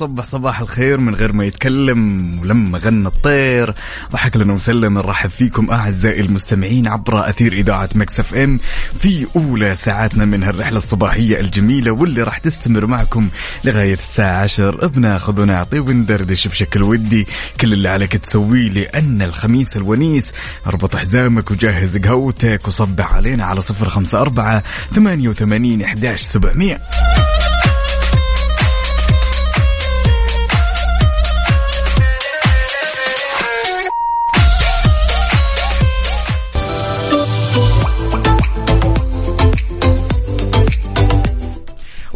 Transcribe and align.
يي 0.00 0.06
وصبح 0.06 0.24
صباح 0.24 0.60
الخير 0.60 1.00
من 1.00 1.14
غير 1.14 1.32
ما 1.32 1.44
يتكلم 1.44 2.38
ولما 2.40 2.78
غنى 2.78 3.08
الطير. 3.08 3.74
ضحك 4.12 4.36
لنا 4.36 4.52
وسلم. 4.52 4.94
نرحب 4.98 5.30
فيكم 5.30 5.70
أعزائي 5.70 6.20
المستمعين 6.20 6.88
عبر 6.88 7.28
أثير 7.28 7.52
إذاعة 7.52 7.88
Mix 7.94 8.20
FM 8.20 8.60
في 9.00 9.26
أولى 9.36 9.76
ساعاتنا 9.76 10.24
من 10.24 10.42
هالرحلة 10.42 10.76
الصباحية 10.76 11.40
الجميلة 11.40 11.90
واللي 11.90 12.22
راح 12.22 12.38
تستمر 12.38 12.86
معكم 12.86 13.28
لغاية 13.64 13.92
الساعة 13.92 14.42
10 14.42 14.86
بناخذ 14.86 15.40
ونعطي 15.40 15.78
وندردش 15.80 16.48
بشكل 16.48 16.82
ودي. 16.82 17.26
كل 17.60 17.72
اللي 17.72 17.88
عليك 17.88 18.16
تسويه 18.16 18.68
لأن 18.68 19.22
الخميس 19.22 19.76
الونيس. 19.76 20.32
اربط 20.66 20.96
حزامك 20.96 21.50
وجهز 21.50 21.98
قهوتك 21.98 22.68
وصبح 22.68 23.12
علينا 23.12 23.44
على 23.44 23.60
054 23.60 24.62
88 24.94 25.82
11 25.82 26.24
700 26.24 26.80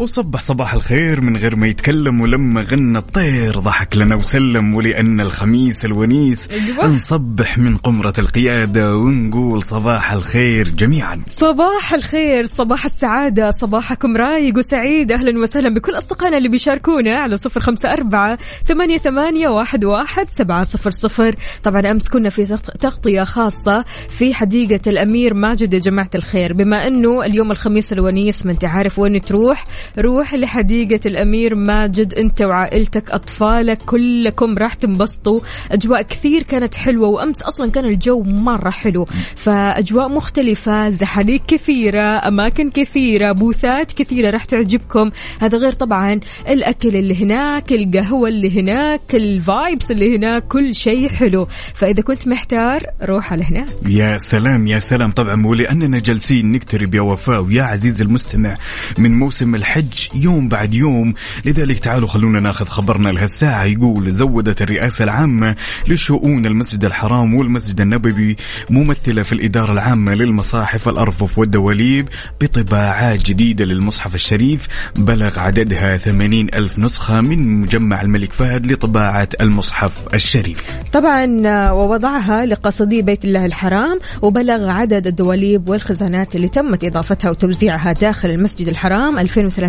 وصبح 0.04 0.40
صباح 0.40 0.74
الخير 0.74 1.20
من 1.20 1.36
غير 1.36 1.56
ما 1.56 1.66
يتكلم 1.66 2.20
ولما 2.20 2.60
غنى 2.60 2.98
الطير 2.98 3.58
ضحك 3.58 3.96
لنا 3.96 4.14
وسلم 4.14 4.74
ولأن 4.74 5.20
الخميس 5.20 5.84
الونيس 5.84 6.50
أيوة. 6.50 6.86
نصبح 6.86 7.58
من 7.58 7.76
قمرة 7.76 8.12
القيادة 8.18 8.96
ونقول 8.96 9.62
صباح 9.62 10.12
الخير 10.12 10.68
جميعا. 10.68 11.22
صباح 11.28 11.92
الخير 11.92 12.44
صباح 12.44 12.84
السعادة 12.84 13.50
صباحكم 13.50 14.16
رايق 14.16 14.58
وسعيد. 14.58 15.12
أهلا 15.12 15.38
وسهلا 15.42 15.74
بكل 15.74 15.96
أصدقائنا 15.96 16.38
اللي 16.38 16.48
بيشاركونا 16.48 17.18
على 17.18 17.36
صفر 17.36 17.60
خمسة 17.60 17.92
أربعة 17.92 18.38
ثمانية, 18.66 18.98
ثمانية 18.98 19.48
واحد, 19.48 19.84
واحد 19.84 20.28
سبعة 20.30 20.64
صفر 20.64 20.90
صفر. 20.90 21.34
طبعا 21.62 21.90
أمس 21.90 22.08
كنا 22.08 22.28
في 22.28 22.44
تغط- 22.46 22.76
تغطية 22.80 23.22
خاصة 23.22 23.84
في 24.08 24.34
حديقة 24.34 24.80
الأمير 24.86 25.34
ماجد 25.34 25.74
يا 25.74 25.78
جماعة 25.78 26.10
الخير. 26.14 26.52
بما 26.52 26.86
أنه 26.86 27.24
اليوم 27.24 27.50
الخميس 27.50 27.92
الونيس 27.92 28.46
ما 28.46 28.52
أنت 28.52 28.64
عارف 28.64 28.98
وين 28.98 29.20
تروح. 29.20 29.64
روح 29.98 30.34
لحديقة 30.34 31.00
الأمير 31.06 31.54
ماجد 31.54 32.14
أنت 32.14 32.42
وعائلتك 32.42 33.10
أطفالك 33.10 33.78
كلكم 33.78 34.58
راح 34.58 34.74
تنبسطوا. 34.74 35.40
أجواء 35.70 36.02
كثير 36.02 36.42
كانت 36.42 36.74
حلوة 36.74 37.08
وأمس 37.08 37.42
أصلا 37.42 37.70
كان 37.70 37.84
الجو 37.84 38.22
مرة 38.22 38.70
حلو. 38.70 39.06
فأجواء 39.36 40.08
مختلفة 40.08 40.88
زحاليق 40.88 41.40
كثيرة 41.46 42.28
أماكن 42.28 42.70
كثيرة 42.70 43.32
بوثات 43.32 43.92
كثيرة 43.92 44.30
راح 44.30 44.44
تعجبكم. 44.44 45.10
هذا 45.40 45.58
غير 45.58 45.72
طبعا 45.72 46.20
الأكل 46.48 46.96
اللي 46.96 47.24
هناك 47.24 47.72
القهوة 47.72 48.28
اللي 48.28 48.60
هناك 48.60 49.14
الفايبس 49.14 49.90
اللي 49.90 50.16
هناك 50.16 50.48
كل 50.48 50.74
شيء 50.74 51.08
حلو. 51.08 51.48
فإذا 51.74 52.02
كنت 52.02 52.28
محتار 52.28 52.82
روح 53.02 53.32
على 53.32 53.44
هناك. 53.44 53.66
يا 53.86 54.16
سلام 54.16 54.66
يا 54.66 54.78
سلام. 54.78 55.10
طبعا 55.10 55.46
ولأننا 55.46 55.98
جالسين 55.98 56.52
نقترب 56.52 56.94
يا 56.94 57.00
وفاء 57.00 57.42
ويا 57.42 57.62
عزيزي 57.62 58.04
المستمع 58.04 58.56
من 58.98 59.18
موسم 59.18 59.54
الحج 59.54 59.83
يوم 60.14 60.48
بعد 60.48 60.74
يوم. 60.74 61.14
لذلك 61.44 61.78
تعالوا 61.78 62.08
خلونا 62.08 62.40
ناخذ 62.40 62.66
خبرنا 62.66 63.08
لهالساعة 63.08 63.64
يقول 63.64 64.12
زودت 64.12 64.62
الرئاسة 64.62 65.04
العامة 65.04 65.56
لشؤون 65.88 66.46
المسجد 66.46 66.84
الحرام 66.84 67.34
والمسجد 67.34 67.80
النبوي 67.80 68.36
ممثلة 68.70 69.22
في 69.22 69.32
الإدارة 69.32 69.72
العامة 69.72 70.14
للمصاحف 70.14 70.88
الأرفف 70.88 71.38
والدواليب 71.38 72.08
بطباعات 72.40 73.26
جديدة 73.26 73.64
للمصحف 73.64 74.14
الشريف. 74.14 74.68
بلغ 74.96 75.38
عددها 75.38 75.96
80 75.96 76.46
ألف 76.54 76.78
نسخة 76.78 77.20
من 77.20 77.60
مجمع 77.60 78.02
الملك 78.02 78.32
فهد 78.32 78.72
لطباعة 78.72 79.28
المصحف 79.40 79.92
الشريف. 80.14 80.62
طبعا 80.92 81.42
آه، 81.46 81.74
ووضعها 81.74 82.46
لقصدي 82.46 83.02
بيت 83.02 83.24
الله 83.24 83.46
الحرام 83.46 83.98
وبلغ 84.22 84.70
عدد 84.70 85.06
الدواليب 85.06 85.68
والخزانات 85.68 86.36
اللي 86.36 86.48
تمت 86.48 86.84
إضافتها 86.84 87.30
وتوزيعها 87.30 87.92
داخل 87.92 88.30
المسجد 88.30 88.68
الحرام 88.68 89.18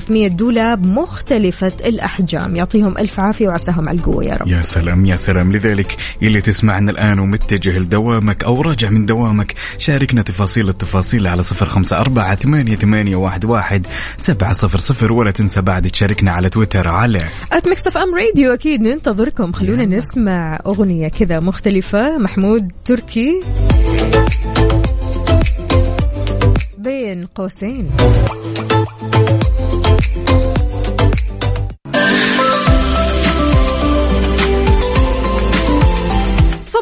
2300 0.05 0.27
دولاب 0.27 0.85
مختلفة 0.85 1.73
الأحجام. 1.85 2.55
يعطيهم 2.55 2.97
ألف 2.97 3.19
عافية 3.19 3.47
وعساهم 3.47 3.89
على 3.89 3.97
القوة 3.97 4.23
يا 4.23 4.35
رب. 4.35 4.47
يا 4.47 4.61
سلام 4.61 5.05
يا 5.05 5.15
سلام. 5.15 5.51
لذلك 5.51 5.97
اللي 6.23 6.41
تسمعنا 6.41 6.91
الآن 6.91 7.19
ومتجه 7.19 7.79
لدوامك 7.79 8.43
أو 8.43 8.61
راجع 8.61 8.89
من 8.89 9.05
دوامك 9.05 9.53
شاركنا 9.77 10.21
تفاصيل 10.21 10.69
التفاصيل 10.69 11.27
على 11.27 11.43
صفر 11.43 11.65
خمسة 11.65 11.99
أربعة 11.99 12.35
ثمانية, 12.35 12.75
ثمانية 12.75 13.15
واحد, 13.15 13.45
واحد 13.45 13.87
سبعة 14.17 14.53
صفر 14.53 14.77
صفر. 14.77 15.13
ولا 15.13 15.31
تنسى 15.31 15.61
بعد 15.61 15.89
تشاركنا 15.89 16.31
على 16.31 16.49
تويتر 16.49 16.87
على 16.87 17.19
FM 17.51 18.15
Radio 18.15 18.53
أكيد 18.53 18.81
ننتظركم. 18.81 19.51
خلونا 19.51 19.85
نسمع 19.85 20.59
أغنية 20.65 21.07
كذا 21.07 21.39
مختلفة. 21.39 22.17
محمود 22.17 22.71
تركي. 22.85 23.41
بين 26.77 27.25
قوسين. 27.25 27.89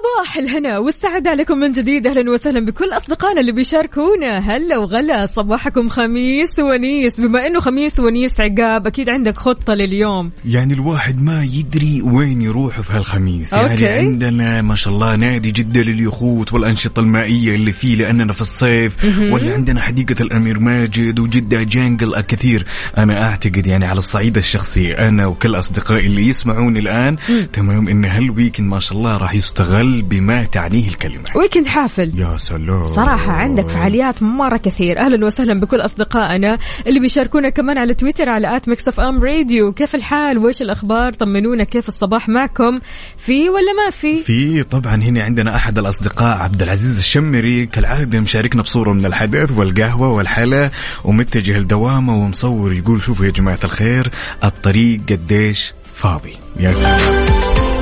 صباح 0.03 0.37
الهنا 0.37 0.79
والسعادة 0.79 1.29
عليكم 1.29 1.57
من 1.57 1.71
جديد. 1.71 2.07
أهلا 2.07 2.31
وسهلا 2.31 2.65
بكل 2.65 2.89
أصدقائنا 2.91 3.41
اللي 3.41 3.51
بيشاركونا. 3.51 4.37
هلا 4.37 4.77
وغلا 4.77 5.25
صباحكم 5.25 5.89
خميس 5.89 6.59
ونيس. 6.59 7.21
بما 7.21 7.47
أنه 7.47 7.59
خميس 7.59 7.99
ونيس 7.99 8.41
عقاب 8.41 8.87
أكيد 8.87 9.09
عندك 9.09 9.37
خطة 9.37 9.73
لليوم. 9.73 10.31
يعني 10.45 10.73
الواحد 10.73 11.21
ما 11.21 11.43
يدري 11.43 12.01
وين 12.01 12.41
يروح 12.41 12.81
في 12.81 12.93
هالخميس. 12.93 13.53
يعني 13.53 13.71
أوكي. 13.71 13.87
عندنا 13.87 14.61
ما 14.61 14.75
شاء 14.75 14.93
الله 14.93 15.15
نادي 15.15 15.51
جدة 15.51 15.81
لليخوت 15.81 16.53
والأنشطة 16.53 16.99
المائية 16.99 17.55
اللي 17.55 17.71
فيه 17.71 17.95
لأننا 17.95 18.33
في 18.33 18.41
الصيف. 18.41 18.93
ولا 19.31 19.53
عندنا 19.53 19.81
حديقة 19.81 20.21
الأمير 20.21 20.59
ماجد 20.59 21.19
و 21.19 21.25
Jeddah 21.25 21.63
Jungle 21.63 22.21
كثير 22.21 22.65
أنا 22.97 23.23
أعتقد 23.29 23.67
يعني 23.67 23.85
على 23.85 23.97
الصعيد 23.97 24.37
الشخصي 24.37 24.93
أنا 24.93 25.25
وكل 25.27 25.55
أصدقائي 25.55 26.07
اللي 26.07 26.27
يسمعوني 26.27 26.79
الآن 26.79 27.17
تمام 27.53 27.87
إن 27.87 28.05
هال 28.05 28.19
weekend 28.19 28.67
ما 28.71 28.79
شاء 28.79 28.97
الله 28.97 29.17
راح 29.17 29.33
يستغل 29.33 29.92
بما 30.01 30.43
تعنيه 30.43 30.87
الكلمة. 30.87 31.23
weekend 31.35 31.67
حافل. 31.67 32.11
يا 32.15 32.37
سلام. 32.37 32.83
صراحة 32.83 33.31
عندك 33.31 33.67
فعاليات 33.67 34.23
مرة 34.23 34.57
كثير. 34.57 34.99
أهلا 34.99 35.25
وسهلا 35.25 35.59
بكل 35.59 35.79
أصدقائنا 35.81 36.57
اللي 36.87 36.99
بيشاركونا 36.99 37.49
كمان 37.49 37.77
على 37.77 37.93
تويتر 37.93 38.29
على 38.29 38.55
at 38.55 38.69
Mix 38.69 38.87
FM 38.87 39.23
Radio. 39.23 39.71
كيف 39.71 39.95
الحال؟ 39.95 40.37
وإيش 40.37 40.61
الأخبار؟ 40.61 41.13
طمنونا 41.13 41.63
كيف 41.63 41.87
الصباح 41.87 42.29
معكم؟ 42.29 42.79
في 43.17 43.49
ولا 43.49 43.73
ما 43.85 43.89
في؟ 43.91 44.23
في 44.23 44.63
طبعا 44.63 44.95
هنا 44.95 45.23
عندنا 45.23 45.55
أحد 45.55 45.79
الأصدقاء 45.79 46.37
عبد 46.37 46.61
العزيز 46.61 46.97
الشمري. 46.97 47.65
كالعادة 47.65 48.19
مشاركنا 48.19 48.61
بصورة 48.61 48.93
من 48.93 49.05
الحدث 49.05 49.51
والقهوة 49.51 50.11
والحلا 50.11 50.71
ومتجه 51.03 51.59
لدوامه 51.59 52.15
ومصور 52.15 52.73
يقول 52.73 53.01
شوفوا 53.01 53.25
يا 53.25 53.31
جماعة 53.31 53.59
الخير 53.63 54.09
الطريق 54.43 55.01
قديش 55.09 55.73
فاضي. 55.95 56.33
يا 56.59 56.73
سلام. 56.73 57.72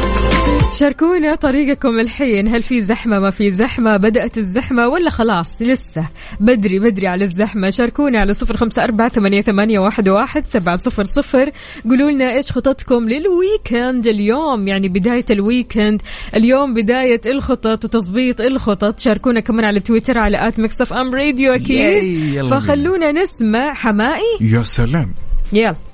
شاركونا 0.81 1.35
طريقكم 1.35 1.99
الحين. 1.99 2.47
هل 2.47 2.63
في 2.63 2.81
زحمة؟ 2.81 3.19
ما 3.19 3.29
في 3.29 3.51
زحمة. 3.51 3.97
بدأت 3.97 4.37
الزحمة 4.37 4.87
ولا 4.87 5.09
خلاص؟ 5.09 5.61
لسه. 5.61 6.07
بدري 6.39 6.79
بدري 6.79 7.07
على 7.07 7.23
الزحمة. 7.23 7.69
شاركونا 7.69 8.19
على 8.19 8.33
صفر 8.33 8.57
خمسة 8.57 8.83
أربعة 8.83 9.09
ثمانية, 9.09 9.41
ثمانية 9.41 9.79
واحد, 9.79 10.09
واحد 10.09 10.45
سبعة 10.45 10.75
صفر 10.75 11.03
صفر. 11.03 11.51
قولوا 11.89 12.11
لنا 12.11 12.35
إيش 12.35 12.51
خططكم 12.51 13.09
لل 13.09 13.31
weekend 13.31 14.07
اليوم؟ 14.07 14.67
يعني 14.67 14.89
بداية 14.89 15.25
ال 15.31 15.39
weekend. 15.39 16.01
اليوم 16.35 16.73
بداية 16.73 17.21
الخطط 17.25 17.85
وتظبيط 17.85 18.41
الخطط. 18.41 18.99
شاركونا 18.99 19.39
كمان 19.39 19.65
على 19.65 19.79
تويتر 19.79 20.17
على 20.17 20.47
at 20.47 20.59
Mix 20.59 20.93
FM 20.93 21.15
Radio 21.15 21.53
أكيد. 21.53 22.45
فخلونا 22.45 23.11
نسمع 23.11 23.73
حمائي. 23.73 24.37
يا 24.41 24.63
سلام. 24.63 25.13
يلا. 25.53 25.90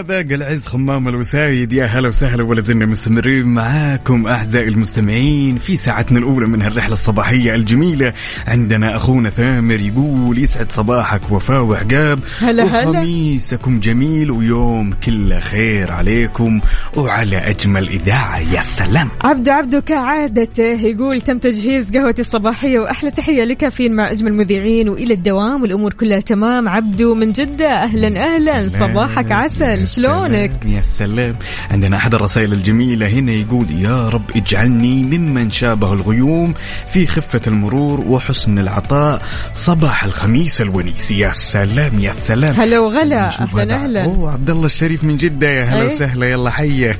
ذاق 0.00 0.26
العز 0.30 0.66
خمام 0.66 1.08
الوسايد. 1.08 1.72
يا 1.72 1.86
هلا 1.86 2.08
وسهلا 2.08 2.42
ولا 2.42 2.60
زلنا 2.60 2.86
مستمرين 2.86 3.46
معاكم 3.46 4.26
أعزائي 4.26 4.68
المستمعين 4.68 5.58
في 5.58 5.76
ساعتنا 5.76 6.18
الأولى 6.18 6.46
من 6.46 6.62
هالرحلة 6.62 6.92
الصباحية 6.92 7.54
الجميلة. 7.54 8.12
عندنا 8.46 8.96
أخونا 8.96 9.30
ثامر 9.30 9.80
يقول 9.80 10.38
يسعد 10.38 10.72
صباحك 10.72 11.20
وفاء 11.30 11.62
وعقاب. 11.62 12.18
هلا 12.40 12.64
هلا. 12.64 12.88
وخميسكم 12.88 13.80
جميل 13.80 14.30
ويوم 14.30 14.92
كله 14.92 15.40
خير 15.40 15.92
عليكم. 15.92 16.60
وعلى 16.96 17.36
أجمل 17.36 17.88
إذاعة 17.88 18.38
يا 18.38 18.60
سلام. 18.60 19.08
عبدو 19.20 19.50
عبدو 19.50 19.80
كعادته 19.80 20.62
يقول 20.62 21.20
تم 21.20 21.38
تجهيز 21.38 21.90
قهوتي 21.90 22.20
الصباحية 22.20 22.78
وأحلى 22.78 23.10
تحية 23.10 23.44
لكافيين 23.44 23.92
مع 23.96 24.10
أجمل 24.10 24.34
مذيعين 24.34 24.88
وإلى 24.88 25.14
الدوام 25.14 25.62
والأمور 25.62 25.92
كلها 25.92 26.20
تمام. 26.20 26.68
عبدو 26.68 27.14
من 27.14 27.32
جدة 27.32 27.82
أهلا 27.82 28.34
أهلا. 28.34 28.68
صباحك 28.68 29.32
عسل. 29.32 29.89
شلونك 29.90 30.52
يا 30.66 30.80
سلام. 30.80 31.36
عندنا 31.70 31.96
أحد 31.96 32.14
الرسائل 32.14 32.52
الجميلة 32.52 33.08
هنا 33.08 33.32
يقول 33.32 33.70
يا 33.70 34.08
رب 34.08 34.30
اجعلني 34.36 35.02
ممن 35.02 35.50
شابه 35.50 35.92
الغيوم 35.92 36.54
في 36.92 37.06
خفة 37.06 37.40
المرور 37.46 38.00
وحسن 38.00 38.58
العطاء 38.58 39.22
صباح 39.54 40.04
الخميس 40.04 40.60
الونيس. 40.60 41.10
يا 41.10 41.32
سلام 41.32 42.00
يا 42.00 42.10
سلام. 42.12 42.54
هلا 42.54 42.78
وغلا. 42.78 43.28
أهلا. 43.40 43.84
أهلا 43.84 44.04
أوه 44.04 44.32
عبد 44.32 44.50
الله 44.50 44.66
الشريف 44.66 45.04
من 45.04 45.16
جدة. 45.16 45.48
يا 45.48 45.64
هلا 45.64 45.80
أي. 45.80 45.86
وسهلا. 45.86 46.26
يلا 46.30 46.50
حيه 46.50 46.98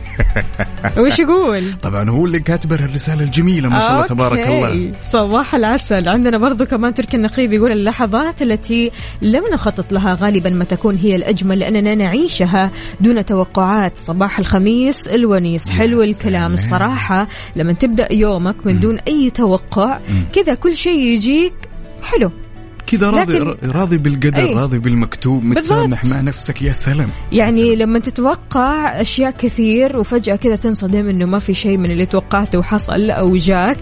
وش 0.99 1.19
يقول؟ 1.19 1.73
طبعا 1.83 2.11
هو 2.11 2.27
اللي 2.27 2.41
كاتب 2.41 2.73
الرسالة 2.73 3.25
الجميلة 3.25 3.69
ما 3.69 3.81
شاء 3.81 3.93
الله 3.93 4.07
تبارك 4.07 4.39
أوكي. 4.39 4.67
الله. 4.67 4.93
صباح 5.03 5.55
العسل. 5.55 6.09
عندنا 6.09 6.39
برضو 6.39 6.65
كمان 6.65 6.95
تركي 6.95 7.17
النقيب 7.17 7.53
يقول 7.53 7.73
اللحظات 7.73 8.43
التي 8.43 8.91
لم 9.23 9.43
نخطط 9.55 9.93
لها 9.93 10.15
غالبا 10.21 10.51
ما 10.51 10.65
تكون 10.65 10.97
هي 10.97 11.17
الأجمل 11.17 11.59
لأننا 11.59 11.95
نعيشها 11.95 12.71
دون 13.01 13.25
توقعات. 13.25 13.97
صباح 13.97 14.39
الخميس 14.39 15.09
الونيس. 15.09 15.69
حلو. 15.69 16.03
الكلام 16.03 16.53
الصراحة. 16.53 17.29
لما 17.57 17.73
تبدأ 17.73 18.13
يومك 18.13 18.67
من 18.67 18.81
دون 18.81 18.99
أي 18.99 19.31
توقع 19.31 19.99
كذا 20.33 20.55
كل 20.55 20.77
شيء 20.77 20.99
يجيك 20.99 21.55
حلو. 22.03 22.31
كذا 22.91 23.11
راضي 23.11 23.39
لكن- 23.39 23.71
راضي 23.71 23.99
بالقدر 23.99 24.39
أي. 24.43 24.55
راضي 24.55 24.79
بالمكتوب 24.79 25.45
متسامح. 25.45 26.05
مع 26.05 26.21
نفسك 26.21 26.63
يا 26.63 26.73
سلام 26.73 27.09
يعني 27.33 27.77
لما 27.77 27.99
تتوقع 27.99 29.01
أشياء 29.01 29.31
كثير 29.31 29.99
وفجأة 29.99 30.37
كذا 30.37 30.57
تنصدم 30.57 31.09
إنه 31.09 31.25
ما 31.27 31.39
في 31.39 31.55
شيء 31.55 31.77
من 31.77 31.91
اللي 31.91 32.07
توقعته 32.07 32.59
وحصل 32.59 33.11
أو 33.11 33.37
جاك 33.37 33.77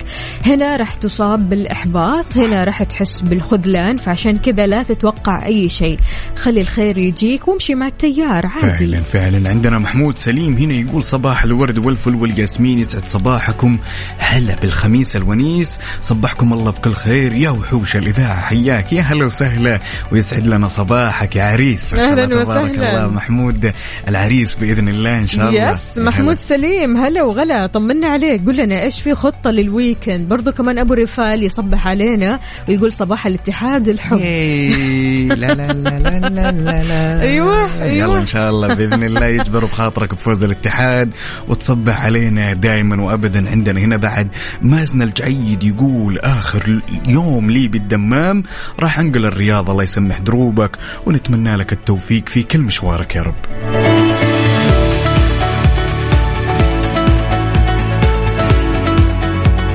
هنا 0.46 0.76
راح 0.76 0.94
تصاب 0.94 1.48
بالإحباط 1.48 2.38
هنا 2.38 2.64
راح 2.64 2.82
تحس 2.82 3.20
بالخذلان 3.22 3.96
فعشان 3.96 4.38
كذا 4.38 4.66
لا 4.66 4.82
تتوقع 4.82 5.46
أي 5.46 5.68
شيء. 5.68 5.98
خلي 6.36 6.60
الخير 6.60 6.98
يجيك 6.98 7.48
وامشي 7.48 7.74
مع 7.74 7.86
التيار 7.86 8.46
عادي. 8.46 8.76
فعلا 8.86 9.02
فعلا. 9.02 9.48
عندنا 9.50 9.78
محمود 9.78 10.18
سليم 10.18 10.56
هنا 10.56 10.74
يقول 10.74 11.02
صباح 11.02 11.44
الورد 11.44 11.86
والفل 11.86 12.14
والياسمين 12.14 12.78
يسعد 12.78 13.06
صباحكم. 13.06 13.78
هلا 14.18 14.54
بالخميس 14.62 15.16
الونيس 15.16 15.78
صبحكم 16.00 16.52
الله 16.52 16.70
بكل 16.70 16.92
خير. 16.92 17.34
يا 17.34 17.50
وحوش 17.50 17.96
الإذاعة 17.96 18.40
حياك. 18.40 18.92
يا 18.98 19.02
هلا 19.02 19.24
وسهلا 19.24 19.80
ويسعد 20.12 20.46
لنا 20.46 20.68
صباحك 20.68 21.36
يا 21.36 21.42
عريس. 21.42 21.90
تبارك 21.90 22.48
وسهلاً. 22.48 22.90
الله. 22.96 23.08
محمود 23.14 23.72
العريس 24.08 24.54
بإذن 24.54 24.88
الله 24.88 25.18
إن 25.18 25.26
شاء 25.26 25.48
الله. 25.48 25.70
yes 25.70 25.98
محمود. 25.98 26.38
سليم 26.38 26.96
هلا 26.96 27.22
وغلا. 27.22 27.66
طمنا 27.66 28.08
عليك. 28.08 28.44
قول 28.46 28.56
لنا 28.56 28.82
إيش 28.82 29.00
في 29.00 29.14
خطة 29.14 29.50
لل 29.50 29.68
weekend 29.68 30.28
برضو 30.28 30.52
كمان 30.52 30.78
أبو 30.78 30.94
رفال 30.94 31.42
يصبح 31.42 31.86
علينا 31.88 32.40
ويقول 32.68 32.92
صباح 32.92 33.26
الاتحاد 33.26 33.88
الحب. 33.88 34.18
إيه، 34.18 35.28
لا 35.28 35.34
لا 35.34 35.72
لا 35.72 35.98
لا 35.98 36.28
لا 36.28 37.20
أيوة، 37.28 37.82
أيوة. 37.82 38.08
يلا 38.08 38.18
إن 38.18 38.26
شاء 38.26 38.50
الله 38.50 38.74
بإذن 38.74 39.02
الله 39.02 39.26
يجبر 39.26 39.64
بخاطرك 39.64 40.14
بفوز 40.14 40.44
الاتحاد 40.44 41.14
وتصبح 41.48 42.00
علينا 42.04 42.52
دائما 42.52 43.02
وابدا 43.02 43.50
عندنا 43.50 43.80
هنا 43.80 43.96
بعد 43.96 44.28
مازن 44.62 45.02
الجعيد 45.02 45.64
يقول 45.64 46.18
آخر 46.18 46.82
يوم 47.08 47.50
لي 47.50 47.68
بالدمام 47.68 48.42
راح 48.80 48.87
انقل 48.96 49.26
الرياض 49.26 49.70
الله 49.70 49.82
يسمح 49.82 50.18
دروبك 50.18 50.78
ونتمنى 51.06 51.56
لك 51.56 51.72
التوفيق 51.72 52.28
في 52.28 52.42
كل 52.42 52.58
مشوارك 52.58 53.16
يا 53.16 53.22
رب. 53.22 53.34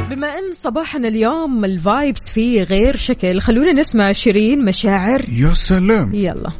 بما 0.10 0.28
إن 0.28 0.54
صباحنا 0.54 1.08
اليوم 1.08 1.66
الفايبس 1.66 2.30
فيه 2.30 2.64
غير 2.64 2.96
شكل 2.96 3.40
خلونا 3.40 3.72
نسمع 3.72 4.12
شيرين 4.12 4.66
مشاعر. 4.66 5.22
يا 5.30 5.54
سلام. 5.54 6.14
يلا. 6.14 6.52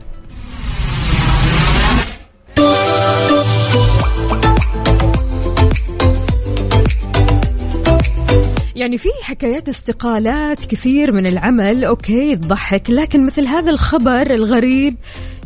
يعني 8.76 8.98
في 8.98 9.10
حكايات 9.22 9.70
استقالات 9.70 10.66
كثير 10.66 11.12
من 11.12 11.28
العمل 11.28 11.84
okay 11.84 12.36
تضحك 12.36 12.90
لكن 12.90 13.26
مثل 13.26 13.48
هذا 13.48 13.72
الخبر 13.72 14.34
الغريب 14.34 14.96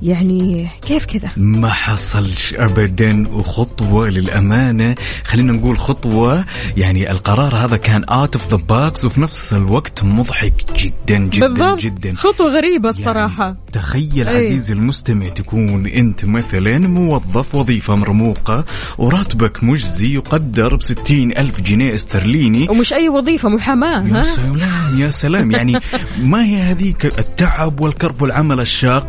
يعني 0.02 0.70
كيف 0.82 1.06
كذا؟ 1.06 1.32
ما 1.38 1.70
حصلش 1.70 2.54
ابدا 2.54 3.30
وخطوة 3.30 4.10
للأمانة. 4.10 4.96
خلينا 5.24 5.54
نقول 5.54 5.80
خطوة. 5.80 6.46
يعني 6.78 7.12
القرار 7.12 7.56
هذا 7.56 7.78
كان 7.78 8.04
out 8.04 8.36
of 8.36 8.50
the 8.50 8.58
box 8.70 9.06
وفي 9.06 9.22
نفس 9.22 9.54
الوقت 9.54 10.04
مضحك 10.04 10.54
جدا 10.76 11.18
جدا 11.18 11.48
بالضبط. 11.48 11.80
جدا. 11.80 12.16
خطوة 12.16 12.48
غريبة 12.48 12.90
الصراحة. 12.90 13.44
يعني 13.44 13.58
تخيل 13.74 14.28
أي. 14.28 14.36
عزيزي 14.38 14.74
المستمع 14.74 15.28
تكون 15.28 15.88
أنت 15.88 16.26
مثلا 16.26 16.78
موظف 16.78 17.56
وظيفة 17.56 17.96
مرموقة 17.96 18.66
وراتبك 18.98 19.64
مجزي 19.64 20.14
يقدر 20.14 20.76
بستين 20.76 21.38
ألف 21.38 21.62
جنيه 21.62 21.96
استرليني. 21.96 22.68
ومش 22.70 22.94
أي 22.94 23.10
وظيفة 23.10 23.50
محاماة 23.50 24.08
يا 24.08 24.24
سلام 24.24 24.60
يا 25.00 25.10
سلام. 25.10 25.52
يعني 25.52 25.80
ما 26.32 26.46
هي 26.46 26.62
هذيك 26.62 27.06
التعب 27.06 27.80
والكرب 27.80 28.22
والعمل 28.22 28.60
الشاق 28.60 29.08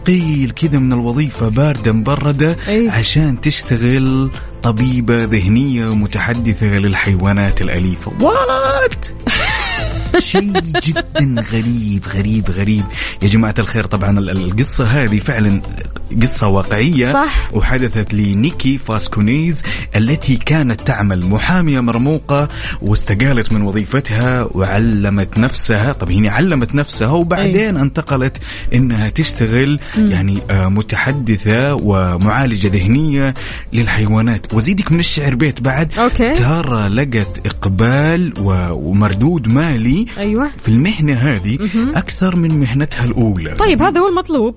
وتستقيل 0.00 0.50
كذا 0.50 0.78
من 0.78 0.92
الوظيفة 0.92 1.48
باردة 1.48 1.92
مبردة 1.92 2.56
أي. 2.68 2.88
عشان 2.90 3.40
تشتغل 3.40 4.30
طبيبة 4.62 5.24
ذهنية 5.24 5.94
متحدثة 5.94 6.66
للحيوانات 6.66 7.62
الأليفة. 7.62 8.12
وات 8.20 9.06
شيء 10.18 10.60
جدا 10.84 11.42
غريب 11.52 12.04
غريب 12.14 12.50
غريب. 12.50 12.84
يا 13.22 13.28
جماعة 13.28 13.54
الخير 13.58 13.86
طبعا 13.86 14.18
ال- 14.18 14.30
القصة 14.30 14.84
هذه 14.84 15.18
فعلا 15.18 15.62
قصة 16.22 16.48
واقعية 16.48 17.12
صح. 17.12 17.48
وحدثت 17.52 18.14
لنيكي 18.14 18.78
فاسكونيز 18.78 19.62
التي 19.96 20.36
كانت 20.36 20.80
تعمل 20.80 21.26
محامية 21.26 21.80
مرموقة 21.80 22.48
واستقالت 22.82 23.52
من 23.52 23.62
وظيفتها 23.62 24.48
وعلمت 24.54 25.38
نفسها. 25.38 25.92
طب 25.92 26.10
هي 26.10 26.28
علمت 26.28 26.74
نفسها 26.74 27.10
وبعدين 27.10 27.76
انتقلت 27.76 28.38
إنها 28.74 29.08
تشتغل 29.08 29.80
يعني 29.96 30.38
آه، 30.50 30.68
متحدثة 30.68 31.74
ومعالجة 31.74 32.68
ذهنية 32.68 33.34
للحيوانات. 33.72 34.54
وزيدك 34.54 34.92
من 34.92 34.98
الشعر 34.98 35.34
بيت 35.34 35.60
بعد. 35.60 35.98
okay. 35.98 36.32
ترى 36.32 36.88
لقت 36.88 37.46
إقبال 37.46 38.32
ومردود 38.40 39.48
مالي 39.48 40.04
أيوة. 40.18 40.50
في 40.62 40.68
المهنة 40.68 41.14
هذه 41.14 41.58
أكثر 41.94 42.36
من 42.36 42.60
مهنتها 42.60 43.04
الأولى. 43.04 43.54
طيب 43.54 43.82
هذا 43.82 44.00
هو 44.00 44.08
المطلوب. 44.08 44.54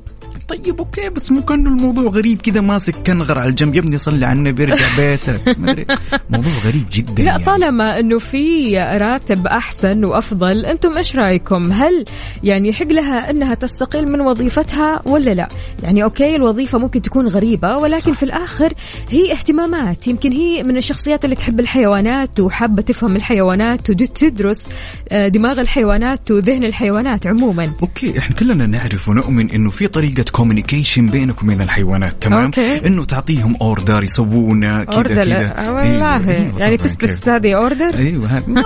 طيب 0.49 0.79
okay 0.79 1.09
بس 1.09 1.31
مو 1.31 1.41
كأنه 1.41 1.69
الموضوع 1.69 2.03
غريب 2.03 2.41
كذا 2.41 2.61
ماسك 2.61 2.95
كنغر 2.95 3.39
على 3.39 3.49
الجنب 3.49 3.75
يا 3.75 3.79
ابني 3.79 3.97
صلي 3.97 4.25
على 4.25 4.39
النبي 4.39 4.63
ارجع 4.63 4.85
بيتك. 4.97 5.57
موضوع 6.29 6.51
غريب 6.65 6.85
جدا 6.91 7.23
لا 7.23 7.31
يعني. 7.31 7.43
طالما 7.43 7.99
إنه 7.99 8.19
في 8.19 8.77
راتب 8.79 9.47
أحسن 9.47 10.05
وأفضل 10.05 10.65
أنتم 10.65 10.97
إيش 10.97 11.15
رأيكم 11.15 11.71
هل 11.71 12.05
يعني 12.43 12.69
يحق 12.69 12.87
لها 12.87 13.29
إنها 13.29 13.53
تستقيل 13.53 14.11
من 14.11 14.21
وظيفتها 14.21 15.01
ولا 15.05 15.31
لا 15.31 15.47
يعني 15.83 16.03
okay 16.03 16.35
الوظيفة 16.35 16.77
ممكن 16.77 17.01
تكون 17.01 17.27
غريبة 17.27 17.77
ولكن 17.77 18.13
صح. 18.13 18.17
في 18.17 18.23
الآخر 18.23 18.73
هي 19.09 19.31
اهتمامات 19.33 20.07
يمكن 20.07 20.31
هي 20.31 20.63
من 20.63 20.77
الشخصيات 20.77 21.25
اللي 21.25 21.35
تحب 21.35 21.59
الحيوانات 21.59 22.39
وحابة 22.39 22.81
تفهم 22.81 23.15
الحيوانات 23.15 23.89
وتدرس 23.89 24.67
آه، 25.09 25.27
دماغ 25.27 25.61
الحيوانات 25.61 26.31
وذهن 26.31 26.63
الحيوانات 26.63 27.27
عموما 27.27 27.71
okay 27.81 28.19
إحنا 28.19 28.35
كلنا 28.35 28.65
نعرف 28.65 29.09
ونؤمن 29.09 29.49
إنه 29.49 29.69
في 29.69 29.87
طريقة 29.87 30.25
communication 30.39 31.05
بينك 31.05 31.43
وبين 31.43 31.61
الحيوانات 31.61 32.23
تمام؟ 32.23 32.45
okay. 32.45 32.87
إنه 32.87 33.05
تعطيهم 33.05 33.55
order 33.61 34.03
يسوونه 34.03 34.83
كذا 34.83 35.03
كذا. 35.03 35.67
آه، 35.67 35.73
والله. 35.73 36.29
أيوة، 36.29 36.59
يعني 36.59 36.77
كيف. 36.77 37.03
بس 37.03 37.29
هذه 37.29 37.53
order 37.53 37.97
أيوه 37.97 38.27
هذا 38.27 38.63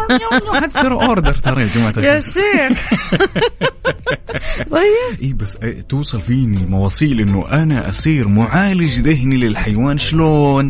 هذا 0.54 0.68
ترى 0.68 0.94
order 0.94 1.36
ترى 1.36 1.62
يا 1.62 1.68
جماعة 1.68 2.00
يا. 2.00 2.20
شيخ. 2.20 2.94
طيب. 4.72 5.22
اي 5.22 5.34
بس 5.34 5.58
إيه 5.64 5.82
توصل 5.82 6.22
فيني 6.22 6.58
المواصيل 6.58 7.22
إنه 7.22 7.52
أنا 7.52 7.90
اصير 7.90 8.28
معالج 8.28 9.00
ذهني 9.00 9.38
للحيوان 9.38 9.98
شلون؟ 9.98 10.70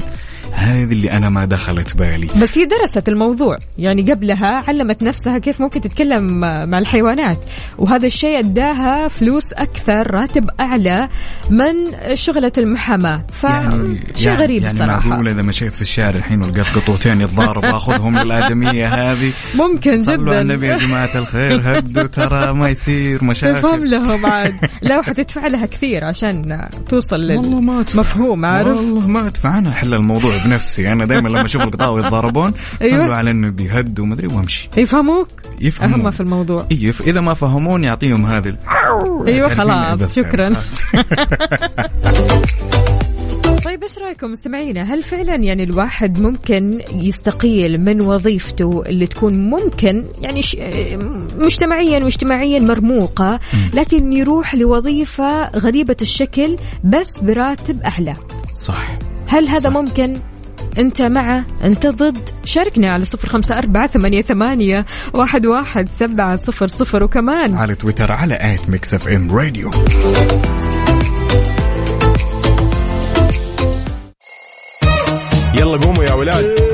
هذه 0.51 0.93
اللي 0.93 1.12
أنا 1.12 1.29
ما 1.29 1.45
دخلت 1.45 1.95
بالي. 1.95 2.27
بس 2.41 2.57
هي 2.57 2.65
درست 2.65 3.10
الموضوع. 3.10 3.57
يعني 3.77 4.01
قبلها 4.01 4.63
علمت 4.67 5.03
نفسها 5.03 5.38
كيف 5.38 5.62
ممكن 5.62 5.81
تتكلم 5.81 6.39
مع 6.69 6.77
الحيوانات. 6.77 7.38
وهذا 7.77 8.05
الشيء 8.05 8.39
أداها 8.39 9.07
فلوس 9.07 9.53
أكثر 9.53 10.12
راتب 10.12 10.50
أعلى. 10.60 10.92
من 11.50 11.73
شغلة 12.13 12.51
المحاماة؟ 12.57 13.25
فشيء 13.31 14.27
يعني 14.27 14.43
غريب 14.43 14.63
يعني 14.63 14.81
الصراحة. 14.81 15.09
معقول 15.09 15.27
إذا 15.27 15.41
مشيت 15.41 15.73
في 15.73 15.81
الشارع 15.81 16.15
الحين 16.15 16.41
ولقيت 16.43 16.67
قطوتين 16.67 17.21
يتضاربوا 17.21 17.69
آخذهم 17.69 18.17
للادميه 18.17 18.88
هذه؟ 18.88 19.33
ممكن 19.55 20.03
صلوا 20.03 20.33
على 20.33 20.41
النبي 20.41 20.67
جدا 20.67 20.73
يا 20.73 20.77
جماعة 20.77 21.09
الخير 21.15 21.62
هدوا 21.63 22.07
ترى 22.07 22.53
ما 22.53 22.69
يصير 22.69 23.23
مشاكل. 23.23 23.59
تفهم 23.59 23.85
لهم 23.85 24.25
عاد. 24.25 24.53
لا 24.81 25.00
وحتدفع 25.00 25.47
لها 25.47 25.65
كثير 25.65 26.05
عشان 26.05 26.67
توصل 26.89 27.15
والله 27.15 27.59
ما 27.62 27.79
أدفع. 27.79 27.93
للمفهوم 27.93 28.45
عارف؟ 28.45 28.77
والله 28.77 29.07
ما 29.07 29.27
أدفع. 29.27 29.57
أنا 29.57 29.69
أحل 29.69 29.93
الموضوع 29.93 30.31
بنفسي. 30.45 30.91
أنا 30.91 31.05
دائما 31.05 31.29
لما 31.29 31.45
أشوف 31.45 31.62
القطاوة 31.62 32.00
يتضاربون 32.00 32.53
أيوة. 32.81 33.05
صلوا 33.05 33.15
على 33.15 33.31
النبي 33.31 33.69
هدوا 33.69 34.05
مدري 34.05 34.27
وأمشي. 34.27 34.69
يفهموك؟ 34.77 35.27
يفهمون. 35.62 36.01
أهم 36.01 36.12
في 36.12 36.19
الموضوع. 36.19 36.67
أيوه 36.71 36.95
إذا 37.07 37.21
ما 37.21 37.33
فهمون 37.33 37.83
يعطيهم 37.83 38.25
هذه 38.25 38.55
أيوه 39.27 39.50
خلاص 39.50 40.01
بس 40.01 40.15
شكرا. 40.15 40.43
يعني. 40.43 40.57
طيب 43.65 43.83
إيش 43.83 43.97
رأيكم؟ 43.97 44.31
مستمعينا 44.31 44.93
هل 44.93 45.03
فعلا 45.03 45.35
يعني 45.35 45.63
الواحد 45.63 46.19
ممكن 46.19 46.81
يستقيل 46.95 47.81
من 47.81 48.01
وظيفته 48.01 48.83
اللي 48.85 49.07
تكون 49.07 49.49
ممكن 49.49 50.05
يعني 50.21 50.41
ش... 50.41 50.55
مجتمعيا 51.37 52.03
واجتماعيا 52.03 52.59
مرموقة 52.59 53.39
لكن 53.73 54.13
يروح 54.13 54.55
لوظيفة 54.55 55.49
غريبة 55.49 55.97
الشكل 56.01 56.57
بس 56.83 57.19
براتب 57.19 57.81
أعلى؟ 57.81 58.15
صح. 58.53 58.97
هل 59.27 59.47
هذا 59.47 59.69
ممكن؟ 59.69 60.19
انت 60.80 61.01
مع 61.01 61.44
انت 61.63 61.88
ضد. 61.88 62.30
شاركنا 62.46 62.89
على 62.89 63.06
صفر 63.06 63.30
خمسة 63.30 63.58
أربعة 63.58 63.88
ثمانية, 63.88 64.22
ثمانية 64.22 64.86
واحد, 65.13 65.46
واحد 65.46 65.89
سبعة 65.89 66.36
صفر 66.36 66.68
صفر. 66.68 67.03
وكمان 67.03 67.56
على 67.56 67.75
تويتر 67.75 68.12
على 68.12 68.38
at 68.41 68.69
Mix 68.69 68.93
FM 68.93 69.31
Radio. 69.31 69.72
يلا 75.60 75.77
قوموا 75.77 76.03
يا 76.03 76.13
ولاد. 76.13 76.73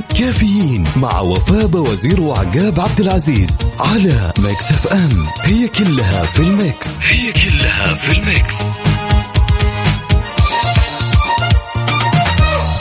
كافيين 0.00 0.84
مع 0.96 1.20
وفاء 1.20 1.76
وزير 1.76 2.20
وعقاب 2.20 2.80
عبد 2.80 3.00
العزيز 3.00 3.48
على 3.78 4.32
Mix 4.38 4.70
FM. 4.70 5.26
هي 5.42 5.68
كلها 5.68 6.26
في 6.26 6.40
ال 6.40 6.53
mix. 6.53 7.06
هي 7.06 7.32
كلها 7.32 7.94
في 7.94 8.18
ال 8.18 8.25
mix. 8.25 8.54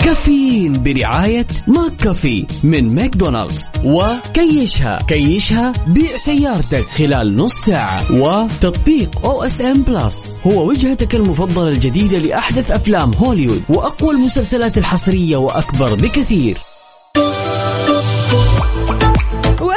كافيين 0.03 0.83
برعاية 0.83 1.47
McCafé 1.67 2.45
من 2.63 2.95
ماكدونالدز. 2.95 3.69
وكيشها 3.83 4.97
كيشها 5.07 5.73
بيع 5.87 6.17
سيارتك 6.17 6.85
خلال 6.85 7.37
نص 7.37 7.53
ساعة. 7.53 8.11
وتطبيق 8.11 9.25
OSN 9.25 9.81
Plus 9.81 10.39
هو 10.47 10.67
وجهتك 10.67 11.15
المفضلة 11.15 11.69
الجديدة 11.69 12.17
لأحدث 12.17 12.71
أفلام 12.71 13.13
هوليوود 13.13 13.63
وأقوى 13.69 14.11
المسلسلات 14.11 14.77
الحصرية 14.77 15.37
وأكبر 15.37 15.95
بكثير. 15.95 16.57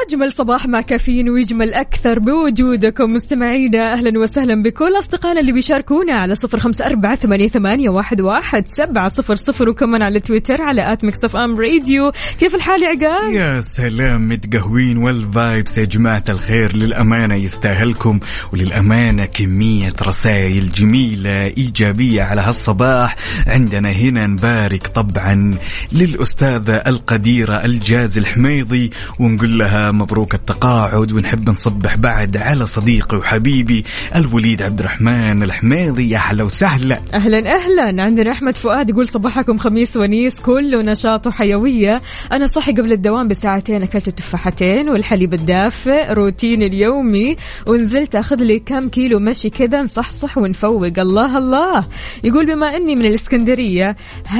واجمل 0.08 0.32
صباح 0.32 0.66
مع 0.66 0.80
كافيين 0.80 1.28
ويجمل 1.30 1.74
أكثر 1.74 2.18
بوجودكم. 2.18 3.14
مستمعينا 3.14 3.92
أهلا 3.92 4.18
وسهلا 4.18 4.62
بكل 4.62 4.98
أصدقائنا 4.98 5.40
اللي 5.40 5.52
بيشاركونا 5.52 6.12
على 6.12 6.34
صفر 6.34 6.86
أربعة 6.86 7.16
ثمانية, 7.16 7.48
ثمانية 7.48 7.88
واحد, 7.88 8.20
سبعة 8.66 9.08
صفر 9.08 9.34
صفر 9.34 9.68
وكمان 9.68 10.02
على 10.02 10.20
تويتر 10.20 10.62
على 10.62 10.92
at 10.92 11.04
Mix 11.04 11.24
FM 11.24 11.60
Radio. 11.60 12.12
كيف 12.40 12.54
الحال 12.54 12.82
يا 12.82 12.88
عقاب؟ 12.88 13.32
يا 13.32 13.60
سلام 13.60 14.28
متقهوين 14.28 14.96
وال 14.96 15.20
vibes 15.20 15.78
يا 15.78 15.84
جماعة 15.84 16.24
الخير. 16.28 16.76
للأمانة 16.76 17.34
يستاهلكم 17.34 18.20
وللأمانة 18.52 19.24
كمية 19.24 19.92
رسائل 20.02 20.72
جميلة 20.72 21.46
إيجابية 21.46 22.22
على 22.22 22.40
هالصباح. 22.40 23.16
عندنا 23.46 23.90
هنا 23.90 24.26
نبارك 24.26 24.86
طبعا 24.86 25.54
للأستاذة 25.92 26.76
القديرة 26.76 27.64
الجاز 27.64 28.18
الحميضي 28.18 28.90
ونقول 29.18 29.58
لها 29.58 29.97
مبروك 29.98 30.34
التقاعد 30.34 31.12
ونحب 31.12 31.50
نصبح 31.50 31.96
بعد 31.96 32.36
على 32.36 32.66
صديقي 32.66 33.16
وحبيبي 33.16 33.84
الوليد 34.16 34.62
عبد 34.62 34.80
الرحمن 34.80 35.42
الحميضي 35.42 36.10
يا 36.10 36.18
أهلا 36.18 36.44
وسهلا. 36.44 37.00
أهلا 37.14 37.54
أهلا. 37.54 38.02
عندنا 38.02 38.32
احمد 38.32 38.56
فؤاد 38.56 38.90
يقول 38.90 39.06
صباحكم 39.06 39.58
خميس 39.58 39.96
ونيس 39.96 40.40
كله 40.40 40.82
نشاط 40.82 41.26
وحيويه 41.26 42.02
أنا 42.32 42.46
صحي 42.46 42.72
قبل 42.72 42.92
الدوام 42.92 43.28
بساعتين 43.28 43.82
أكلت 43.82 44.08
التفاحتين 44.08 44.88
والحليب 44.88 45.34
الدافئ 45.34 46.12
روتيني 46.12 46.66
اليومي. 46.66 47.36
ونزلت 47.66 48.14
أخذ 48.14 48.42
لي 48.42 48.58
كم 48.58 48.88
كيلو 48.88 49.18
مشي 49.18 49.50
كذا 49.50 49.82
نصحصح 49.82 50.38
ونفوق. 50.38 50.98
الله 50.98 51.38
الله. 51.38 51.86
يقول 52.24 52.46
بما 52.46 52.76
إني 52.76 52.94
من 52.94 53.04
الإسكندرية 53.04 53.96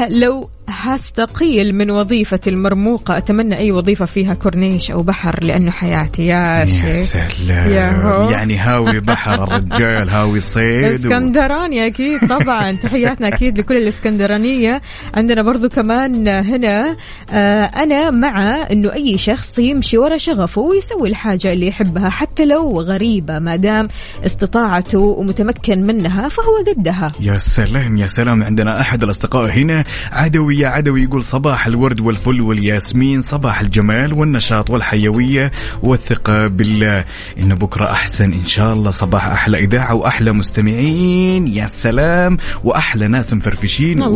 لو 0.09 0.51
هستقيل 0.69 1.75
من 1.75 1.91
وظيفتي 1.91 2.51
المرموقة. 2.51 3.17
أتمنى 3.17 3.59
أي 3.59 3.73
وظيفة 3.73 4.05
فيها 4.05 4.35
كورنيش 4.35 4.91
أو 4.91 5.03
بحر 5.03 5.45
لأنه 5.45 5.71
حياتي 5.71 6.27
يا 6.27 6.67
شيخ. 6.67 6.91
سلام. 6.91 7.71
يا 7.71 7.93
هو. 7.93 8.31
يعني 8.31 8.59
هاوي 8.59 9.01
بحر 9.01 9.45
الرجال 9.45 10.09
هاوي 10.09 10.41
صيد 10.41 10.85
و... 10.85 10.91
اسكندراني 10.91 11.87
أكيد 11.87 12.21
طبعا. 12.29 12.73
تحياتنا 12.73 13.29
أكيد 13.29 13.59
لكل 13.59 13.77
الإسكندرانية. 13.77 14.83
عندنا 15.15 15.43
برضو 15.43 15.69
كمان 15.69 16.29
هنا 16.29 16.97
آه 17.33 17.65
أنا 17.65 18.11
مع 18.11 18.67
إنه 18.71 18.93
أي 18.93 19.19
شخص 19.19 19.59
يمشي 19.59 19.99
ورا 19.99 20.17
شغفه 20.17 20.61
ويسوي 20.63 21.09
الحاجة 21.09 21.53
اللي 21.53 21.67
يحبها 21.67 22.09
حتى 22.09 22.45
لو 22.45 22.81
غريبة 22.81 23.39
ما 23.39 23.57
دام 23.57 23.89
استطاعته 24.27 24.99
ومتمكن 24.99 25.83
منها 25.83 26.29
فهو 26.29 26.65
قدها. 26.67 27.13
يا 27.21 27.39
سلام 27.39 27.97
يا 27.97 28.07
سلام. 28.07 28.43
عندنا 28.43 28.81
أحد 28.81 29.03
الأصدقاء 29.03 29.51
هنا 29.51 29.85
عدوي 30.13 30.58
يا 30.59 30.69
عدوي 30.69 31.03
يقول 31.03 31.23
صباح 31.25 31.67
الورد 31.67 32.01
والفل 32.01 32.41
والياسمين 32.41 33.21
صباح 33.21 33.61
الجمال 33.61 34.13
والنشاط 34.13 34.71
والحيوية 34.71 35.53
والثقة 35.83 36.47
بالله. 36.47 37.05
إن 37.41 37.55
بكرة 37.55 37.91
أحسن 37.91 38.33
إن 38.33 38.45
شاء 38.45 38.73
الله 38.73 38.91
صباح 38.91 39.27
أحلى 39.27 39.59
إذاعة 39.59 39.95
وأحلى 39.95 40.33
مستمعين. 40.33 41.47
يا 41.47 41.67
سلام 41.67 42.37
وأحلى 42.65 43.09
ناس 43.09 43.35
مفرفشين 43.35 43.99
يا 43.99 44.07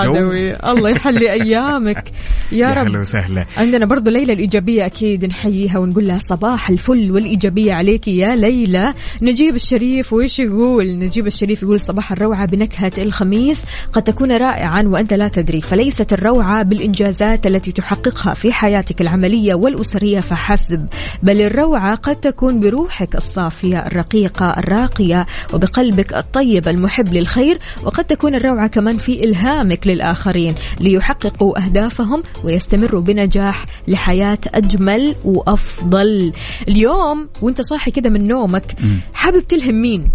الجو. 0.00 0.16
عدوي. 0.16 0.56
الله 0.56 0.90
يحلي 0.90 1.32
أيامك. 1.42 2.04
يا 2.52 2.58
يا 2.58 2.74
رب. 2.74 3.00
وسهلا. 3.00 3.46
عندنا 3.56 3.86
برضو 3.86 4.10
ليلى 4.10 4.32
الإيجابية 4.32 4.86
أكيد 4.86 5.24
نحييها 5.24 5.78
ونقول 5.78 6.06
لها 6.08 6.18
صباح 6.18 6.70
الفل 6.70 7.12
والإيجابية 7.12 7.72
عليك 7.72 8.08
يا 8.08 8.36
ليلى. 8.36 8.94
نجيب 9.22 9.54
الشريف 9.54 10.12
وإيش 10.12 10.38
يقول؟ 10.38 10.98
نجيب 10.98 11.26
الشريف 11.26 11.62
يقول 11.62 11.80
صباح 11.80 12.12
الروعة 12.12 12.46
بنكهة 12.46 12.92
الخميس. 12.98 13.62
قد 13.92 14.02
تكون 14.02 14.32
رائعا 14.32 14.82
وأنت 14.82 15.14
لا 15.14 15.28
تدري 15.28 15.39
فليست 15.40 16.12
الروعة 16.12 16.62
بالإنجازات 16.62 17.46
التي 17.46 17.72
تحققها 17.72 18.34
في 18.34 18.52
حياتك 18.52 19.00
العملية 19.00 19.54
والأسرية 19.54 20.20
فحسب. 20.20 20.86
بل 21.22 21.40
الروعة 21.40 21.94
قد 21.94 22.16
تكون 22.16 22.60
بروحك 22.60 23.14
الصافية 23.14 23.78
الرقيقة 23.86 24.50
الراقية 24.50 25.26
وبقلبك 25.52 26.14
الطيب 26.14 26.68
المحب 26.68 27.14
للخير 27.14 27.58
وقد 27.84 28.04
تكون 28.04 28.34
الروعة 28.34 28.66
كمان 28.66 28.98
في 28.98 29.24
إلهامك 29.24 29.86
للآخرين 29.86 30.54
ليحققوا 30.80 31.64
أهدافهم 31.64 32.22
ويستمروا 32.44 33.00
بنجاح 33.00 33.64
لحياة 33.88 34.38
أجمل 34.54 35.14
وأفضل. 35.24 36.32
اليوم 36.68 37.28
وانت 37.42 37.60
صاحي 37.60 37.90
كده 37.90 38.10
من 38.10 38.26
نومك 38.28 38.76
حابب 39.14 39.40
تلهم 39.40 39.74
مين؟ 39.74 40.10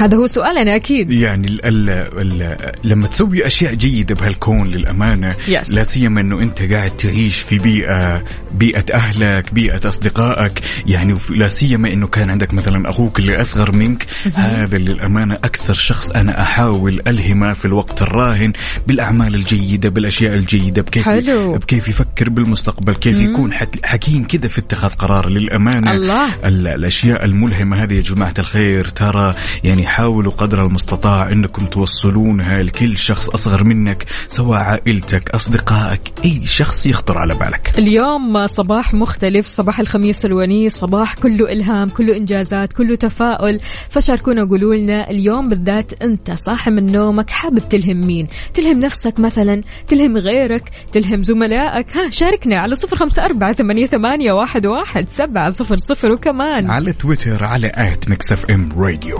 هذا 0.00 0.16
هو 0.16 0.26
سؤالنا 0.26 0.76
أكيد 0.76 1.10
يعني 1.10 1.48
ال 1.48 1.64
ال 1.66 1.90
ال 1.90 2.56
لما 2.84 3.06
تسوي 3.06 3.46
أشياء 3.46 3.74
جيدة 3.74 4.14
بهالكون 4.14 4.68
للأمانة 4.68 5.36
Yes. 5.48 5.72
لا 5.74 5.82
سيما 5.82 6.20
إنه 6.20 6.42
أنت 6.42 6.62
قاعد 6.62 6.90
تعيش 6.90 7.38
في 7.38 7.58
بيئة 7.58 8.24
بيئة 8.54 8.84
أهلك 8.94 9.54
بيئة 9.54 9.88
أصدقائك 9.88 10.60
يعني 10.86 11.16
لا 11.30 11.48
سيما 11.48 11.92
إنه 11.92 12.06
كان 12.06 12.30
عندك 12.30 12.54
مثلا 12.54 12.90
أخوك 12.90 13.18
اللي 13.18 13.40
أصغر 13.40 13.72
منك 13.72 14.06
هذا 14.34 14.78
للأمانة 14.78 15.34
أكثر 15.34 15.74
شخص 15.74 16.10
أنا 16.10 16.42
أحاول 16.42 17.00
ألهمه 17.06 17.52
في 17.52 17.64
الوقت 17.64 18.02
الراهن 18.02 18.52
بالأعمال 18.86 19.34
الجيدة 19.34 19.88
بالأشياء 19.88 20.34
الجيدة 20.34 20.82
بكيف 20.82 21.04
حلو. 21.04 21.54
بكيف 21.56 21.88
يفكر 21.88 22.28
بالمستقبل 22.30 22.94
كيف 22.94 23.16
يكون 23.16 23.52
حت- 23.52 23.84
حكيم 23.86 24.24
كذا 24.24 24.48
في 24.48 24.58
اتخاذ 24.58 24.90
قرار 24.90 25.28
للأمانة 25.28 25.90
الله. 25.90 26.26
ال- 26.44 26.66
الأشياء 26.66 27.24
الملهمة 27.24 27.82
هذه 27.82 27.94
يا 27.94 28.00
جماعة 28.00 28.34
الخير 28.38 28.84
ترى 28.88 29.34
يعني 29.64 29.86
حاولوا 29.90 30.32
قدر 30.32 30.64
المستطاع 30.64 31.32
إنكم 31.32 31.66
توصلونها 31.66 32.62
لكل 32.62 32.98
شخص 32.98 33.28
أصغر 33.28 33.64
منك 33.64 34.04
سواء 34.28 34.58
عائلتك 34.58 35.30
أصدقائك 35.30 36.00
أي 36.24 36.46
شخص 36.46 36.86
يخطر 36.86 37.18
على 37.18 37.34
بالك؟ 37.34 37.78
اليوم 37.78 38.46
صباح 38.46 38.94
مختلف 38.94 39.46
صباح 39.46 39.80
الخميس 39.80 40.24
الونيس 40.24 40.76
صباح 40.76 41.14
كله 41.14 41.52
إلهام 41.52 41.88
كله 41.88 42.16
إنجازات 42.16 42.72
كله 42.72 42.94
تفاؤل. 42.94 43.60
فشاركونا 43.88 44.42
وقولوا 44.42 44.74
لنا 44.74 45.10
اليوم 45.10 45.48
بالذات 45.48 46.02
أنت 46.02 46.30
صاحي 46.30 46.70
من 46.70 46.92
نومك 46.92 47.30
حابب 47.30 47.68
تلهم 47.68 48.06
مين؟ 48.06 48.26
تلهم 48.54 48.78
نفسك 48.78 49.20
مثلا 49.20 49.62
تلهم 49.88 50.16
غيرك 50.16 50.70
تلهم 50.92 51.22
زملائك. 51.22 51.96
ها 51.96 52.10
شاركنا 52.10 52.60
على 52.60 52.74
صفر 52.74 52.96
خمسة 52.96 53.24
أربعة 53.24 53.52
ثمانية, 53.52 53.86
ثمانية 53.86 54.32
واحد, 54.32 54.66
واحد 54.66 55.08
سبعة 55.08 55.50
صفر 55.50 55.76
صفر 55.76 56.12
وكمان 56.12 56.70
على 56.70 56.92
تويتر 56.92 57.44
على 57.44 57.72
at 57.74 58.08
Mix 58.08 58.32
FM 58.32 58.68
Radio 58.76 59.18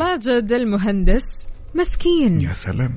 ماجد 0.00 0.52
المهندس 0.52 1.46
مسكين. 1.74 2.40
يا 2.40 2.52
سلام. 2.52 2.94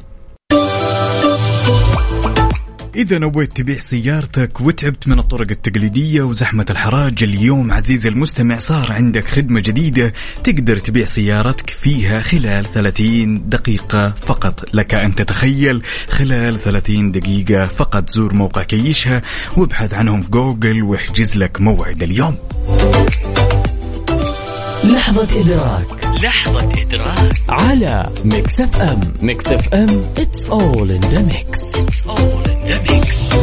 إذا 2.96 3.18
نويت 3.18 3.58
تبيع 3.58 3.80
سيارتك 3.80 4.62
وتعبت 4.62 5.08
من 5.08 5.20
الطرق 5.20 5.52
التقليدية 5.52 6.22
وزحمة 6.22 6.66
الحراج 6.70 7.24
اليوم 7.24 7.72
عزيزي 7.72 8.10
المستمع 8.10 8.58
صار 8.58 8.92
عندك 8.92 9.28
خدمة 9.28 9.60
جديدة 9.60 10.14
تقدر 10.44 10.78
تبيع 10.78 11.06
سيارتك 11.06 11.70
فيها 11.70 12.22
خلال 12.22 12.66
30 12.66 13.50
دقيقة 13.50 14.10
فقط. 14.10 14.66
لك 14.74 14.94
أن 14.94 15.16
تتخيل 15.16 15.82
خلال 16.10 16.60
30 16.60 17.12
دقيقة 17.12 17.66
فقط. 17.66 18.10
زور 18.10 18.34
موقع 18.34 18.64
كيشها 18.64 19.22
وابحث 19.58 19.94
عنهم 19.94 20.22
في 20.22 20.30
جوجل 20.30 20.84
واحجز 20.84 21.38
لك 21.38 21.62
موعد 21.62 22.04
اليوم. 22.04 22.36
لحظة 24.84 25.42
إدراك. 25.42 25.86
لحظة 26.24 26.60
إدراك. 26.82 27.34
على 27.50 28.10
Mix 28.26 28.62
FM. 28.62 29.00
Mix 29.22 29.52
FM 29.52 30.02
it's 30.16 30.46
all 30.46 30.90
in 30.90 31.02
the 31.02 31.22
mix. 31.32 31.76
It's 31.76 32.08
all 32.08 32.44
in 32.44 32.60
the 32.70 32.92
mix. 32.92 33.34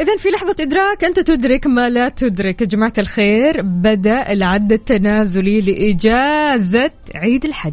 إذا 0.00 0.16
في 0.16 0.28
لحظة 0.28 0.56
إدراك 0.60 1.04
أنت 1.04 1.20
تدرك 1.20 1.66
ما 1.66 1.88
لا 1.88 2.08
تدرك. 2.08 2.60
يا 2.60 2.66
جماعة 2.66 2.92
الخير 2.98 3.62
بدأ 3.62 4.32
العد 4.32 4.72
التنازلي 4.72 5.60
لإجازة 5.60 6.90
عيد 7.14 7.44
الحج 7.44 7.72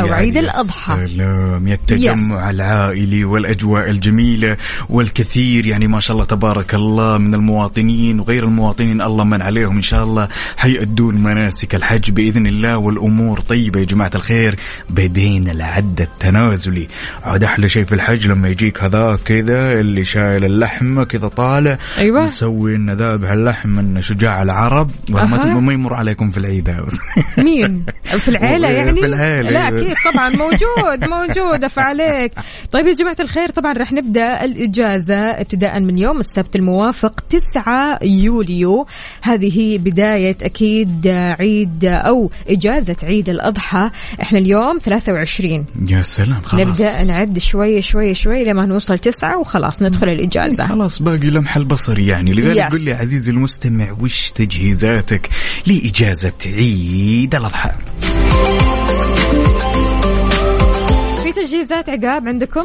أو 0.00 0.12
عيد 0.12 0.36
الأضحى. 0.36 1.06
سلام 1.08 1.68
يا 1.68 1.74
التجمع 1.74 2.50
العائلي 2.50 3.24
والأجواء 3.24 3.90
الجميلة 3.90 4.56
والكثير. 4.88 5.66
يعني 5.66 5.86
ما 5.86 6.00
شاء 6.00 6.14
الله 6.14 6.24
تبارك 6.26 6.74
الله 6.74 7.18
من 7.18 7.34
المواطنين 7.34 8.20
وغير 8.20 8.44
المواطنين 8.44 9.00
الله 9.02 9.24
من 9.24 9.42
عليهم 9.42 9.76
إن 9.76 9.82
شاء 9.82 10.04
الله 10.04 10.28
حيأدون 10.56 11.14
مناسك 11.22 11.74
الحج 11.74 12.10
بإذن 12.10 12.46
الله 12.46 12.76
والأمور 12.78 13.40
طيبة 13.40 13.80
يا 13.80 13.84
جماعة 13.84 14.10
الخير. 14.14 14.56
بدينا 14.90 15.52
العد 15.52 16.00
التنازلي. 16.00 16.86
عاد 17.24 17.44
أحلى 17.44 17.68
شيء 17.68 17.84
في 17.84 17.94
الحج 17.94 18.28
لما 18.28 18.48
يجيك 18.48 18.82
هذا 18.82 19.18
كذا 19.24 19.80
اللي 19.80 20.04
شايل 20.04 20.44
اللحمة 20.44 21.04
كذا 21.04 21.28
طالع. 21.28 21.78
أيوة. 21.98 22.24
نسوي 22.26 22.76
إن 22.76 22.90
ذابح 22.90 23.30
اللحم 23.30 23.68
من 23.68 24.02
شجاع 24.02 24.42
العرب. 24.42 24.90
ولا 25.10 25.24
ما 25.26 25.36
أها. 25.36 25.42
تبغى- 25.42 25.62
ما 25.64 25.72
يمر 25.72 25.94
عليكم 25.94 26.30
في 26.30 26.38
العيد 26.38 26.68
هذا. 26.70 26.84
في 28.04 28.28
العيلة 28.28 28.68
في 28.68 28.74
يعني؟ 28.74 29.04
العيلة. 29.04 29.50
لا 29.50 29.68
أكيد 29.68 29.94
طبعا. 30.12 30.28
موجود 30.28 31.10
موجود. 31.10 31.66
فعليك 31.66 32.32
طيب 32.72 32.86
يا 32.86 32.94
جماعة 32.94 33.16
الخير 33.20 33.48
طبعا 33.48 33.72
رح 33.72 33.92
نبدأ 33.92 34.44
الإجازة 34.44 35.16
ابتداء 35.16 35.80
من 35.80 35.98
يوم 35.98 36.20
السبت 36.20 36.56
الموافق 36.56 37.20
9 37.20 37.98
يوليو. 38.02 38.86
هذه 39.22 39.58
هي 39.60 39.78
بداية 39.78 40.36
أكيد 40.42 41.06
عيد 41.08 41.84
أو 41.84 42.30
إجازة 42.48 42.96
عيد 43.02 43.28
الأضحى. 43.28 43.90
إحنا 44.22 44.38
اليوم 44.38 44.78
23 44.78 45.66
يا 45.88 46.02
سلام 46.02 46.40
خلاص. 46.40 46.68
نبدأ 46.68 47.04
نعد 47.04 47.38
شوي 47.38 47.82
شوي 47.82 48.14
شوي 48.14 48.44
لما 48.44 48.66
نوصل 48.66 48.98
تسعة 48.98 49.38
وخلاص 49.38 49.82
ندخل 49.82 50.08
الإجازة. 50.08 50.66
خلاص 50.66 51.02
باقي 51.02 51.30
لمح 51.30 51.56
البصر 51.56 51.98
يعني. 51.98 52.32
لذلك. 52.32 52.72
قل 52.72 52.80
لي 52.80 52.92
عزيزي 52.92 53.30
المستمع 53.30 53.96
وش 54.00 54.30
تجهيزاتك 54.30 55.28
لإجازة 55.66 56.32
عيد 56.46 57.34
الأضحى؟ 57.34 57.70
في 61.22 61.32
تجهيزات 61.32 61.88
عقاب 61.88 62.28
عندكم؟ 62.28 62.64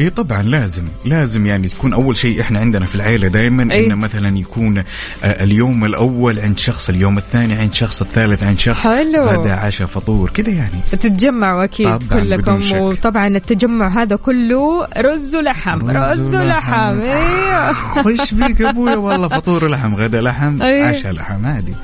إي 0.00 0.10
طبعا 0.10 0.42
لازم 0.42 0.84
لازم 1.04 1.46
يعني 1.46 1.68
تكون 1.68 1.92
أول 1.92 2.16
شيء 2.16 2.40
إحنا 2.40 2.58
عندنا 2.60 2.86
في 2.86 2.94
العيلة 2.94 3.28
دائما 3.28 3.72
أي. 3.74 3.86
إنه 3.86 3.94
مثلا 3.94 4.38
يكون 4.38 4.78
آه، 4.78 4.84
اليوم 5.24 5.84
الأول 5.84 6.38
عند 6.38 6.58
شخص 6.58 6.88
اليوم 6.88 7.18
الثاني 7.18 7.54
عند 7.54 7.74
شخص 7.74 8.00
الثالث 8.02 8.42
عند 8.42 8.58
شخص 8.58 8.86
حلو. 8.86 9.22
غدا 9.24 9.52
عشاء 9.52 9.86
فطور 9.86 10.30
كذا 10.30 10.50
يعني 10.50 10.80
تتجمعوا 10.92 11.64
أكيد 11.64 11.98
طبعاً، 11.98 12.20
كلكم. 12.20 12.72
وطبعا 12.72 13.26
التجمع 13.26 14.02
هذا 14.02 14.16
كله 14.16 14.86
رز 14.98 15.34
ولحم 15.34 15.90
رز 15.90 16.34
ولحم 16.34 17.00
أيوه 17.00 18.06
وش 18.06 18.34
بيك 18.34 18.60
يا 18.60 18.70
أبويا 18.70 18.96
والله 18.96 19.28
فطور 19.28 19.68
لحم 19.68 19.94
غدا 19.94 20.20
لحم 20.20 20.62
أي. 20.62 20.82
عشاء 20.82 21.12
لحم 21.12 21.46
عادي 21.46 21.74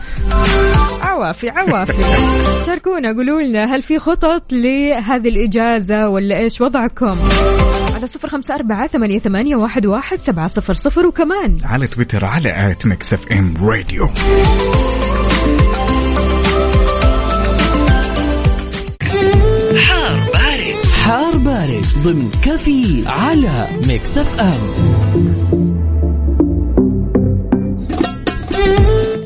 عوافي 1.15 1.51
عوافي. 1.51 1.93
شاركونا 2.67 3.13
قولوا 3.13 3.43
لنا 3.43 3.65
هل 3.65 3.83
في 3.83 3.99
خطط 3.99 4.53
لهذه 4.53 5.29
الإجازة 5.29 6.09
ولا 6.09 6.39
إيش 6.39 6.61
وضعكم؟ 6.61 7.17
على 7.95 8.07
صفر 8.07 8.29
خمسة 8.29 8.55
أربعة 8.55 8.87
ثمانية, 8.87 9.19
ثمانية 9.19 9.57
واحد, 9.57 9.87
واحد 9.87 10.19
سبعة 10.19 10.47
صفر 10.49 10.73
صفر 10.73 11.07
وكمان. 11.07 11.59
على 11.65 11.87
تويتر 11.87 12.25
على 12.25 12.71
at 12.71 12.87
Mix 12.87 13.13
FM 13.13 13.55
Radio. 13.63 14.09
حار 19.79 20.17
بارد. 20.33 20.87
حار 21.05 21.37
بارد 21.37 21.87
ضمن 22.05 22.31
كافيين 22.43 23.05
على 23.07 23.69
Mix 23.87 24.19
FM. 24.19 25.84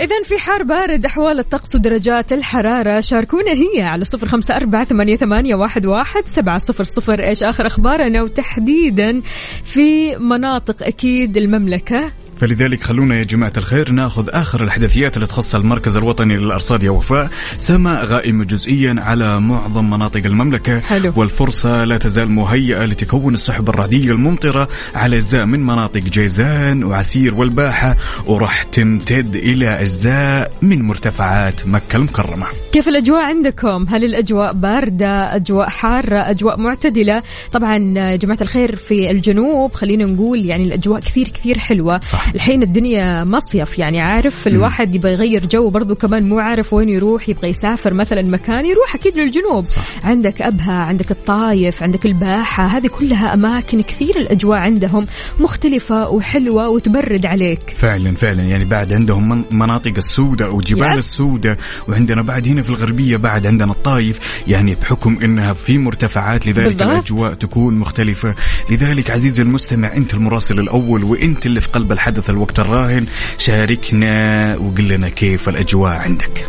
إذا 0.08 0.22
في 0.22 0.38
حار 0.38 0.62
بارد 0.62 1.04
أحوال 1.04 1.38
الطقس 1.38 1.74
ودرجات 1.74 2.32
الحرارة. 2.32 3.00
شاركونا 3.00 3.52
هي 3.52 3.82
على 3.82 4.04
صفر 4.04 4.28
خمسة 4.28 4.56
أربعة 4.56 4.84
ثمانية, 4.84 5.16
ثمانية 5.16 5.54
واحد, 5.54 5.86
واحد 5.86 6.26
سبعة 6.26 6.58
صفر 6.58 6.84
صفر. 6.84 7.20
إيش 7.20 7.42
آخر 7.42 7.66
أخبارنا؟ 7.66 8.22
وتحديدا 8.22 9.22
في 9.64 10.16
مناطق 10.16 10.82
أكيد 10.82 11.36
المملكة. 11.36 12.12
فلذلك 12.40 12.82
خلونا 12.82 13.18
يا 13.18 13.24
جماعة 13.24 13.52
الخير 13.56 13.90
ناخذ 13.92 14.28
آخر 14.30 14.64
الأحداثيات 14.64 15.16
اللي 15.16 15.26
تخص 15.26 15.54
المركز 15.54 15.96
الوطني 15.96 16.36
للأرصاد 16.36 16.82
يا 16.82 16.90
وفاء 16.90 17.30
سماء 17.56 18.04
غائمة 18.04 18.44
جزئيا 18.44 18.96
على 18.98 19.40
معظم 19.40 19.90
مناطق 19.90 20.20
المملكة 20.24 20.80
حلو. 20.80 21.12
والفرصة 21.16 21.84
لا 21.84 21.98
تزال 21.98 22.30
مهيئة 22.30 22.84
لتكون 22.84 23.34
السحب 23.34 23.68
الرعدية 23.68 24.12
الممطرة 24.12 24.68
على 24.94 25.16
أجزاء 25.16 25.46
من 25.46 25.60
مناطق 25.60 26.00
جيزان 26.00 26.84
وعسير 26.84 27.34
والباحة 27.34 27.96
وراح 28.26 28.62
تمتد 28.62 29.36
إلى 29.36 29.80
أجزاء 29.80 30.52
من 30.62 30.82
مرتفعات 30.82 31.68
مكة 31.68 31.96
المكرمة 31.96 32.46
كيف 32.72 32.88
الأجواء 32.88 33.22
عندكم؟ 33.22 33.86
هل 33.88 34.04
الأجواء 34.04 34.52
باردة؟ 34.52 35.36
أجواء 35.36 35.68
حارة؟ 35.68 36.18
أجواء 36.30 36.60
معتدلة؟ 36.60 37.22
طبعا 37.52 37.76
يا 37.96 38.16
جماعة 38.16 38.38
الخير 38.40 38.76
في 38.76 39.10
الجنوب 39.10 39.72
خلينا 39.74 40.04
نقول 40.04 40.44
يعني 40.44 40.64
الأجواء 40.64 41.00
كثير 41.00 41.28
كثير 41.28 41.58
حلوة 41.58 42.00
صح. 42.00 42.27
الحين 42.34 42.62
الدنيا 42.62 43.24
مصيف 43.24 43.78
يعني 43.78 44.00
عارف 44.00 44.46
الواحد 44.46 44.94
يبغى 44.94 45.12
يغير 45.12 45.46
جو 45.46 45.70
برضو 45.70 45.94
كمان 45.94 46.28
مو 46.28 46.38
عارف 46.38 46.72
وين 46.72 46.88
يروح 46.88 47.28
يبغى 47.28 47.48
يسافر 47.50 47.94
مثلا 47.94 48.22
مكان 48.22 48.66
يروح 48.66 48.94
أكيد 48.94 49.18
للجنوب 49.18 49.64
صح. 49.64 49.82
عندك 50.06 50.42
أبها 50.42 50.72
عندك 50.74 51.10
الطايف 51.10 51.82
عندك 51.82 52.06
الباحة 52.06 52.66
هذه 52.66 52.86
كلها 52.86 53.34
أماكن 53.34 53.82
كثير 53.82 54.16
الأجواء 54.16 54.58
عندهم 54.58 55.06
مختلفة 55.40 56.08
وحلوة 56.08 56.68
وتبرد 56.68 57.26
عليك 57.26 57.74
فعلا 57.78 58.14
فعلا 58.14 58.42
يعني 58.42 58.64
بعد 58.64 58.92
عندهم 58.92 59.28
من- 59.28 59.44
مناطق 59.50 59.92
السودة 59.96 60.50
وجبال 60.50 60.92
يس. 60.92 60.98
السودة 60.98 61.58
وعندنا 61.88 62.22
بعد 62.22 62.48
هنا 62.48 62.62
في 62.62 62.70
الغربية 62.70 63.16
بعد 63.16 63.46
عندنا 63.46 63.72
الطايف 63.72 64.42
يعني 64.48 64.74
بحكم 64.74 65.18
إنها 65.24 65.52
في 65.52 65.78
مرتفعات 65.78 66.46
لذلك 66.46 66.66
بالضبط. 66.66 66.82
الأجواء 66.88 67.34
تكون 67.34 67.74
مختلفة 67.74 68.34
لذلك 68.70 69.10
عزيزي 69.10 69.42
المستمع 69.42 69.96
أنت 69.96 70.14
المراسل 70.14 70.60
الأول 70.60 71.04
وأنت 71.04 71.46
اللي 71.46 71.60
في 71.60 71.68
قلب 71.68 71.92
الحدث 71.92 72.17
الوقت 72.28 72.58
الراهن. 72.58 73.06
شاركنا 73.38 74.56
وقل 74.56 74.88
لنا 74.88 75.08
كيف 75.08 75.48
الأجواء 75.48 75.92
عندك. 75.92 76.48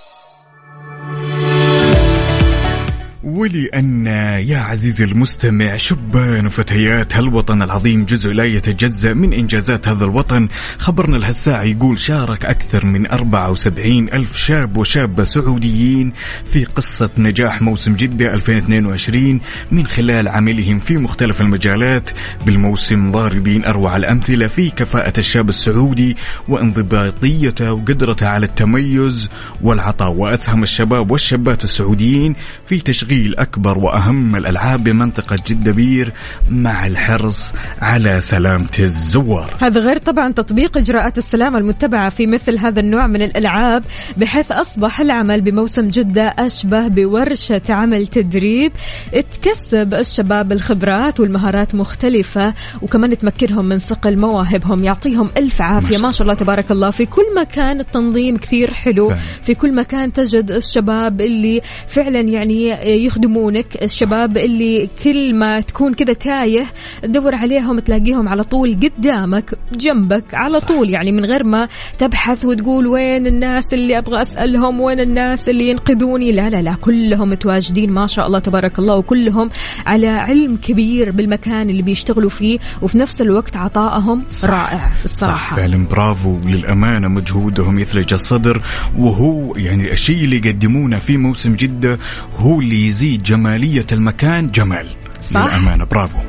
ولأن 3.41 4.05
يا 4.47 4.57
عزيزي 4.57 5.03
المستمع 5.03 5.75
شبان 5.77 6.45
وفتيات 6.47 7.15
هالوطن 7.15 7.61
العظيم 7.61 8.05
جزء 8.05 8.31
لا 8.31 8.45
يتجزأ 8.45 9.13
من 9.13 9.33
إنجازات 9.33 9.87
هذا 9.87 10.05
الوطن؟ 10.05 10.47
خبرنا 10.77 11.17
الهالساعة 11.17 11.63
يقول 11.63 11.99
شارك 11.99 12.45
أكثر 12.45 12.85
من 12.85 13.11
74 13.11 14.09
ألف 14.09 14.37
شاب 14.37 14.77
وشابة 14.77 15.23
سعوديين 15.23 16.13
في 16.51 16.65
قصة 16.65 17.09
نجاح 17.17 17.61
موسم 17.61 17.95
جدة 17.95 18.33
2022 18.33 19.41
من 19.71 19.87
خلال 19.87 20.27
عملهم 20.27 20.79
في 20.79 20.97
مختلف 20.97 21.41
المجالات 21.41 22.09
بالموسم 22.45 23.11
ضاربين 23.11 23.65
أروع 23.65 23.97
الأمثلة 23.97 24.47
في 24.47 24.69
كفاءة 24.69 25.13
الشاب 25.17 25.49
السعودي 25.49 26.17
وانضباطيته 26.47 27.73
وقدرته 27.73 28.27
على 28.27 28.45
التميز 28.45 29.29
والعطاء 29.61 30.11
وأسهم 30.11 30.63
الشباب 30.63 31.11
والشابات 31.11 31.63
السعوديين 31.63 32.35
في 32.65 32.79
تشغيل 32.79 33.30
أكبر 33.37 33.77
وأهم 33.77 34.35
الألعاب 34.35 34.83
بمنطقة 34.83 35.37
جدة 35.47 35.71
بير 35.71 36.13
مع 36.49 36.87
الحرص 36.87 37.53
على 37.81 38.21
سلامة 38.21 38.69
الزوار. 38.79 39.57
هذا 39.61 39.79
غير 39.79 39.97
طبعا 39.97 40.31
تطبيق 40.31 40.77
إجراءات 40.77 41.17
السلامة 41.17 41.57
المتبعة 41.57 42.09
في 42.09 42.27
مثل 42.27 42.57
هذا 42.57 42.79
النوع 42.79 43.07
من 43.07 43.21
الألعاب 43.21 43.83
بحيث 44.17 44.51
أصبح 44.51 45.01
العمل 45.01 45.41
بموسم 45.41 45.87
جدة 45.87 46.33
أشبه 46.39 46.87
بورشة 46.87 47.61
عمل 47.69 48.07
تدريب. 48.07 48.71
تكسب 49.11 49.93
الشباب 49.93 50.51
الخبرات 50.51 51.19
والمهارات 51.19 51.75
مختلفة 51.75 52.53
وكمان 52.81 53.17
تمكنهم 53.17 53.65
من 53.65 53.77
صقل 53.77 54.17
مواهبهم 54.17 54.83
يعطيهم 54.83 55.29
ألف 55.37 55.61
عافية. 55.61 55.97
ما 55.97 56.11
شاء 56.11 56.21
الله 56.21 56.33
تبارك 56.33 56.71
الله. 56.71 56.91
في 56.91 57.05
كل 57.05 57.25
مكان 57.41 57.79
التنظيم 57.79 58.37
كثير 58.37 58.73
حلو. 58.73 59.13
في 59.41 59.53
كل 59.53 59.75
مكان 59.75 60.13
تجد 60.13 60.51
الشباب 60.51 61.21
اللي 61.21 61.61
فعلا 61.87 62.19
يعني 62.19 62.73
يخدمونك 63.21 63.83
الشباب 63.83 64.37
اللي 64.37 64.89
كل 65.03 65.35
ما 65.35 65.59
تكون 65.59 65.93
كذا 65.93 66.13
تايه 66.13 66.65
تدور 67.03 67.35
عليهم 67.35 67.79
تلاقيهم 67.79 68.29
على 68.29 68.43
طول 68.43 68.77
قدامك 68.83 69.53
جنبك 69.73 70.23
على 70.33 70.59
صح. 70.59 70.67
طول. 70.67 70.89
يعني 70.89 71.11
من 71.11 71.25
غير 71.25 71.43
ما 71.43 71.67
تبحث 71.97 72.45
وتقول 72.45 72.87
وين 72.87 73.27
الناس 73.27 73.73
اللي 73.73 73.97
أبغى 73.97 74.21
أسألهم 74.21 74.81
وين 74.81 74.99
الناس 74.99 75.49
اللي 75.49 75.69
ينقذوني. 75.69 76.31
لا 76.31 76.49
لا 76.49 76.61
لا 76.61 76.73
كلهم 76.73 77.29
متواجدين 77.29 77.91
ما 77.91 78.07
شاء 78.07 78.27
الله 78.27 78.39
تبارك 78.39 78.79
الله 78.79 78.95
وكلهم 78.95 79.49
على 79.85 80.07
علم 80.07 80.57
كبير 80.57 81.11
بالمكان 81.11 81.69
اللي 81.69 81.81
بيشتغلوا 81.81 82.29
فيه 82.29 82.59
وفي 82.81 82.97
نفس 82.97 83.21
الوقت 83.21 83.57
عطائهم 83.57 84.23
رائع 84.45 84.77
صح. 84.77 84.91
الصراحة. 85.03 85.55
فعلا 85.55 85.87
برافو. 85.87 86.37
للأمانة 86.45 87.07
مجهودهم 87.07 87.79
يثلج 87.79 88.13
الصدر 88.13 88.61
وهو 88.97 89.55
يعني 89.55 89.91
الشيء 89.93 90.23
اللي 90.23 90.35
يقدمونه 90.37 90.99
في 90.99 91.17
موسم 91.17 91.55
جدة 91.55 91.99
هو 92.37 92.59
اللي 92.59 92.85
يزيد 92.87 93.10
جمالية 93.17 93.87
المكان 93.91 94.51
جمال. 94.51 94.87
صح. 95.21 95.37
للأمانة 95.37 95.85
برافو. 95.85 96.19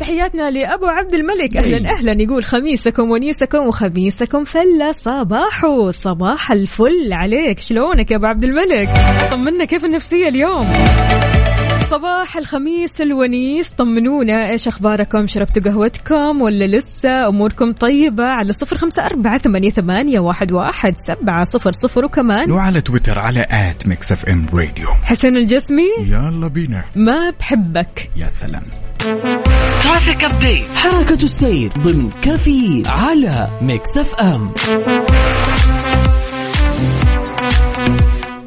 تحياتنا 0.00 0.50
لأبو 0.50 0.86
عبد 0.86 1.14
الملك. 1.14 1.56
أهلا 1.56 1.90
أهلا. 1.90 2.22
يقول 2.22 2.44
خميسكم 2.44 3.10
ونيسكم 3.10 3.58
وخميسكم 3.58 4.44
فله 4.44 4.92
صباحو 4.92 5.90
صباح 5.90 6.50
الفل 6.50 7.12
عليك. 7.12 7.58
شلونك 7.58 8.10
يا 8.10 8.16
أبو 8.16 8.26
عبد 8.26 8.44
الملك؟ 8.44 8.88
طمنا 9.30 9.64
كيف 9.64 9.84
النفسية 9.84 10.28
اليوم؟ 10.28 10.72
صباح 11.90 12.36
الخميس 12.36 13.00
الونيس 13.00 13.68
طمنونا 13.68 14.50
إيش 14.50 14.68
أخباركم؟ 14.68 15.26
شربتوا 15.26 15.62
قهوتكم 15.62 16.42
ولا 16.42 16.64
لسه؟ 16.64 17.28
أموركم 17.28 17.72
طيبة؟ 17.72 18.24
على 18.24 18.52
صفر 18.52 18.78
خمسة 18.78 19.06
أربعة 19.06 19.38
ثمانية, 19.38 19.70
ثمانية 19.70 20.20
واحد, 20.20 20.52
واحد 20.52 20.94
سبعة 21.06 21.44
صفر 21.44 21.72
صفر 21.72 22.04
وكمان. 22.04 22.50
وعلى 22.50 22.80
تويتر 22.80 23.18
على 23.18 23.46
at 23.50 23.86
Mix 23.86 24.12
FM 24.12 24.46
Radio 24.52 24.88
حسين 25.02 25.36
الجسمي 25.36 25.90
يلا 26.00 26.48
بينا. 26.48 26.84
ما 26.96 27.30
بحبك. 27.30 28.10
يا 28.16 28.28
سلام. 28.28 28.62
traffic 29.82 30.24
update 30.24 30.70
حركة 30.70 31.24
السير 31.24 31.70
ضمن 31.78 32.10
كافيين 32.22 32.82
على 32.86 33.58
Mix 33.62 33.96
FM 33.96 34.50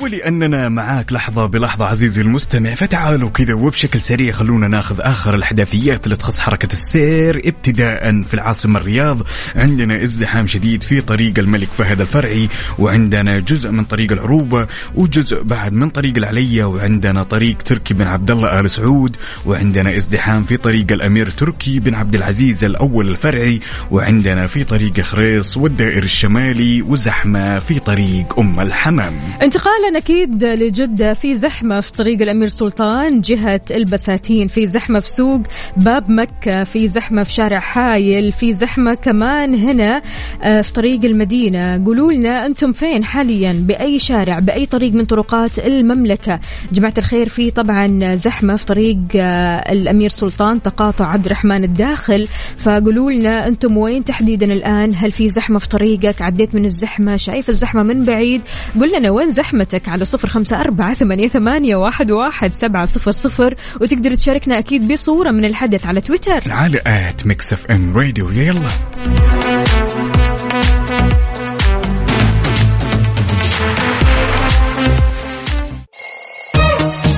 ولأننا 0.04 0.70
معاك 0.70 1.14
لحظة 1.14 1.46
بلحظة 1.46 1.86
عزيزي 1.86 2.22
المستمع. 2.22 2.76
فتعالوا 2.76 3.30
كذا 3.30 3.54
وبشكل 3.54 4.00
سريع 4.00 4.32
خلونا 4.32 4.68
ناخذ 4.68 4.96
آخر 5.00 5.36
الأحداثيات 5.36 6.06
اللي 6.06 6.16
تخص 6.16 6.40
حركة 6.40 6.74
السير. 6.74 7.42
ابتداء 7.46 8.22
في 8.22 8.34
العاصمة 8.34 8.80
الرياض 8.80 9.20
عندنا 9.56 10.04
ازدحام 10.04 10.48
شديد 10.48 10.84
في 10.84 11.02
طريق 11.02 11.40
الملك 11.40 11.68
فهد 11.78 12.02
الفرعي 12.02 12.50
وعندنا 12.80 13.40
جزء 13.40 13.72
من 13.72 13.84
طريق 13.84 14.12
العروبة 14.12 14.68
وجزء 14.96 15.44
بعد 15.44 15.74
من 15.74 15.90
طريق 15.90 16.18
العلية 16.18 16.66
وعندنا 16.66 17.24
طريق 17.24 17.58
تركي 17.58 17.94
بن 17.94 18.08
عبد 18.08 18.32
الله 18.32 18.60
آل 18.60 18.70
سعود 18.72 19.16
وعندنا 19.46 19.98
ازدحام 19.98 20.44
في 20.44 20.58
طريق 20.58 20.92
الأمير 20.92 21.30
تركي 21.30 21.80
بن 21.80 21.96
عبد 21.96 22.16
العزيز 22.16 22.64
الأول 22.64 23.10
الفرعي 23.10 23.60
وعندنا 23.92 24.48
في 24.48 24.64
طريق 24.64 25.00
خريص 25.00 25.58
والدائر 25.58 26.04
الشمالي 26.04 26.82
وزحمة 26.82 27.60
في 27.60 27.80
طريق 27.80 28.40
أم 28.40 28.60
الحمام. 28.60 29.14
انتقالا 29.42 29.93
أكيد 29.96 30.44
لجدة 30.44 31.14
في 31.14 31.36
زحمة 31.36 31.80
في 31.82 31.92
طريق 31.92 32.22
الأمير 32.22 32.48
سلطان 32.48 33.22
جهة 33.22 33.62
البساتين 33.72 34.48
في 34.48 34.68
زحمة 34.68 35.00
في 35.00 35.10
سوق 35.10 35.42
باب 35.78 36.12
مكة 36.12 36.64
في 36.64 36.88
زحمة 36.88 37.24
في 37.24 37.32
شارع 37.34 37.60
حايل 37.60 38.32
في 38.32 38.54
زحمة 38.54 38.94
كمان 38.94 39.56
هنا 39.56 40.02
آه، 40.44 40.62
في 40.62 40.74
طريق 40.74 41.06
المدينة. 41.06 41.86
قولوا 41.86 42.12
لنا 42.12 42.46
أنتم 42.46 42.72
فين 42.72 43.04
حاليا؟ 43.04 43.54
بأي 43.68 44.00
شارع 44.00 44.40
بأي 44.40 44.66
طريق 44.66 44.94
من 44.94 45.06
طرقات 45.06 45.60
المملكة؟ 45.60 46.40
جماعة 46.72 46.94
الخير 46.98 47.30
في 47.30 47.52
طبعا 47.52 48.16
زحمة 48.16 48.56
في 48.56 48.66
طريق 48.66 48.98
آه، 49.16 49.72
الأمير 49.72 50.10
سلطان 50.10 50.62
تقاطع 50.62 51.06
عبد 51.06 51.26
الرحمن 51.26 51.64
الداخل. 51.64 52.28
فقولوا 52.58 53.12
لنا 53.12 53.48
أنتم 53.48 53.78
وين 53.78 54.04
تحديدا 54.04 54.54
الآن؟ 54.54 54.94
هل 54.96 55.12
في 55.12 55.30
زحمة 55.30 55.60
في 55.60 55.70
طريقك؟ 55.70 56.22
عديت 56.22 56.56
من 56.56 56.66
الزحمة؟ 56.66 57.16
شايف 57.16 57.50
الزحمة 57.50 57.84
من 57.84 58.06
بعيد؟ 58.06 58.42
قول 58.80 58.92
لنا 58.92 59.12
وين 59.12 59.32
زحمتك؟ 59.32 59.83
على 59.90 60.06
صفر 60.06 60.28
خمسة 60.28 60.62
أربعة 60.62 60.94
ثمانية, 60.94 61.28
ثمانية 61.28 61.76
واحد, 61.76 62.12
واحد 62.12 62.52
سبعة 62.52 62.86
صفر 62.86 63.12
صفر 63.12 63.56
وتقدر 63.82 64.16
تشاركنا 64.16 64.60
أكيد 64.60 64.94
بصورة 64.94 65.32
من 65.32 65.46
الحدث 65.46 65.86
على 65.86 66.02
تويتر. 66.02 66.44
على 66.48 66.82
at 66.88 67.26
Mix 67.26 67.54
FM 67.54 67.98
Radio. 67.98 68.30
يلا. 68.30 68.62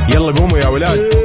يلا 0.10 0.32
قوموا 0.32 0.58
يا 0.58 0.68
ولاد. 0.68 1.25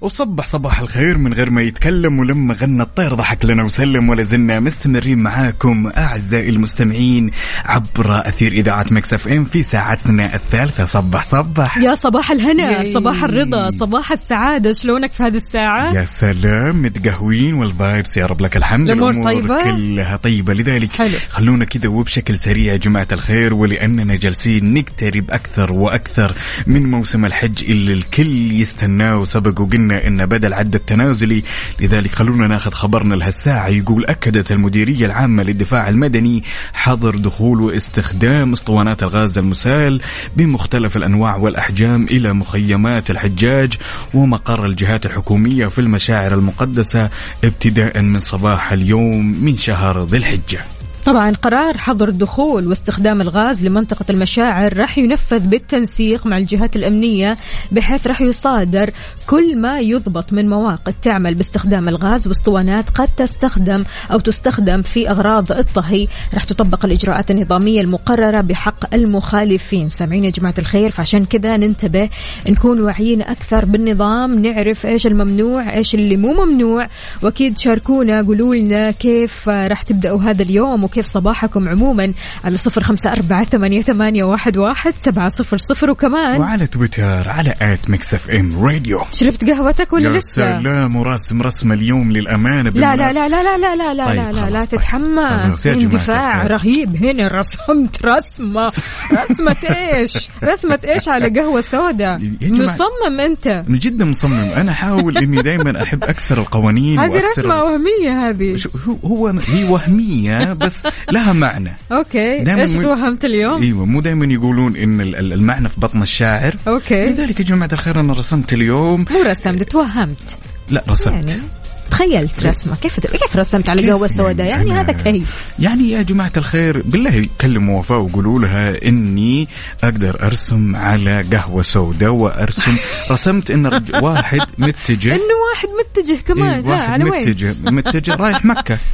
وصبح 0.00 0.44
صباح 0.44 0.80
الخير 0.80 1.18
من 1.18 1.32
غير 1.32 1.50
ما 1.50 1.62
يتكلم 1.62 2.18
ولما 2.18 2.54
غنى 2.54 2.82
الطير 2.82 3.14
ضحك 3.14 3.44
لنا 3.44 3.62
وسلم 3.62 4.08
ولا 4.08 4.22
زلنا 4.22 4.60
مستمرين 4.60 5.18
معاكم 5.18 5.90
أعزائي 5.96 6.48
المستمعين 6.48 7.30
عبر 7.64 8.28
أثير 8.28 8.52
إذاعة 8.52 8.86
Mix 8.90 9.14
FM 9.14 9.44
في 9.44 9.62
ساعتنا 9.62 10.34
الثالثة. 10.34 10.84
صبح 10.84 11.22
صبح. 11.28 11.78
يا 11.78 11.94
صباح 11.94 12.30
الهنا 12.30 12.70
ياي. 12.70 12.94
صباح 12.94 13.24
الرضا 13.24 13.70
صباح 13.70 14.12
السعادة. 14.12 14.72
شلونك 14.72 15.12
في 15.12 15.22
هذه 15.22 15.36
الساعة؟ 15.36 15.92
يا 15.92 16.04
سلام 16.04 16.82
متقهوين 16.82 17.54
وال 17.54 17.72
vibes 17.72 18.16
يا 18.16 18.26
رب 18.26 18.40
لك 18.40 18.56
الحمد. 18.56 18.90
الأمور 18.90 19.22
طيبة؟ 19.22 19.64
كلها 19.64 20.16
طيبة. 20.16 20.54
لذلك 20.54 20.96
حلو. 20.96 21.16
خلونا 21.28 21.64
كذا 21.64 21.88
وبشكل 21.88 22.38
سريع 22.38 22.72
يا 22.72 22.78
جماعة 22.78 23.08
الخير 23.12 23.54
ولأننا 23.54 24.16
جالسين 24.16 24.74
نقترب 24.74 25.30
أكثر 25.30 25.72
وأكثر 25.72 26.34
من 26.66 26.90
موسم 26.90 27.24
الحج 27.24 27.70
اللي 27.70 27.92
الكل 27.92 28.52
يستناه 28.52 29.18
وسبق 29.18 29.60
وقلنا 29.60 29.85
إنه 29.92 30.24
بدأ 30.24 30.48
العد 30.48 30.74
التنازلي 30.74 31.42
لذلك 31.80 32.14
خلونا 32.14 32.46
ناخذ 32.46 32.70
خبرنا 32.70 33.14
لهالساعة 33.14 33.68
يقول 33.68 34.04
أكدت 34.04 34.52
المديرية 34.52 35.06
العامة 35.06 35.42
للدفاع 35.42 35.88
المدني 35.88 36.42
حظر 36.72 37.16
دخول 37.16 37.60
واستخدام 37.60 38.52
اسطوانات 38.52 39.02
الغاز 39.02 39.38
المسال 39.38 40.00
بمختلف 40.36 40.96
الأنواع 40.96 41.36
والأحجام 41.36 42.04
إلى 42.04 42.32
مخيمات 42.32 43.10
الحجاج 43.10 43.78
ومقر 44.14 44.66
الجهات 44.66 45.06
الحكومية 45.06 45.66
في 45.66 45.80
المشاعر 45.80 46.34
المقدسة 46.34 47.10
ابتداء 47.44 48.02
من 48.02 48.18
صباح 48.18 48.72
اليوم 48.72 49.44
من 49.44 49.56
شهر 49.56 50.04
ذي 50.04 50.16
الحجة. 50.16 50.64
طبعا 51.06 51.30
قرار 51.30 51.78
حظر 51.78 52.08
الدخول 52.08 52.66
واستخدام 52.66 53.20
الغاز 53.20 53.62
لمنطقة 53.62 54.04
المشاعر 54.10 54.78
راح 54.78 54.98
ينفذ 54.98 55.40
بالتنسيق 55.40 56.26
مع 56.26 56.38
الجهات 56.38 56.76
الأمنية 56.76 57.36
بحيث 57.72 58.06
راح 58.06 58.20
يصادر 58.20 58.90
كل 59.26 59.58
ما 59.58 59.80
يضبط 59.80 60.32
من 60.32 60.48
مواقع 60.48 60.92
تعمل 61.02 61.34
باستخدام 61.34 61.88
الغاز 61.88 62.28
واسطوانات 62.28 62.90
قد 62.90 63.08
تستخدم 63.16 63.84
أو 64.12 64.18
تستخدم 64.18 64.82
في 64.82 65.10
أغراض 65.10 65.52
الطهي. 65.52 66.06
راح 66.34 66.44
تطبق 66.44 66.84
الإجراءات 66.84 67.30
النظامية 67.30 67.80
المقررة 67.80 68.40
بحق 68.40 68.94
المخالفين. 68.94 69.88
سامعين 69.88 70.24
يا 70.24 70.30
جماعة 70.30 70.54
الخير 70.58 70.90
فعشان 70.90 71.24
كذا 71.24 71.56
ننتبه 71.56 72.08
نكون 72.48 72.80
واعيين 72.80 73.22
أكثر 73.22 73.64
بالنظام 73.64 74.46
نعرف 74.46 74.86
إيش 74.86 75.06
الممنوع 75.06 75.74
إيش 75.74 75.94
اللي 75.94 76.16
مو 76.16 76.44
ممنوع. 76.44 76.86
وأكيد 77.22 77.58
شاركونا 77.58 78.22
قولوا 78.22 78.54
لنا 78.54 78.90
كيف 78.90 79.48
راح 79.48 79.82
تبدأوا 79.82 80.22
هذا 80.22 80.42
اليوم 80.42 80.84
وكيف 80.96 81.06
صباحكم 81.06 81.68
عموما 81.68 82.12
على 82.44 82.56
صفر 82.56 82.84
خمسة 82.84 83.12
أربعة 83.12 83.44
ثمانية, 83.44 83.82
ثمانية 83.82 84.24
واحد, 84.24 84.56
واحد 84.56 84.94
سبعة 84.94 85.28
صفر 85.28 85.56
صفر 85.56 85.90
وكمان 85.90 86.40
وعلى 86.40 86.66
تويتر 86.66 87.28
على 87.28 87.54
at 87.62 87.90
Mix 87.90 88.14
FM 88.14 88.64
Radio 88.64 88.98
شربت 89.12 89.50
قهوتك 89.50 89.92
ولا 89.92 90.10
يا 90.12 90.18
لسه؟ 90.18 90.60
سلام 90.60 90.96
ورسم 90.96 91.42
رسم 91.42 91.72
اليوم 91.72 92.12
للأمانة 92.12 92.70
لا 92.70 92.96
لا. 92.96 93.12
لا 93.12 93.28
لا 93.28 93.42
لا 93.42 93.56
لا 93.58 93.76
لا 93.76 93.94
لا 93.94 94.06
طيب 94.06 94.16
لا 94.16 94.32
لا, 94.32 94.32
لا 94.32 94.46
خلاص 94.46 94.68
طيب. 94.68 94.80
تتحمس 94.80 95.66
يا 95.66 95.72
اندفاع. 95.74 96.46
رهيب 96.46 96.96
هنا 97.04 97.28
رسمت 97.28 98.06
رسمة 98.06 98.72
رسمة 99.12 99.56
إيش 99.94 100.28
رسمة 100.44 100.78
إيش 100.84 101.08
على 101.08 101.40
قهوة 101.40 101.60
سوداء 101.60 102.20
يا. 102.40 102.50
مصمم 102.52 103.20
أنت 103.20 103.64
جدا 103.68 104.04
مصمم 104.04 104.34
أنا 104.56 104.72
أحاول 104.72 105.18
إني 105.18 105.42
دائما 105.42 105.82
أحب 105.82 106.04
أكسر 106.04 106.38
القوانين 106.38 106.98
هذه 107.00 107.22
رسمة 107.30 107.62
وهمية 107.62 108.28
هذه 108.28 108.56
هو 109.04 109.28
هي 109.28 109.64
وهمية 109.68 110.52
بس 110.52 110.85
لها 111.10 111.32
معنى. 111.32 111.76
okay. 111.92 112.60
إيش 112.60 112.70
توهمت 112.76 113.24
اليوم؟ 113.24 113.62
إيوه 113.62 113.86
مو 113.86 114.00
دائما 114.00 114.26
يقولون 114.26 114.76
إن 114.76 115.00
ال- 115.00 115.16
ال- 115.16 115.32
المعنى 115.32 115.68
في 115.68 115.80
بطن 115.80 116.02
الشاعر. 116.02 116.56
okay. 116.68 117.06
لذلك 117.06 117.40
يا 117.40 117.44
جماعة 117.44 117.68
الخير 117.72 118.00
أنا 118.00 118.12
رسمت 118.12 118.52
اليوم. 118.52 119.04
مو 119.10 119.22
رسمت 119.22 119.62
توهمت. 119.62 120.38
لا 120.70 120.84
رسمت. 120.88 121.30
يعني 121.30 121.42
تخيلت 121.90 122.42
رسمة. 122.42 122.76
كيف 122.76 123.00
كيف 123.00 123.36
رسمت 123.36 123.68
على 123.68 123.90
قهوة 123.90 124.06
سوداء؟ 124.06 124.46
يعني 124.46 124.70
أنا- 124.70 124.74
هذا 124.74 124.92
كيف؟ 124.92 125.44
يعني 125.58 125.90
يا 125.90 126.02
جماعة 126.02 126.32
الخير 126.36 126.82
بالله 126.82 127.26
كلموا 127.40 127.78
وفاء 127.78 127.98
وقولوا 127.98 128.40
لها 128.40 128.86
إني 128.88 129.48
أقدر 129.84 130.16
أرسم 130.22 130.76
على 130.76 131.22
قهوة 131.32 131.62
سوداء 131.62 132.10
وأرسم. 132.10 132.76
رسمت 133.10 133.50
رج- 133.50 134.02
واحد 134.02 134.40
متجه. 134.58 135.10
إنه 135.14 135.22
واحد 135.50 135.68
متجه 135.80 136.20
كمان. 136.26 136.52
إيه، 136.52 136.64
واحد 136.70 136.92
على 136.92 137.04
وين؟ 137.04 137.20
متجه. 137.20 137.54
متجه 137.64 138.14
رايح 138.14 138.44
مكة. 138.44 138.78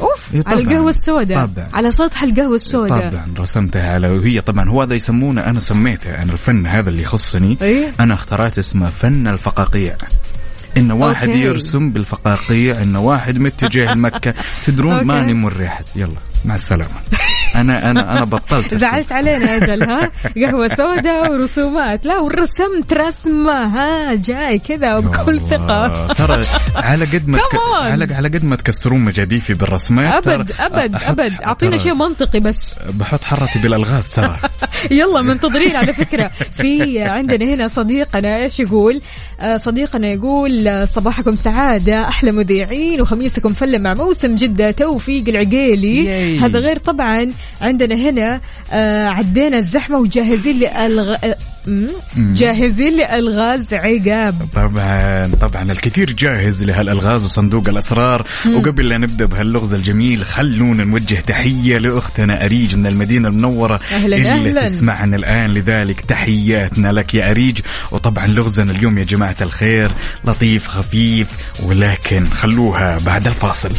أوف 0.00 0.34
إيه، 0.34 0.42
على 0.46 0.56
طبعاً. 0.56 0.60
القهوة 0.72 0.90
السوداء 0.90 1.46
طبعاً. 1.46 1.68
على 1.72 1.90
سطح 1.92 2.22
القهوة 2.22 2.54
السوداء 2.54 3.10
طبعا 3.10 3.34
رسمتها 3.38 3.90
على 3.94 4.08
وهي 4.10 4.40
طبعا 4.40 4.68
هو 4.68 4.82
هذا 4.82 4.94
يسمونه 4.94 5.40
أنا 5.44 5.60
سميته 5.60 6.10
أنا 6.10 6.32
الفن 6.32 6.66
هذا 6.66 6.90
اللي 6.90 7.02
يخصني 7.02 7.58
إيه. 7.62 7.90
أنا 8.00 8.14
اخترعت 8.14 8.58
اسمه 8.58 8.88
فن 8.90 9.26
الفقاقيع 9.28 9.96
إن 10.76 10.90
واحد 10.92 11.28
أوكي. 11.28 11.40
يرسم 11.40 11.90
بالفقاقيع 11.90 12.82
إن 12.82 12.96
واحد 12.96 13.38
متجه 13.38 13.92
لمكة 13.92 14.34
تدرون. 14.64 15.04
ماني 15.04 15.34
مريحة 15.34 15.84
يلا 15.96 16.12
مع 16.44 16.54
السلامة 16.54 16.90
أنا 17.56 17.90
أنا 17.90 18.12
أنا 18.12 18.24
بطلت. 18.24 18.74
زعلت 18.74 19.12
علينا 19.12 19.56
أجل 19.56 19.82
ها؟ 19.82 20.10
قهوة 20.36 20.68
سوداء 20.68 21.32
ورسومات. 21.32 22.06
لا 22.06 22.18
ورسمت 22.18 22.92
رسمة 22.92 23.52
ها؟ 23.66 24.14
جاي 24.14 24.58
كذا 24.58 24.96
وبكل 24.96 25.34
والله. 25.34 25.48
ثقة. 25.48 26.12
ترى 26.12 26.44
على 26.76 27.04
قد 27.04 27.28
ما 27.28 27.38
تك... 27.38 27.44
على 27.80 28.14
على 28.14 28.28
قد 28.28 28.44
ما 28.44 28.56
تكسرون 28.56 29.00
مجاديفي 29.00 29.54
بالرسمات 29.54 30.26
أبد 30.26 30.52
أبد 30.60 30.94
أبد. 30.94 31.32
أعطينا 31.42 31.76
شيء 31.76 31.94
منطقي 31.94 32.40
بس. 32.40 32.78
بحط 32.94 33.24
حرتي 33.24 33.58
بالألغاز 33.58 34.10
ترى. 34.10 34.36
يلا 34.90 35.22
منتظرين 35.22 35.76
على 35.76 35.92
فكرة. 35.92 36.30
في 36.50 37.00
عندنا 37.02 37.54
هنا 37.54 37.68
صديقنا 37.68 38.36
إيش 38.36 38.60
يقول؟ 38.60 39.00
آه، 39.40 39.56
صديقنا 39.56 40.08
يقول 40.08 40.68
آه، 40.68 40.84
صباحكم 40.84 41.30
سعادة 41.32 42.08
أحلى 42.08 42.32
مذيعين 42.32 43.00
وخميسكم 43.00 43.52
فلة 43.52 43.78
مع 43.78 43.94
موسم 43.94 44.34
جدة 44.36 44.70
توفيق 44.70 45.28
العقيلي. 45.28 46.38
هذا 46.38 46.58
غير 46.58 46.78
طبعا 46.78 47.32
عندنا 47.60 47.94
هنا 47.94 48.40
آه، 48.72 49.06
عدينا 49.06 49.58
الزحمة 49.58 49.98
وجاهزين 49.98 50.58
لألغ... 50.58 51.14
آه، 51.24 51.36
مم؟ 51.66 51.88
جاهزين 52.16 52.96
لألغاز 52.96 53.74
عقاب. 53.74 54.48
طبعا 54.54 55.30
طبعا 55.40 55.72
الكثير 55.72 56.12
جاهز 56.12 56.64
لهالألغاز 56.64 57.24
وصندوق 57.24 57.68
الأسرار. 57.68 58.26
وقبل 58.46 58.88
لا 58.88 58.98
نبدأ 58.98 59.24
بهاللغز 59.24 59.74
الجميل 59.74 60.24
خلونا 60.24 60.84
نوجه 60.84 61.14
تحية 61.26 61.78
لأختنا 61.78 62.44
أريج 62.44 62.76
من 62.76 62.86
المدينة 62.86 63.28
المنورة 63.28 63.80
أهلاً، 63.92 64.16
اللي 64.16 64.30
أهلاً. 64.50 64.64
تسمعنا 64.68 65.16
الآن. 65.16 65.50
لذلك 65.54 66.00
تحياتنا 66.00 66.88
لك 66.92 67.14
يا 67.14 67.30
أريج. 67.30 67.58
وطبعا 67.90 68.26
لغزنا 68.26 68.72
اليوم 68.72 68.98
يا 68.98 69.04
جماعة 69.04 69.36
الخير 69.40 69.90
لطيف 70.24 70.68
خفيف 70.68 71.28
ولكن 71.62 72.24
خلوها 72.30 72.98
بعد 73.06 73.26
الفاصل. 73.26 73.70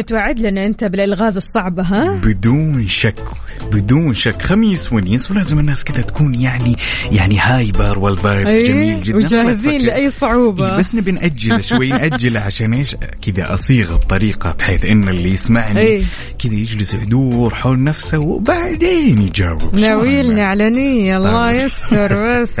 متوعد 0.00 0.40
لنا 0.40 0.66
أنت 0.66 0.84
بالألغاز 0.84 1.36
الصعبة 1.36 1.82
ها 1.82 2.20
بدون 2.24 2.88
شك 2.88 3.24
بدون 3.72 4.14
شك 4.14 4.42
خميس 4.42 4.92
ونيس 4.92 5.30
ولازم 5.30 5.58
الناس 5.58 5.84
كذا 5.84 6.00
تكون 6.00 6.34
يعني 6.34 6.76
يعني 7.12 7.38
hyper 7.38 7.98
وال 7.98 8.13
vibes 8.13 8.52
إيه، 8.52 8.64
جميل 8.66 9.02
جدا 9.02 9.16
وجاهزين. 9.16 9.80
لأي 9.80 10.10
صعوبة 10.10 10.72
إيه، 10.72 10.78
بس 10.78 10.94
نبي 10.94 11.12
نأجل 11.12 11.64
شوي 11.64 11.90
نأجل 11.90 12.36
عشان 12.36 12.74
إيش 12.74 12.96
كذا 13.22 13.54
أصيغه 13.54 13.96
بطريقة 13.96 14.52
بحيث 14.52 14.84
إن 14.84 15.08
اللي 15.08 15.30
يسمعني 15.30 15.78
إيه. 15.80 16.04
كذا 16.38 16.54
يجلس 16.54 16.94
يدور 16.94 17.54
حول 17.54 17.84
نفسه 17.84 18.18
وبعدين 18.18 19.22
يجاوب 19.22 19.74
ناوي 19.74 20.22
شلون؟ 20.22 20.32
لنا 20.32 20.46
على 20.46 20.70
نية 20.70 21.16
الله 21.16 21.52
طيب. 21.52 21.64
يستر 21.66 22.40
بس. 22.42 22.60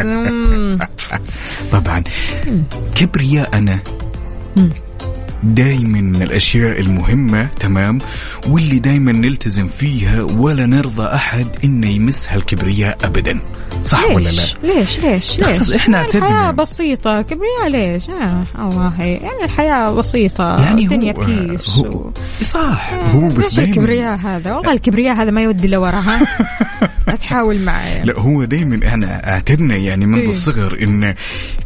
طبعا 1.72 2.04
كبرياءنا 2.94 3.80
دايما 5.42 6.00
من 6.00 6.22
الأشياء 6.22 6.80
المهمة 6.80 7.48
تمام؟ 7.60 7.98
واللي 8.48 8.78
دايما 8.78 9.12
نلتزم 9.12 9.66
فيها 9.66 10.22
ولا 10.22 10.66
نرضى 10.66 11.06
أحد 11.06 11.46
إنه 11.64 11.88
يمس 11.88 12.32
هالكبرياء 12.32 12.98
ابدا. 13.04 13.40
صح 13.82 14.04
ولا 14.04 14.28
لا؟ 14.28 14.42
ليش؟ 14.62 14.98
ليش؟ 14.98 15.00
ليش؟ 15.00 15.40
لا، 15.40 15.58
ليش؟ 15.58 15.72
إحنا 15.72 16.04
الحياة 16.06 16.22
اعتدنا. 16.22 16.50
بسيطة. 16.50 17.22
كبرياء 17.22 17.68
ليش؟ 17.68 18.10
آه 18.10 18.44
الله 18.58 19.02
يعني 19.02 19.44
الحياة 19.44 19.90
بسيطة. 19.90 20.64
يعني 20.64 20.84
الدنيا 20.84 21.12
هو 21.12 21.24
بيس 21.24 21.68
هو 21.78 21.84
و... 21.86 22.12
صح 22.42 22.92
هو 23.14 23.28
بس 23.28 23.36
ليش 23.44 23.54
دايما 23.56 23.70
الكبرياء 23.70 24.16
هذا؟ 24.18 24.54
والله 24.54 24.72
الكبرياء 24.72 25.16
هذا 25.16 25.30
ما 25.30 25.42
يودي 25.42 25.66
إلا 25.66 25.78
ورا 25.78 26.00
ها 26.00 26.20
لا 27.10 27.16
تحاول 27.16 27.58
معي. 27.58 28.02
لا 28.02 28.18
هو 28.18 28.44
دائما 28.44 28.80
إحنا 28.86 29.28
اعتدنا 29.32 29.76
يعني 29.76 30.06
منذ 30.06 30.18
إيه. 30.18 30.28
الصغر 30.28 30.78
إن 30.82 31.14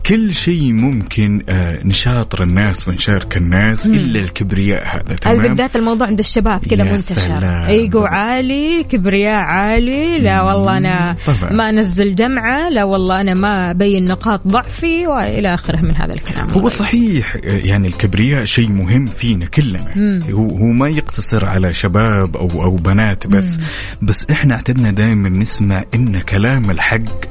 كل 0.07 0.35
شيء 0.35 0.73
ممكن 0.73 1.43
آه، 1.49 1.87
نشاطر 1.87 2.43
الناس 2.43 2.89
ونشارك 2.89 3.37
الناس 3.37 3.87
إلا 3.87 4.21
الكبرياء 4.21 4.87
هذا 4.87 5.17
تمام؟ 5.17 5.43
بالذات 5.43 5.77
الموضوع 5.77 6.07
عند 6.07 6.19
الشباب 6.19 6.65
كذا 6.65 6.85
منتشر. 6.85 7.67
ايجو 7.69 8.05
عالي 8.05 8.85
كبرياء 8.85 9.43
عالي 9.43 10.19
لا 10.19 10.43
والله 10.43 10.79
أنا 10.79 11.17
طبعاً. 11.27 11.53
ما 11.53 11.71
أنزل 11.71 12.15
دمعة 12.15 12.69
لا 12.69 12.85
والله 12.85 13.21
أنا 13.21 13.35
ما 13.35 13.71
أبين 13.71 14.05
نقاط 14.05 14.41
ضعفي 14.47 15.07
وإلى 15.07 15.55
آخره 15.55 15.81
من 15.81 15.97
هذا 15.97 16.15
الكلام. 16.15 16.51
هو 16.51 16.69
صحيح 16.69 17.37
آه، 17.37 17.41
يعني 17.45 17.89
الكبرياء 17.89 18.45
شيء 18.45 18.73
مهم 18.73 19.07
فينا 19.07 19.47
كلنا. 19.47 20.23
هو 20.31 20.49
هو 20.49 20.67
ما 20.67 20.89
يقتصر 20.89 21.47
على 21.47 21.73
شباب 21.73 22.37
أو 22.37 22.63
أو 22.63 22.77
بنات 22.77 23.27
بس. 23.27 23.59
بس 24.03 24.31
إحنا 24.31 24.55
اعتدنا 24.55 24.91
دائما 24.91 25.29
نسمع 25.39 25.85
إن 25.95 26.21
كلام 26.21 26.71
الحق 26.71 27.25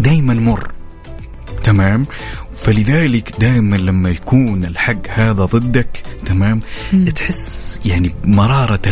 دائما 0.00 0.34
مر. 0.34 0.72
تمام؟ 1.64 2.06
فلذلك 2.54 3.34
دائما 3.40 3.76
لما 3.76 4.10
يكون 4.10 4.64
الحق 4.64 5.08
هذا 5.08 5.44
ضدك 5.44 6.02
تمام؟ 6.26 6.60
تحس 7.16 7.80
يعني 7.84 8.14
مرارة 8.24 8.82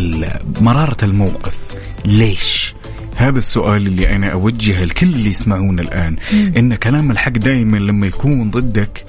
مرارة 0.60 0.96
الموقف. 1.02 1.58
ليش؟ 2.04 2.74
هذا 3.16 3.38
السؤال 3.38 3.86
اللي 3.86 4.16
أنا 4.16 4.32
أوجهه 4.32 4.84
لكل 4.84 5.06
اللي 5.06 5.28
يسمعونا 5.30 5.82
الآن. 5.82 6.16
إن 6.56 6.74
كلام 6.74 7.10
الحق 7.10 7.30
دائما 7.32 7.76
لما 7.76 8.06
يكون 8.06 8.50
ضدك 8.50 9.04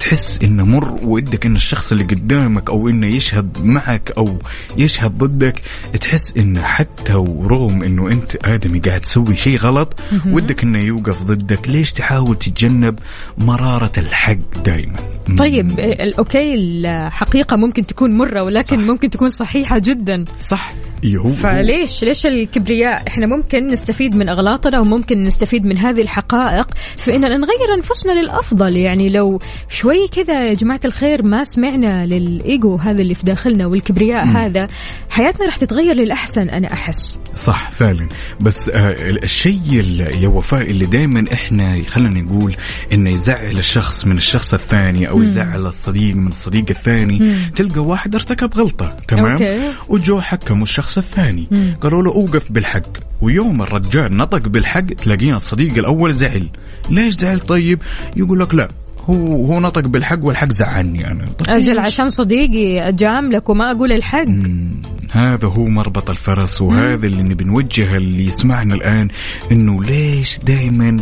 تحس 0.00 0.38
إنه 0.42 0.64
مر 0.64 0.98
ودك 1.02 1.46
إن 1.46 1.56
الشخص 1.56 1.92
اللي 1.92 2.04
قدامك 2.04 2.70
أو 2.70 2.88
إنه 2.88 3.06
يشهد 3.06 3.58
معك 3.64 4.12
أو 4.18 4.38
يشهد 4.78 5.18
ضدك 5.18 5.62
تحس 6.00 6.36
إنه 6.36 6.62
حتى 6.62 7.14
ورغم 7.14 7.82
إنه 7.82 8.08
أنت 8.12 8.36
آدمي 8.46 8.78
قاعد 8.78 9.00
تسوي 9.00 9.34
شيء 9.36 9.56
غلط 9.58 10.00
ودك 10.26 10.62
إنه 10.62 10.78
يوقف 10.78 11.22
ضدك. 11.22 11.68
ليش 11.68 11.92
تحاول 11.92 12.38
تتجنب 12.38 12.98
مرارة 13.38 13.92
الحق 13.98 14.36
دائما 14.64 14.96
طيب 15.38 15.80
ال- 15.80 16.14
أوكي 16.14 16.54
الحقيقة 16.54 17.56
ممكن 17.56 17.86
تكون 17.86 18.14
مرة 18.18 18.42
ولكن 18.42 18.76
صح. 18.76 18.82
ممكن 18.82 19.10
تكون 19.10 19.28
صحيحة 19.28 19.78
جدا. 19.78 20.24
صح. 20.42 20.72
إيه 21.04 21.16
هو 21.16 21.28
فليش 21.32 22.04
ليش 22.04 22.26
الكبرياء؟ 22.26 23.02
إحنا 23.08 23.26
ممكن 23.26 23.66
نستفيد 23.66 24.16
من 24.16 24.28
أغلاطنا 24.28 24.80
وممكن 24.80 25.24
نستفيد 25.24 25.66
من 25.66 25.78
هذه 25.78 26.02
الحقائق 26.02 26.66
في 26.96 27.16
إننا 27.16 27.36
نغير 27.36 27.74
أنفسنا 27.76 28.12
للأفضل. 28.20 28.76
يعني 28.76 29.08
لو 29.08 29.38
شوي 29.68 30.08
كذا 30.08 30.48
يا 30.48 30.54
جماعة 30.54 30.80
الخير 30.84 31.22
ما 31.22 31.44
سمعنا 31.44 32.06
للإيجو 32.06 32.76
هذا 32.76 33.02
اللي 33.02 33.14
في 33.14 33.24
داخلنا 33.24 33.66
والكبرياء 33.66 34.24
هذا 34.26 34.68
حياتنا 35.10 35.46
راح 35.46 35.56
تتغير 35.56 35.94
للأحسن 35.94 36.50
أنا 36.50 36.72
أحس. 36.72 37.18
صح 37.34 37.70
فعلا. 37.70 38.08
بس 38.40 38.68
آه 38.68 38.90
الشيء 39.22 39.60
ال- 39.72 40.22
يا 40.24 40.28
وفاء 40.28 40.70
اللي 40.70 40.86
دائما 40.86 41.24
إحنا 41.32 41.82
خلينا 41.88 42.20
نقول 42.20 42.56
إنه 42.92 43.10
يزعل 43.10 43.58
الشخص 43.58 44.06
من 44.06 44.16
الشخص 44.16 44.54
الثاني 44.54 45.08
أو 45.08 45.22
يزعل 45.22 45.66
الصديق 45.66 46.14
من 46.16 46.26
الصديق 46.28 46.64
الثاني 46.70 47.36
تلقى 47.56 47.80
واحد 47.80 48.14
ارتكب 48.14 48.54
غلطة 48.54 48.96
تمام؟ 49.08 49.32
أوكي. 49.32 49.60
وجو 49.88 50.20
حكموا 50.20 50.62
الشخص 50.62 50.85
الثاني. 50.98 51.48
قالوا 51.80 52.02
له 52.02 52.12
أوقف 52.14 52.52
بالحق. 52.52 52.88
ويوم 53.22 53.62
الرجال 53.62 54.16
نطق 54.16 54.48
بالحق 54.48 54.86
تلاقينا 54.86 55.36
الصديق 55.36 55.78
الأول 55.78 56.12
زعل. 56.12 56.48
ليش 56.90 57.14
زعل؟ 57.14 57.40
طيب 57.40 57.78
يقول 58.16 58.40
لك 58.40 58.54
لا 58.54 58.68
هو 59.10 59.46
هو 59.46 59.60
نطق 59.60 59.86
بالحق 59.86 60.18
والحق 60.24 60.52
زعلني 60.52 61.10
أنا. 61.10 61.24
طيب. 61.24 61.56
أجل؟ 61.56 61.78
عشان 61.78 62.08
صديقي 62.08 62.88
اجاملك 62.88 63.48
وما 63.48 63.72
أقول 63.72 63.92
الحق. 63.92 64.28
مم، 64.28 64.82
هذا 65.12 65.48
هو 65.48 65.64
مربط 65.64 66.10
الفرس 66.10 66.62
وهذا 66.62 67.06
اللي 67.06 67.22
نبي 67.22 67.44
نوجهه 67.44 67.96
اللي 67.96 68.26
يسمعنا 68.26 68.74
الآن 68.74 69.08
إنه 69.52 69.82
ليش 69.84 70.38
دائما 70.38 70.96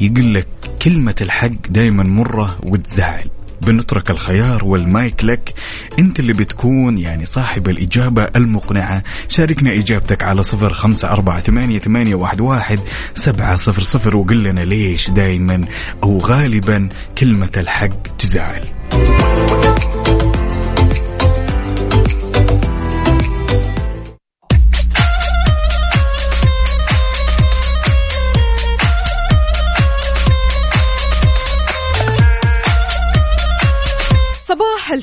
يقول 0.00 0.34
لك 0.34 0.46
كلمة 0.82 1.14
الحق 1.20 1.68
دائما 1.70 2.02
مرة 2.02 2.58
وتزعل؟ 2.62 3.24
بنترك 3.62 4.10
الخيار 4.10 4.64
والمايك 4.64 5.24
لك. 5.24 5.54
انت 5.98 6.20
اللي 6.20 6.32
بتكون 6.32 6.98
يعني 6.98 7.24
صاحب 7.24 7.68
الإجابة 7.68 8.28
المقنعة. 8.36 9.02
شاركنا 9.28 9.72
إجابتك 9.72 10.22
على 10.22 10.42
صفر 10.42 10.72
خمسة 10.74 11.08
أربعة 11.10 11.40
ثمانية, 11.40 11.78
ثمانية 11.78 12.14
واحد, 12.14 12.40
واحد 12.40 12.80
سبعة 13.14 13.56
صفر 13.56 13.82
صفر 13.82 14.16
وقل 14.16 14.42
لنا 14.42 14.60
ليش 14.60 15.10
دايما 15.10 15.64
أو 16.02 16.18
غالبا 16.18 16.88
كلمة 17.18 17.50
الحق 17.56 18.16
تزعل. 18.18 18.64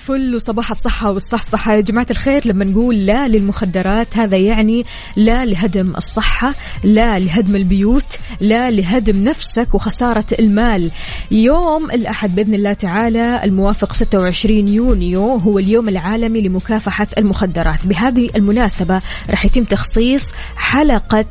الفل 0.03 0.35
وصباح 0.35 0.71
الصحة 0.71 1.11
والصحصحة. 1.11 1.73
يا 1.73 1.81
جماعة 1.81 2.07
الخير 2.11 2.47
لما 2.47 2.65
نقول 2.65 3.05
لا 3.05 3.27
للمخدرات 3.27 4.17
هذا 4.17 4.37
يعني 4.37 4.85
لا 5.15 5.45
لهدم 5.45 5.93
الصحة 5.97 6.53
لا 6.83 7.19
لهدم 7.19 7.55
البيوت 7.55 8.17
لا 8.41 8.71
لهدم 8.71 9.23
نفسك 9.23 9.75
وخسارة 9.75 10.25
المال. 10.39 10.91
يوم 11.31 11.91
الأحد 11.91 12.35
بإذن 12.35 12.53
الله 12.53 12.73
تعالى 12.73 13.43
الموافق 13.43 13.93
26 13.93 14.67
يونيو 14.67 15.35
هو 15.35 15.59
اليوم 15.59 15.89
العالمي 15.89 16.41
لمكافحة 16.41 17.07
المخدرات. 17.17 17.87
بهذه 17.87 18.29
المناسبة 18.35 19.01
راح 19.29 19.45
يتم 19.45 19.63
تخصيص 19.63 20.27
حلقة 20.55 21.25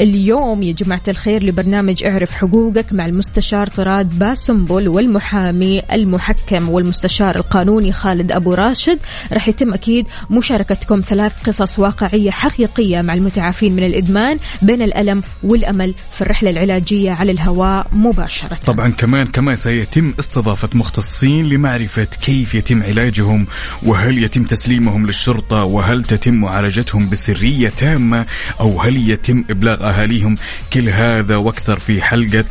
اليوم 0.00 0.62
يا 0.62 0.72
جماعة 0.72 1.02
الخير 1.08 1.42
لبرنامج 1.42 2.04
اعرف 2.04 2.32
حقوقك 2.32 2.92
مع 2.92 3.06
المستشار 3.06 3.66
طراد 3.66 4.18
باسنبل 4.18 4.88
والمحامي 4.88 5.82
المحكم 5.92 6.68
والمستشار 6.68 7.36
القانوني 7.36 7.92
خالد 7.92 8.17
أبو 8.32 8.54
راشد. 8.54 8.98
راح 9.32 9.48
يتم 9.48 9.74
أكيد 9.74 10.06
مشاركتكم 10.30 11.00
ثلاث 11.00 11.48
قصص 11.48 11.78
واقعية 11.78 12.30
حقيقية 12.30 13.00
مع 13.00 13.14
المتعافين 13.14 13.76
من 13.76 13.84
الإدمان 13.84 14.38
بين 14.62 14.82
الألم 14.82 15.22
والأمل 15.42 15.94
في 16.16 16.22
الرحلة 16.22 16.50
العلاجية 16.50 17.12
على 17.12 17.32
الهواء 17.32 17.86
مباشرة. 17.92 18.54
طبعا 18.66 18.88
كمان 18.88 19.26
كمان 19.26 19.56
سيتم 19.56 20.14
استضافة 20.20 20.68
مختصين 20.74 21.48
لمعرفة 21.48 22.04
كيف 22.04 22.54
يتم 22.54 22.82
علاجهم 22.82 23.46
وهل 23.82 24.22
يتم 24.22 24.44
تسليمهم 24.44 25.06
للشرطة 25.06 25.64
وهل 25.64 26.04
تتم 26.04 26.34
معالجتهم 26.34 27.08
بسرية 27.10 27.68
تامة 27.68 28.26
أو 28.60 28.80
هل 28.80 29.10
يتم 29.10 29.44
إبلاغ 29.50 29.88
أهاليهم. 29.88 30.34
كل 30.72 30.88
هذا 30.88 31.36
وأكثر 31.36 31.78
في 31.78 32.02
حلقة 32.02 32.44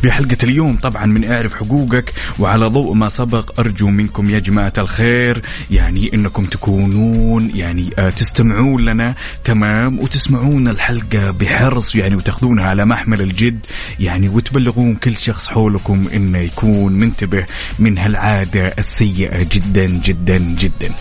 في 0.00 0.12
حلقة 0.12 0.36
اليوم. 0.42 0.76
طبعا 0.76 1.06
من 1.06 1.32
أعرف 1.32 1.54
حقوقك 1.54 2.12
وعلى 2.38 2.66
ضوء 2.66 2.92
ما 2.94 3.08
سبق 3.08 3.60
أرجو 3.60 3.88
منكم 3.88 4.30
يا 4.30 4.38
جماعة 4.38 4.72
الخير. 4.78 5.01
يعني 5.70 6.14
أنكم 6.14 6.44
تكونون 6.44 7.50
يعني 7.54 7.90
آه، 7.98 8.10
تستمعون 8.10 8.82
لنا 8.84 9.14
تمام؟ 9.44 9.98
وتسمعون 9.98 10.68
الحلقة 10.68 11.30
بحرص 11.30 11.96
يعني 11.96 12.16
وتاخذونها 12.16 12.68
على 12.68 12.84
محمل 12.84 13.20
الجد 13.20 13.66
يعني 14.00 14.28
وتبلغون 14.28 14.94
كل 14.94 15.16
شخص 15.16 15.48
حولكم 15.48 16.04
إنه 16.14 16.38
يكون 16.38 16.92
منتبه 16.92 17.44
من 17.78 17.98
هالعادة 17.98 18.74
السيئة 18.78 19.46
جدا 19.52 19.86
جدا 19.86 20.38
جدا. 20.38 20.94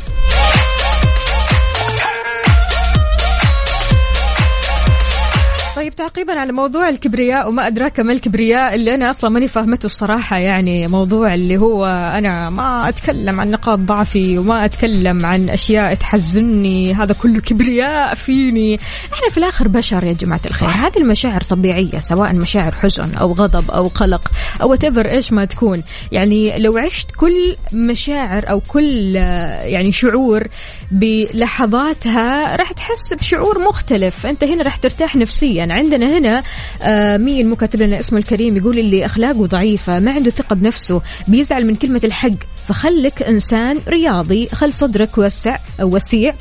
طيب 5.76 5.96
تعقيبا 5.96 6.40
على 6.40 6.52
موضوع 6.52 6.90
الكبرياء 6.90 7.50
وما 7.50 7.68
أدراك 7.68 8.00
ما 8.00 8.14
الكبرياء 8.14 8.76
اللي 8.76 8.96
أنا 8.96 9.10
أصلا 9.10 9.30
ماني 9.30 9.48
فاهمته 9.48 9.86
الصراحة. 9.86 10.38
يعني 10.38 10.88
موضوع 10.88 11.34
اللي 11.34 11.58
هو 11.58 11.86
أنا 12.16 12.50
ما 12.50 12.90
أتكلم 12.90 13.40
عن 13.40 13.52
نقاط 13.52 13.80
ضعفي 13.80 14.38
وما 14.38 14.66
أتكلم 14.66 15.26
عن 15.26 15.50
أشياء 15.50 15.94
تحزنني 15.94 16.94
هذا 16.94 17.14
كله 17.14 17.42
كبرياء 17.42 18.14
فيني. 18.16 18.80
إحنا 19.14 19.30
في 19.30 19.38
الآخر 19.38 19.68
بشر 19.68 20.04
يا 20.04 20.14
جماعة 20.14 20.42
الخير. 20.46 20.70
هذه 20.70 20.98
المشاعر 20.98 21.42
طبيعية 21.42 22.00
سواء 22.00 22.36
مشاعر 22.36 22.72
حزن 22.72 23.16
أو 23.16 23.34
غضب 23.34 23.72
أو 23.72 23.84
قلق 23.84 24.32
أو 24.62 24.76
whatever 24.76 25.06
إيش 25.06 25.34
ما 25.34 25.46
تكون. 25.46 25.84
يعني 26.12 26.60
لو 26.60 26.78
عشت 26.78 27.12
كل 27.12 27.56
مشاعر 27.74 28.50
أو 28.50 28.60
كل 28.60 29.16
يعني 29.16 29.92
شعور 29.92 30.48
بلحظاتها 30.92 32.56
راح 32.56 32.72
تحس 32.72 33.14
بشعور 33.14 33.60
مختلف. 33.60 34.26
أنت 34.26 34.44
هنا 34.44 34.64
راح 34.64 34.76
ترتاح 34.76 35.16
نفسيا. 35.16 35.61
عندنا 35.70 36.18
هنا 36.18 36.44
آه، 36.82 37.18
مين 37.18 37.50
مكاتب 37.50 37.82
لنا 37.82 38.00
اسمه 38.00 38.20
الكريم 38.20 38.58
يقول 38.58 38.80
اللي 38.80 39.06
أخلاقه 39.06 39.46
ضعيفة 39.46 40.00
ما 40.00 40.12
عنده 40.12 40.30
ثقة 40.30 40.54
بنفسه 40.56 41.02
بيزعل 41.28 41.66
من 41.66 41.76
كلمة 41.76 42.02
الحق. 42.04 42.32
فخلك 42.68 43.24
إنسان 43.24 43.80
رياضي 43.88 44.48
خل 44.48 44.74
صدرك 44.74 45.18
وسع 45.18 45.58
وسيع 45.80 46.34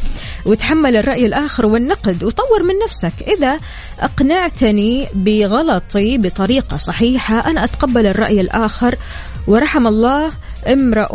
وتحمل 0.47 0.97
الرأي 0.97 1.27
الآخر 1.27 1.67
والنقد 1.67 2.25
وطور 2.25 2.63
من 2.63 2.75
نفسك. 2.85 3.13
إذا 3.29 3.59
أقنعتني 4.01 5.07
بغلطي 5.15 6.19
بطريقة 6.19 6.77
صحيحة 6.77 7.51
أنا 7.51 7.65
أتقبل 7.65 8.07
الرأي 8.07 8.41
الآخر 8.41 8.95
ورحم 9.47 9.87
الله 9.87 10.31
امرأ 10.69 11.09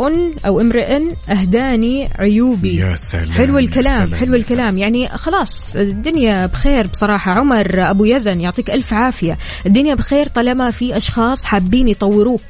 أو 0.46 0.60
امرئ 0.60 1.02
أهداني 1.30 2.08
عيوبي. 2.18 2.76
يا 2.76 2.96
سلام 2.96 3.32
حلو 3.32 3.54
يا 3.54 3.64
الكلام 3.64 4.06
سلام، 4.06 4.14
حلو 4.14 4.34
الكلام. 4.34 4.78
يعني 4.78 5.08
خلاص 5.08 5.76
الدنيا 5.76 6.46
بخير 6.46 6.86
بصراحة. 6.86 7.32
عمر 7.32 7.90
أبو 7.90 8.04
يزن 8.04 8.40
يعطيك 8.40 8.70
ألف 8.70 8.92
عافية. 8.92 9.38
الدنيا 9.66 9.94
بخير 9.94 10.28
طالما 10.28 10.70
في 10.70 10.96
أشخاص 10.96 11.44
حابين 11.44 11.88
يطوروك. 11.88 12.40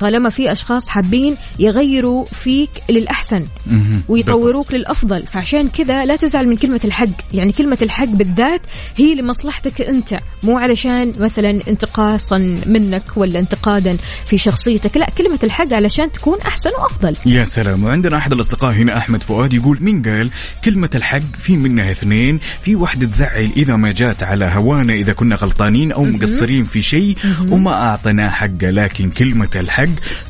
طالما 0.00 0.30
في 0.30 0.52
أشخاص 0.52 0.88
حابين 0.88 1.36
يغيروا 1.58 2.24
فيك 2.24 2.70
للأحسن 2.90 3.44
مهم. 3.66 4.02
ويطوروك 4.08 4.72
للأفضل. 4.72 5.22
فعشان 5.26 5.68
كذا 5.68 6.04
لا 6.04 6.16
تزعل 6.16 6.48
من 6.48 6.56
كلمة 6.56 6.80
الحق. 6.84 7.06
يعني 7.32 7.52
كلمة 7.52 7.78
الحق 7.82 8.08
بالذات 8.08 8.60
هي 8.96 9.14
لمصلحتك 9.14 9.80
أنت 9.80 10.16
مو 10.42 10.58
علشان 10.58 11.12
مثلا 11.18 11.60
انتقاصا 11.68 12.38
منك 12.66 13.02
ولا 13.16 13.38
انتقادا 13.38 13.96
في 14.26 14.38
شخصيتك. 14.38 14.96
لا 14.96 15.10
كلمة 15.18 15.38
الحق 15.44 15.72
علشان 15.72 16.12
تكون 16.12 16.40
أحسن 16.40 16.70
وأفضل. 16.82 17.16
يا 17.26 17.44
سلام. 17.44 17.84
وعندنا 17.84 18.16
أحد 18.16 18.32
الأصدقاء 18.32 18.72
هنا 18.72 18.98
أحمد 18.98 19.22
فؤاد 19.22 19.54
يقول 19.54 19.78
مين 19.80 20.02
قال 20.02 20.30
كلمة 20.64 20.90
الحق 20.94 21.36
في 21.38 21.56
منها 21.56 21.90
اثنين 21.90 22.38
في 22.62 22.74
واحدة 22.76 23.06
تزعل 23.06 23.50
إذا 23.56 23.76
ما 23.76 23.92
جات 23.92 24.22
على 24.22 24.44
هوانا 24.44 24.92
إذا 24.92 25.12
كنا 25.12 25.36
غلطانين 25.36 25.92
أو 25.92 26.04
مقصرين 26.04 26.64
في 26.64 26.82
شيء 26.82 27.16
وما 27.50 27.72
اعطيناه 27.72 28.30
حقه. 28.30 28.70
لكن 28.70 29.10
كلمة 29.10 29.48
الحق 29.56 29.85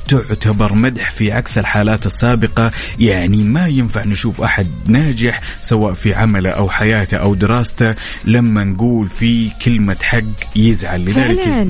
تعتبر 0.08 0.72
مدح 0.72 1.10
في 1.10 1.32
عكس 1.32 1.58
الحالات 1.58 2.06
السابقة 2.06 2.70
يعني 2.98 3.36
ما 3.36 3.66
ينفع 3.66 4.04
نشوف 4.04 4.40
أحد 4.40 4.66
ناجح 4.86 5.40
سواء 5.62 5.92
في 5.94 6.14
عمله 6.14 6.50
أو 6.50 6.70
حياته 6.70 7.16
أو 7.16 7.34
دراسته 7.34 7.94
لما 8.24 8.64
نقول 8.64 9.08
في 9.08 9.50
كلمة 9.64 9.96
حق 10.02 10.22
يزعل 10.56 11.04
لذلك 11.04 11.66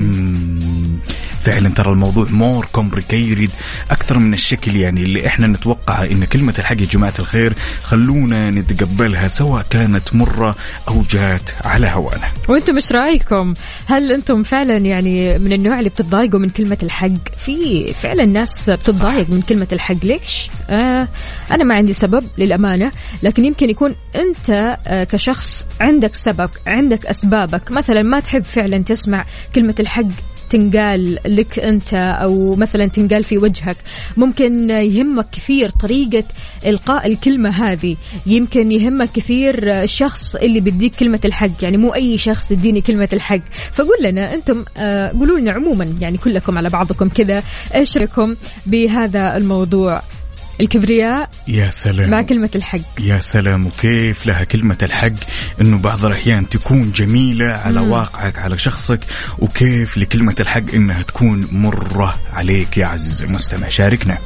فعلا 1.43 1.69
ترى 1.69 1.91
الموضوع 1.91 2.27
more 2.29 2.67
complicated 2.71 3.49
أكثر 3.91 4.17
من 4.17 4.33
الشكل 4.33 4.75
يعني 4.75 5.03
اللي 5.03 5.27
إحنا 5.27 5.47
نتوقعه 5.47 6.03
إن 6.05 6.25
كلمة 6.25 6.53
الحق 6.59 6.81
يا 6.81 6.85
جماعة 6.85 7.13
الخير 7.19 7.53
خلونا 7.83 8.51
نتقبلها 8.51 9.27
سواء 9.27 9.65
كانت 9.69 10.15
مرة 10.15 10.55
أو 10.87 11.01
جات 11.09 11.49
على 11.65 11.87
هوانا 11.87 12.27
وأنتم 12.49 12.75
إيش 12.75 12.91
رأيكم؟ 12.91 13.53
هل 13.85 14.11
أنتم 14.11 14.43
فعلا 14.43 14.77
يعني 14.77 15.37
من 15.37 15.53
النوع 15.53 15.79
اللي 15.79 15.89
بتتضايقوا 15.89 16.39
من 16.39 16.49
كلمة 16.49 16.77
الحق؟ 16.83 17.35
في 17.37 17.76
فعلا 17.85 18.25
ناس 18.25 18.69
بتتضايق 18.69 19.29
من 19.29 19.41
كلمة 19.41 19.67
الحق، 19.71 20.03
ليش؟ 20.03 20.49
آه 20.69 21.07
أنا 21.51 21.63
ما 21.63 21.75
عندي 21.75 21.93
سبب 21.93 22.23
للأمانة، 22.37 22.91
لكن 23.23 23.45
يمكن 23.45 23.69
يكون 23.69 23.95
أنت 24.15 24.77
آه 24.87 25.03
كشخص 25.03 25.67
عندك 25.81 26.15
سبب، 26.15 26.49
عندك 26.67 27.05
أسبابك، 27.05 27.71
مثلا 27.71 28.03
ما 28.03 28.19
تحب 28.19 28.43
فعلا 28.43 28.77
تسمع 28.77 29.25
كلمة 29.55 29.75
الحق 29.79 30.05
تنقال 30.49 31.19
لك 31.25 31.59
أنت 31.59 31.93
أو 31.93 32.55
مثلا 32.55 32.85
تنقال 32.85 33.23
في 33.23 33.37
وجهك. 33.37 33.77
ممكن 34.17 34.69
يهمك 34.69 35.25
كثير 35.31 35.69
طريقة 35.69 36.23
إلقاء 36.65 37.07
الكلمة 37.07 37.49
هذه. 37.49 37.95
يمكن 38.25 38.71
يهمك 38.71 39.11
كثير 39.11 39.83
الشخص 39.83 40.35
اللي 40.35 40.59
بيديك 40.59 40.95
كلمة 40.95 41.19
الحق. 41.25 41.63
يعني 41.63 41.77
مو 41.77 41.93
أي 41.93 42.17
شخص 42.17 42.51
يديني 42.51 42.81
كلمة 42.81 43.09
الحق. 43.13 43.41
فقول 43.73 43.97
لنا 44.03 44.33
أنتم 44.33 44.65
آه، 44.77 45.09
قولوا 45.09 45.39
لنا 45.39 45.51
عموما 45.51 45.95
يعني 46.01 46.17
كلكم 46.17 46.57
على 46.57 46.69
بعضكم 46.69 47.09
كذا. 47.09 47.43
إيش 47.75 47.97
رأيكم 47.97 48.35
بهذا 48.65 49.37
الموضوع؟ 49.37 50.01
الكبرياء 50.61 51.29
يا 51.47 51.69
سلام. 51.69 52.09
مع 52.09 52.21
كلمة 52.21 52.49
الحق. 52.55 52.79
يا 52.99 53.19
سلام. 53.19 53.65
وكيف 53.65 54.25
لها 54.25 54.43
كلمة 54.43 54.77
الحق؟ 54.83 55.11
إنه 55.61 55.77
بعض 55.77 56.05
الأحيان 56.05 56.49
تكون 56.49 56.91
جميلة 56.91 57.45
على 57.45 57.81
مم. 57.81 57.91
واقعك 57.91 58.39
على 58.39 58.57
شخصك. 58.57 58.99
وكيف 59.39 59.97
لكلمة 59.97 60.35
الحق 60.39 60.73
إنها 60.73 61.01
تكون 61.01 61.47
مرة 61.51 62.15
عليك 62.33 62.77
يا 62.77 62.85
عزيزي. 62.87 63.25
المستمع 63.25 63.67
شاركنا. 63.67 64.17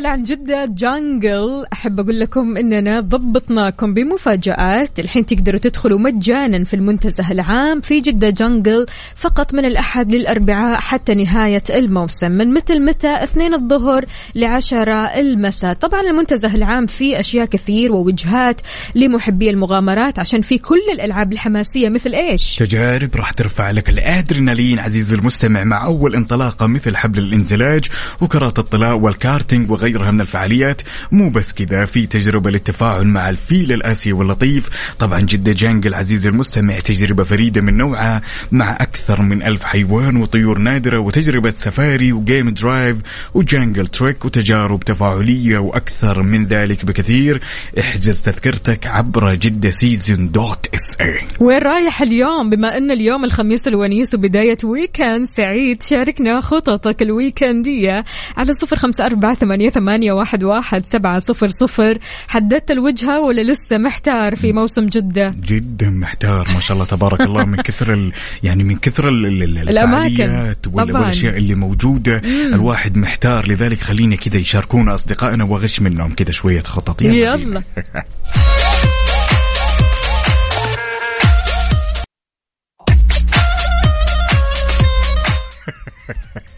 بيسأل 0.00 0.12
عن 0.12 0.22
جدة 0.22 0.64
جانجل 0.66 1.64
أحب 1.72 2.00
أقول 2.00 2.20
لكم 2.20 2.56
إننا 2.56 3.00
ضبطناكم 3.00 3.94
بمفاجآت. 3.94 5.00
الحين 5.00 5.26
تقدروا 5.26 5.60
تدخلوا 5.60 5.98
مجانا 5.98 6.64
في 6.64 6.74
المنتزه 6.74 7.32
العام 7.32 7.80
في 7.80 8.00
جدة 8.00 8.30
جانجل 8.30 8.86
فقط 9.14 9.54
من 9.54 9.64
الأحد 9.64 10.14
للأربعاء 10.14 10.80
حتى 10.80 11.14
نهاية 11.14 11.62
الموسم. 11.70 12.30
من 12.30 12.54
متى 12.54 12.74
لمتى؟ 12.74 13.22
اثنين 13.22 13.54
الظهر 13.54 14.04
لعشرة 14.34 14.94
المساء. 14.94 15.74
طبعا 15.74 16.00
المنتزه 16.00 16.54
العام 16.54 16.86
فيه 16.86 17.20
أشياء 17.20 17.46
كثير 17.46 17.92
ووجهات 17.92 18.60
لمحبي 18.94 19.50
المغامرات 19.50 20.18
عشان 20.18 20.40
في 20.40 20.58
كل 20.58 20.82
الألعاب 20.92 21.32
الحماسية 21.32 21.88
مثل 21.88 22.14
إيش؟ 22.14 22.56
تجارب 22.56 23.16
راح 23.16 23.32
ترفع 23.32 23.70
لك 23.70 23.88
الأدرينالين 23.88 24.78
عزيزي 24.78 25.16
المستمع 25.16 25.64
مع 25.64 25.84
أول 25.84 26.14
انطلاقة 26.14 26.66
مثل 26.66 26.96
حبل 26.96 27.18
الانزلاج 27.18 27.84
وكرات 28.20 28.58
الطلاء 28.58 28.98
والكارتينج 28.98 29.70
وغيرها. 29.70 29.89
من 29.98 30.20
الفعاليات 30.20 30.82
مو 31.12 31.30
بس 31.30 31.52
كذا 31.52 31.84
في 31.84 32.06
تجربة 32.06 32.50
للتفاعل 32.50 33.06
مع 33.06 33.30
الفيل 33.30 33.72
الاسيوي 33.72 34.18
واللطيف. 34.18 34.68
طبعا 34.98 35.20
Jeddah 35.20 35.52
Jungle 35.52 35.94
عزيزي 35.94 36.28
المستمع 36.28 36.78
تجربة 36.78 37.24
فريدة 37.24 37.60
من 37.60 37.76
نوعها 37.76 38.22
مع 38.52 38.72
أكثر 38.72 39.22
من 39.22 39.42
ألف 39.42 39.64
حيوان 39.64 40.16
وطيور 40.16 40.58
نادرة 40.58 40.98
وتجربة 40.98 41.50
سفاري 41.50 42.12
و 42.12 42.20
game 42.20 42.50
drive 42.50 42.96
و 43.34 43.41
jungle 43.41 43.86
trek 43.86 44.24
وتجارب 44.24 44.80
تفاعلية 44.84 45.58
وأكثر 45.58 46.22
من 46.22 46.46
ذلك 46.46 46.84
بكثير. 46.84 47.40
احجز 47.78 48.20
تذكرتك 48.20 48.86
عبر 48.86 49.34
Jeddah 49.34 49.70
Season 49.70 50.30
dot 50.30 50.66
SA 50.74 51.28
وين 51.40 51.58
رايح 51.58 52.02
اليوم؟ 52.02 52.50
بما 52.50 52.76
أن 52.76 52.90
اليوم 52.90 53.24
الخميس 53.24 53.68
الونيس 53.68 54.14
وبداية 54.14 54.58
weekend 54.64 55.28
سعيد 55.28 55.82
شاركنا 55.82 56.40
خططك 56.40 57.02
الويكندية 57.02 58.04
على 58.36 58.52
صفر 58.52 58.76
خمسة 58.76 59.06
أربعة 59.06 59.34
ثمانية, 59.34 59.69
ثمانية 59.70 60.12
واحد, 60.12 60.44
واحد 60.44 60.84
سبعة 60.84 61.18
صفر 61.18 61.48
صفر 61.48 61.98
حددت 62.28 62.70
الوجهة 62.70 63.20
ولا 63.20 63.52
لسه 63.52 63.78
محتار 63.78 64.36
في 64.36 64.52
موسم 64.52 64.86
جدة 64.86 65.30
جدا 65.46 65.90
محتار 65.90 66.48
ما 66.54 66.60
شاء 66.60 66.74
الله 66.74 66.86
تبارك 66.86 67.20
الله 67.20 67.44
من 67.44 67.56
كثر 67.56 67.92
ال 67.94 68.12
يعني 68.46 68.64
من 68.64 68.76
كثر 68.76 69.08
ال 69.08 69.26
ال 69.26 69.42
ال 69.42 69.68
الأماكن. 69.68 70.06
الفعاليات 70.22 70.66
وال- 70.66 70.88
طبعاً. 70.88 71.00
والأشياء 71.00 71.36
اللي 71.36 71.54
موجودة 71.54 72.22
الواحد 72.54 72.96
محتار 72.96 73.48
لذلك 73.48 73.80
خلينا 73.80 74.16
كذا 74.16 74.36
يشاركونا 74.36 74.94
أصدقائنا 74.94 75.44
واغش 75.44 75.80
منهم 75.80 76.10
كذا 76.14 76.30
شوية 76.30 76.60
خطط 76.60 77.02
يلا. 77.02 77.36
بينا. 77.36 77.62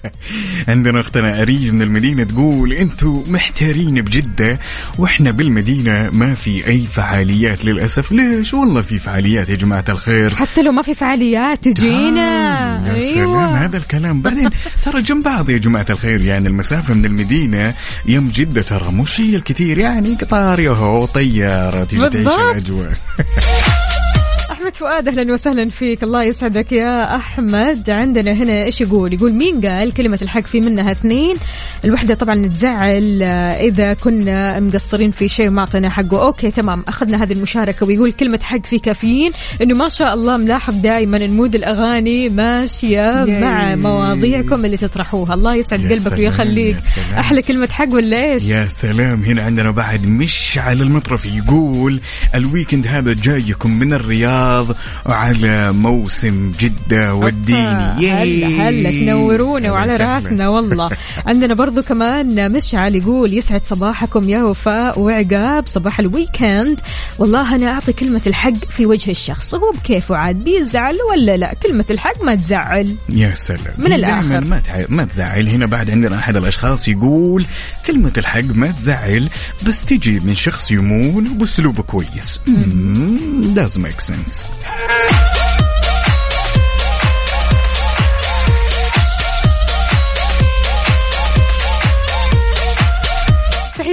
عندنا 0.68 1.00
أختنا 1.00 1.42
أريج 1.42 1.70
من 1.70 1.82
المدينة 1.82 2.24
تقول 2.24 2.72
أنتوا 2.72 3.22
محتارين 3.26 3.94
بجدة 3.94 4.58
وإحنا 4.98 5.30
بالمدينة 5.30 6.10
ما 6.12 6.34
في 6.34 6.66
أي 6.66 6.84
فعاليات 6.92 7.64
للأسف. 7.64 8.12
ليش؟ 8.12 8.54
والله 8.54 8.80
في 8.80 8.98
فعاليات 8.98 9.48
يا 9.48 9.56
جماعة 9.56 9.84
الخير. 9.88 10.34
حتى 10.34 10.62
لو 10.62 10.72
ما 10.72 10.82
في 10.82 10.94
فعاليات 10.94 11.68
تجينا 11.68 12.88
يا 12.96 13.00
سلام 13.00 13.56
هذا 13.56 13.76
الكلام. 13.76 14.22
بعدين 14.22 14.50
ترى 14.84 15.02
جنب 15.02 15.22
بعض 15.24 15.50
يا 15.50 15.58
جماعة 15.58 15.86
الخير 15.90 16.20
يعني 16.20 16.48
المسافة 16.48 16.94
من 16.94 17.04
المدينة 17.04 17.74
يم 18.06 18.28
جدة 18.28 18.62
ترى 18.62 18.92
مش 18.92 19.20
هي 19.20 19.36
الكثير 19.36 19.78
يعني 19.78 20.14
قطار 20.14 20.60
يهو 20.60 21.06
طيارة 21.06 21.84
تيجي 21.84 22.08
تعيش 22.08 22.24
بالضبط. 22.24 22.88
احمد 24.72 24.88
فؤاد 24.88 25.08
أهلا 25.08 25.32
وسهلا 25.32 25.70
فيك. 25.70 26.02
الله 26.02 26.22
يسعدك 26.24 26.72
يا 26.72 27.16
أحمد. 27.16 27.90
عندنا 27.90 28.32
هنا 28.32 28.64
إيش 28.64 28.80
يقول؟ 28.80 29.14
يقول 29.14 29.32
مين 29.32 29.60
قال 29.60 29.92
كلمة 29.94 30.18
الحق 30.22 30.40
في 30.40 30.60
منها 30.60 30.92
اثنين؟ 30.92 31.36
الوحدة 31.84 32.14
طبعا 32.14 32.48
تزعل 32.48 33.22
آه، 33.22 33.26
إذا 33.60 33.94
كنا 33.94 34.60
مقصرين 34.60 35.10
في 35.10 35.28
شيء 35.28 35.48
وما 35.48 35.60
أعطينا 35.60 35.90
حقه. 35.90 36.22
okay 36.22 36.50
تمام. 36.50 36.84
أخذنا 36.88 37.22
هذه 37.22 37.32
المشاركة 37.32 37.86
ويقول 37.86 38.12
كلمة 38.12 38.40
حق 38.42 38.66
في 38.66 38.78
كافيين 38.78 39.32
إنه 39.62 39.74
ما 39.74 39.88
شاء 39.88 40.14
الله 40.14 40.36
ملاحظ 40.36 40.74
دائما 40.74 41.16
ال 41.16 41.24
mood 41.24 41.54
الأغاني 41.54 42.28
ماشية. 42.28 43.24
مع 43.28 43.74
مواضيعكم 43.74 44.64
اللي 44.64 44.76
تطرحوها. 44.76 45.34
الله 45.34 45.54
يسعد 45.54 45.92
قلبك 45.92 46.18
ويخليك. 46.18 46.76
أحلى 47.18 47.42
كلمة 47.42 47.68
حق 47.68 47.92
ولا 47.92 48.32
إيش؟ 48.32 48.48
يا 48.48 48.66
سلام. 48.66 49.22
هنا 49.22 49.42
عندنا 49.42 49.70
بعد 49.70 50.06
مشعل 50.06 50.82
المطرف 50.82 51.26
يقول 51.26 52.00
ال 52.34 52.41
weekend 52.41 52.86
هذا 52.86 53.12
جايكم 53.12 53.78
من 53.78 53.92
الرياض. 53.92 54.61
الحفاظ 54.62 54.76
على 55.06 55.72
موسم 55.72 56.52
جدة 56.60 57.14
والديني. 57.14 58.10
هلا 58.12 58.68
هلا 58.68 58.90
تنورونا 58.90 59.72
وعلى. 59.72 59.96
راسنا 59.96 60.48
والله. 60.48 60.90
عندنا 61.26 61.54
برضو 61.54 61.82
كمان 61.82 62.52
مشعل 62.52 62.94
يقول 62.94 63.38
يسعد 63.38 63.64
صباحكم 63.64 64.28
يا 64.28 64.42
وفاء 64.42 65.00
وعقاب 65.00 65.66
صباح 65.66 65.98
الويكند. 66.00 66.80
والله 67.18 67.54
أنا 67.54 67.72
أعطي 67.72 67.92
كلمة 67.92 68.20
الحق 68.26 68.64
في 68.68 68.86
وجه 68.86 69.10
الشخص 69.10 69.54
هو 69.54 69.72
بكيفه 69.72 70.16
عاد 70.16 70.36
بيزعل 70.44 70.96
ولا 71.10 71.36
لا؟ 71.36 71.54
كلمة 71.62 71.84
الحق 71.90 72.24
ما 72.24 72.34
تزعل. 72.34 72.94
يا 73.08 73.34
سلام. 73.34 73.74
من 73.78 73.92
الآخر. 73.92 74.44
ما 74.44 74.58
تع... 74.58 74.84
ما 74.88 75.04
تزعل. 75.04 75.48
هنا 75.48 75.66
بعد 75.66 75.90
عندنا 75.90 76.18
أحد 76.18 76.36
الأشخاص 76.36 76.88
يقول 76.88 77.44
كلمة 77.86 78.12
الحق 78.18 78.44
ما 78.44 78.66
تزعل 78.66 79.28
بس 79.66 79.84
تجي 79.84 80.20
من 80.20 80.34
شخص 80.34 80.70
يمون 80.70 81.28
وبأسلوب 81.28 81.80
كويس. 81.80 82.40
Does 83.50 83.78
make 83.78 84.00
sense 84.00 84.50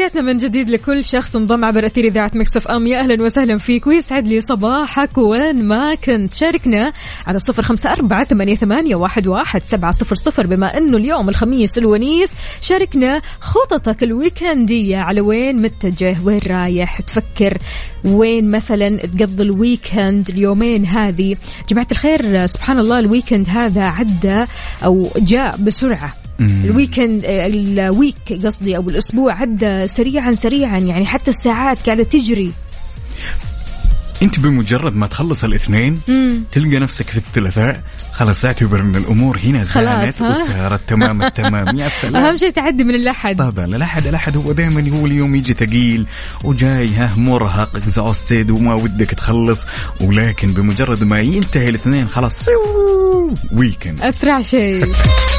تحياتنا 0.10 0.34
من 0.34 0.38
جديد 0.38 0.70
لكل 0.70 1.04
شخص 1.04 1.36
انضم 1.36 1.66
عبر 1.66 1.86
أثير 1.86 2.06
إذاعة 2.06 2.32
Mix 2.36 2.68
FM. 2.68 2.88
يا 2.88 3.00
أهلا 3.00 3.24
وسهلا 3.24 3.58
فيك. 3.58 3.88
ويسعد 3.88 4.28
لي 4.28 4.42
صباحك 4.42 5.18
وين 5.18 5.64
ما 5.64 5.96
كنت. 5.96 6.34
شاركنا 6.34 6.94
على 7.28 7.40
صفر 7.40 7.76
أربعة 7.86 8.24
ثمانية, 8.24 8.56
ثمانية 8.56 8.96
واحد, 8.96 9.64
سبعة 9.64 9.92
صفر 9.92 10.16
صفر. 10.16 10.48
بما 10.48 10.78
إنه 10.78 10.98
اليوم 10.98 11.30
الخميس 11.30 11.78
الونيس 11.78 12.34
شاركنا 12.62 13.22
خططك 13.40 14.04
الويكندية. 14.04 14.98
على 14.98 15.22
وين 15.22 15.62
متجه؟ 15.62 16.18
وين 16.24 16.40
رايح؟ 16.48 17.02
تفكر. 17.02 17.58
وين 18.06 18.52
مثلا 18.52 18.98
تقضي 18.98 19.44
ال 19.44 19.54
weekend 19.54 20.30
اليومين 20.30 20.86
هذه؟ 20.86 21.36
جماعة 21.70 21.88
الخير 21.92 22.48
سبحان 22.48 22.80
الله 22.80 23.00
ال 23.00 23.06
weekend 23.06 23.50
هذا 23.50 23.84
عدى 23.84 24.46
أو 24.84 25.08
جاء 25.18 25.58
بسرعة. 25.58 26.29
ال 26.40 26.50
weekend 26.50 27.22
ال 27.26 27.50
week 27.50 28.46
قصدي 28.46 28.78
أو 28.78 28.90
الأسبوع 28.90 29.34
عدى 29.42 29.88
سريعا 29.88 30.32
سريعا 30.32 30.80
يعني 30.80 31.06
حتى 31.06 31.32
الساعات 31.32 31.86
قاعدة 31.86 32.04
تجري. 32.04 32.52
أنت 34.22 34.40
بمجرد 34.40 34.96
ما 34.96 35.08
تخلص 35.08 35.44
الاثنين 35.44 36.00
تلقى 36.52 36.80
نفسك 36.80 37.06
في 37.06 37.18
الثلاثاء 37.18 37.84
خلاص 38.14 38.46
اعتبر 38.46 38.80
إن 38.80 38.96
الأمور 38.96 39.40
هنا 39.44 39.64
زانت 39.64 40.22
ها؟ 40.22 40.30
وسارت 40.30 40.90
تمام 40.90 41.22
التمام 41.24 41.80
يا 41.80 41.90
سلام. 42.02 42.26
أهم 42.26 42.38
شيء 42.38 42.50
تعدي 42.50 42.84
من 42.84 42.96
الأحد. 42.96 43.38
طبعا 43.38 43.66
الأحد 43.66 44.08
الأحد 44.08 44.38
هو 44.38 44.52
دائما 44.52 45.00
هو 45.00 45.06
اليوم 45.06 45.36
يجي 45.36 45.54
ثقيل 45.54 46.06
وجاي 46.44 46.88
ها 46.88 47.12
مرهق 47.18 47.76
اكزوستد 47.76 48.52
وما 48.52 48.76
ودك 48.76 49.10
تخلص. 49.10 49.66
ولكن 50.02 50.48
بمجرد 50.48 51.04
ما 51.04 51.20
ينتهي 51.20 51.70
الاثنين 51.70 52.08
خلاص 52.08 52.50
ويكند. 53.52 54.02
أسرع 54.02 54.42
شيء. 54.42 54.86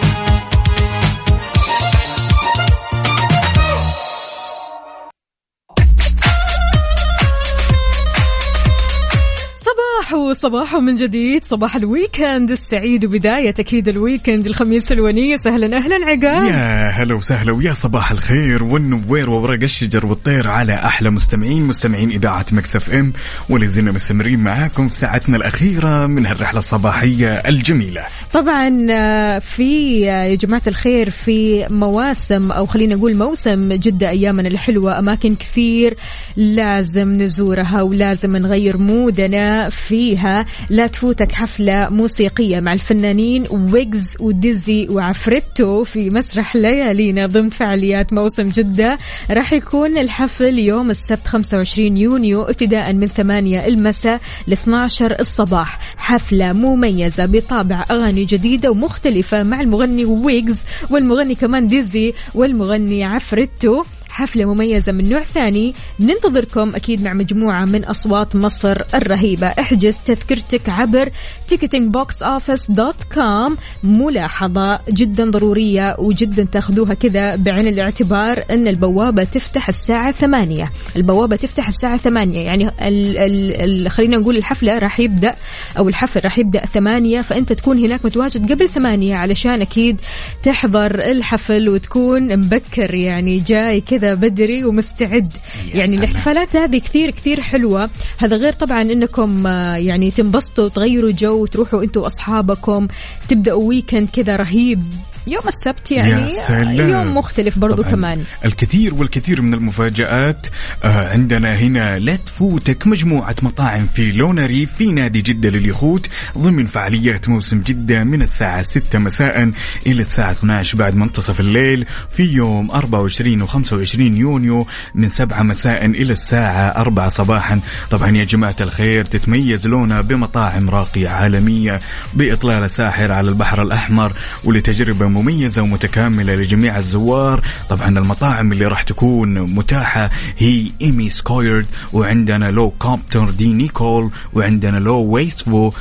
صباح 10.11 10.23
وصباح 10.23 10.75
من 10.75 10.95
جديد 10.95 11.45
صباح 11.45 11.75
ال 11.75 11.84
weekend 11.84 12.51
السعيد 12.51 13.05
وبداية 13.05 13.53
أكيد 13.59 13.87
ال 13.87 13.94
weekend 13.94 14.45
الخميس 14.45 14.91
الونيس. 14.91 15.47
أهلا 15.47 15.77
أهلا 15.77 15.95
عقاب. 15.95 16.47
يا 16.47 16.89
هلا 16.89 17.15
وسهلا 17.15 17.51
ويا 17.51 17.73
صباح 17.73 18.11
الخير 18.11 18.63
والنوير 18.63 19.29
وورق 19.29 19.63
الشجر 19.63 20.05
والطير 20.05 20.47
على 20.47 20.73
أحلى 20.73 21.09
مستمعين 21.09 21.63
مستمعين 21.63 22.09
إذاعة 22.11 22.45
Mix 22.51 22.93
FM. 22.93 23.13
ولازلنا 23.49 23.91
مستمرين 23.91 24.39
معاكم 24.39 24.89
في 24.89 24.95
ساعتنا 24.95 25.37
الأخيرة 25.37 26.07
من 26.07 26.25
هالرحلة 26.25 26.57
الصباحية 26.59 27.33
الجميلة. 27.33 28.01
طبعا 28.33 28.87
آه، 28.91 29.39
في 29.39 30.01
آه، 30.11 30.23
يا 30.23 30.35
جماعة 30.35 30.61
الخير 30.67 31.09
في 31.09 31.67
مواسم 31.69 32.51
أو 32.51 32.65
خلينا 32.65 32.95
نقول 32.95 33.15
موسم 33.15 33.73
جدة 33.73 34.09
أيامنا 34.09 34.47
الحلوة 34.47 34.99
أماكن 34.99 35.35
كثير 35.35 35.97
لازم 36.35 37.11
نزورها 37.11 37.81
ولازم 37.81 38.37
نغير 38.37 38.77
مودنا. 38.77 39.69
فيها 40.01 40.45
لا 40.69 40.87
تفوتك 40.87 41.31
حفلة 41.31 41.87
موسيقية 41.89 42.59
مع 42.59 42.73
الفنانين 42.73 43.45
ويجز 43.51 44.15
وديزي 44.19 44.87
وعفريتو 44.91 45.83
في 45.83 46.09
مسرح 46.09 46.55
ليالينا 46.55 47.25
ضمن 47.25 47.49
فعاليات 47.49 48.13
موسم 48.13 48.45
جدة. 48.45 48.97
راح 49.31 49.53
يكون 49.53 49.97
الحفل 49.97 50.59
يوم 50.59 50.89
السبت 50.89 51.27
25 51.27 51.97
يونيو 51.97 52.41
ابتداء 52.41 52.93
من 52.93 53.07
8 53.07 53.67
المساء 53.67 54.21
ل 54.47 54.51
12 54.51 55.19
الصباح. 55.19 55.79
حفلة 55.97 56.53
مميزة 56.53 57.25
بطابع 57.25 57.85
أغاني 57.91 58.25
جديدة 58.25 58.71
ومختلفة 58.71 59.43
مع 59.43 59.61
المغني 59.61 60.05
ويجز 60.05 60.63
والمغني 60.89 61.35
كمان 61.35 61.67
ديزي 61.67 62.13
والمغني 62.33 63.03
عفريتو. 63.03 63.83
حفلة 64.11 64.53
مميزة 64.53 64.91
من 64.91 65.09
نوع 65.09 65.23
ثاني 65.23 65.73
ننتظركم 65.99 66.75
أكيد 66.75 67.03
مع 67.03 67.13
مجموعة 67.13 67.65
من 67.65 67.85
أصوات 67.85 68.35
مصر 68.35 68.77
الرهيبة. 68.93 69.47
احجز 69.47 69.97
تذكرتك 70.05 70.69
عبر 70.69 71.09
ticketingboxoffice.com 71.51 73.51
ملاحظة 73.83 74.79
جدا 74.89 75.31
ضرورية 75.31 75.95
وجدا 75.99 76.43
تاخذوها 76.43 76.93
كذا 76.93 77.35
بعين 77.35 77.67
الاعتبار 77.67 78.43
أن 78.51 78.67
البوابة 78.67 79.23
تفتح 79.23 79.67
الساعة 79.67 80.11
ثمانية. 80.11 80.71
البوابة 80.95 81.35
تفتح 81.35 81.67
الساعة 81.67 81.97
ثمانية. 81.97 82.39
يعني 82.39 82.67
ال 82.67 83.17
ال 83.17 83.61
ال 83.61 83.91
خلينا 83.91 84.17
نقول 84.17 84.37
الحفلة 84.37 84.77
راح 84.77 84.99
يبدأ 84.99 85.35
أو 85.77 85.89
الحفل 85.89 86.21
راح 86.23 86.37
يبدأ 86.37 86.65
ثمانية 86.65 87.21
فأنت 87.21 87.53
تكون 87.53 87.79
هناك 87.79 88.05
متواجد 88.05 88.51
قبل 88.51 88.69
ثمانية 88.69 89.15
علشان 89.15 89.61
أكيد 89.61 90.01
تحضر 90.43 90.95
الحفل 90.95 91.69
وتكون 91.69 92.37
مبكر 92.37 92.93
يعني 92.93 93.37
جاي 93.37 93.81
كذا. 93.81 94.00
بدري 94.05 94.65
ومستعد. 94.65 95.33
يعني 95.73 95.95
سلام. 95.95 96.03
الاحتفالات 96.03 96.55
هذه 96.55 96.77
كثير 96.77 97.11
كثير 97.11 97.41
حلوة. 97.41 97.89
هذا 98.17 98.35
غير 98.35 98.53
طبعا 98.53 98.81
إنكم 98.81 99.47
آه، 99.47 99.75
يعني 99.75 100.11
تنبسطوا 100.11 100.65
وتغيروا 100.65 101.11
جو 101.11 101.45
تروحوا 101.45 101.83
أنتوا 101.83 102.03
وأصحابكم 102.03 102.87
تبدأوا 103.29 103.63
weekend 103.63 104.09
كذا 104.09 104.35
رهيب. 104.35 104.83
يوم 105.27 105.47
السبت 105.47 105.91
يعني 105.91 106.21
يا 106.21 106.27
سلام. 106.27 106.89
يوم 106.89 107.17
مختلف 107.17 107.59
برضو 107.59 107.83
كمان 107.83 108.23
الكثير 108.45 108.93
والكثير 108.93 109.41
من 109.41 109.53
المفاجآت 109.53 110.47
آه 110.83 111.09
عندنا 111.09 111.55
هنا 111.55 111.99
لا 111.99 112.15
تفوتك 112.15 112.87
مجموعة 112.87 113.35
مطاعم 113.41 113.87
في 113.95 114.11
لونري 114.11 114.65
في 114.65 114.91
نادي 114.91 115.21
جدة 115.21 115.49
لليخوت 115.49 116.07
ضمن 116.37 116.65
فعاليات 116.65 117.29
موسم 117.29 117.61
جدة 117.61 118.03
من 118.03 118.21
الساعة 118.21 118.61
6 118.61 118.99
مساء 118.99 119.51
إلى 119.87 120.01
الساعة 120.01 120.31
12 120.31 120.77
بعد 120.77 120.95
منتصف 120.95 121.39
الليل 121.39 121.85
في 122.17 122.23
يوم 122.23 122.71
24 122.71 123.41
و 123.41 123.45
25 123.47 124.13
يونيو 124.13 124.67
من 124.95 125.09
7 125.09 125.43
مساء 125.43 125.85
إلى 125.85 126.11
الساعة 126.11 126.81
4 126.81 127.09
صباحا 127.09 127.59
طبعا 127.91 128.09
يا 128.17 128.23
جماعة 128.23 128.55
الخير 128.61 129.05
تتميز 129.05 129.67
لونا 129.67 130.01
بمطاعم 130.01 130.69
راقية 130.69 131.09
عالمية 131.09 131.79
بإطلالة 132.13 132.67
ساحر 132.67 133.11
على 133.11 133.29
البحر 133.29 133.61
الأحمر 133.61 134.13
ولتجربة 134.43 135.10
مميزة 135.13 135.61
ومتكاملة 135.61 136.35
لجميع 136.35 136.77
الزوار. 136.77 137.43
طبعا 137.69 137.87
المطاعم 137.87 138.51
اللي 138.51 138.65
راح 138.65 138.83
تكون 138.83 139.41
متاحة 139.41 140.09
هي 140.37 140.71
إيمي 140.81 141.09
سكويرد 141.09 141.65
وعندنا 141.93 142.45
لو 142.51 142.73
كومبتر 142.79 143.29
دي 143.29 143.53
نيكول 143.53 144.11
وعندنا 144.33 144.77
لو 144.77 145.01
ويستفو. 145.01 145.71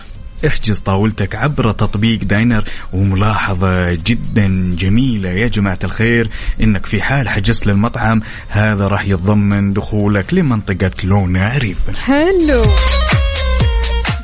احجز 0.46 0.78
طاولتك 0.78 1.34
عبر 1.34 1.72
تطبيق 1.72 2.24
داينر 2.24 2.64
وملاحظة 2.92 3.92
جدا 3.92 4.70
جميلة. 4.72 5.30
يا 5.30 5.46
جماعة 5.48 5.78
الخير 5.84 6.30
إنك 6.62 6.86
في 6.86 7.02
حال 7.02 7.28
حجزت 7.28 7.66
للمطعم 7.66 8.22
هذا 8.48 8.86
راح 8.86 9.04
يتضمن 9.08 9.72
دخولك 9.72 10.34
لمنطقة 10.34 10.90
لونا 11.04 11.48
عريفة 11.48 11.92
حلو. 11.92 12.64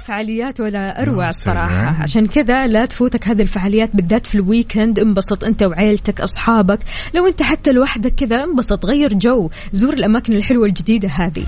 فعاليات 0.06 0.60
ولا 0.60 1.02
أروع 1.02 1.24
يا 1.24 1.28
الصراحة. 1.28 2.02
عشان 2.02 2.26
كذا 2.26 2.66
لا 2.66 2.86
تفوتك 2.86 3.28
هذه 3.28 3.42
الفعاليات 3.42 3.96
بالذات 3.96 4.26
في 4.26 4.34
الويكند 4.34 4.98
انبسط 4.98 5.44
أنت 5.44 5.62
وعيلتك 5.62 6.20
أصحابك. 6.20 6.78
لو 7.14 7.26
أنت 7.26 7.42
حتى 7.42 7.72
لوحدك 7.72 8.14
كذا 8.14 8.44
انبسط 8.44 8.86
غير 8.86 9.12
جو. 9.14 9.50
زور 9.72 9.92
الأماكن 9.92 10.32
الحلوة 10.32 10.66
الجديدة 10.66 11.08
هذه. 11.08 11.46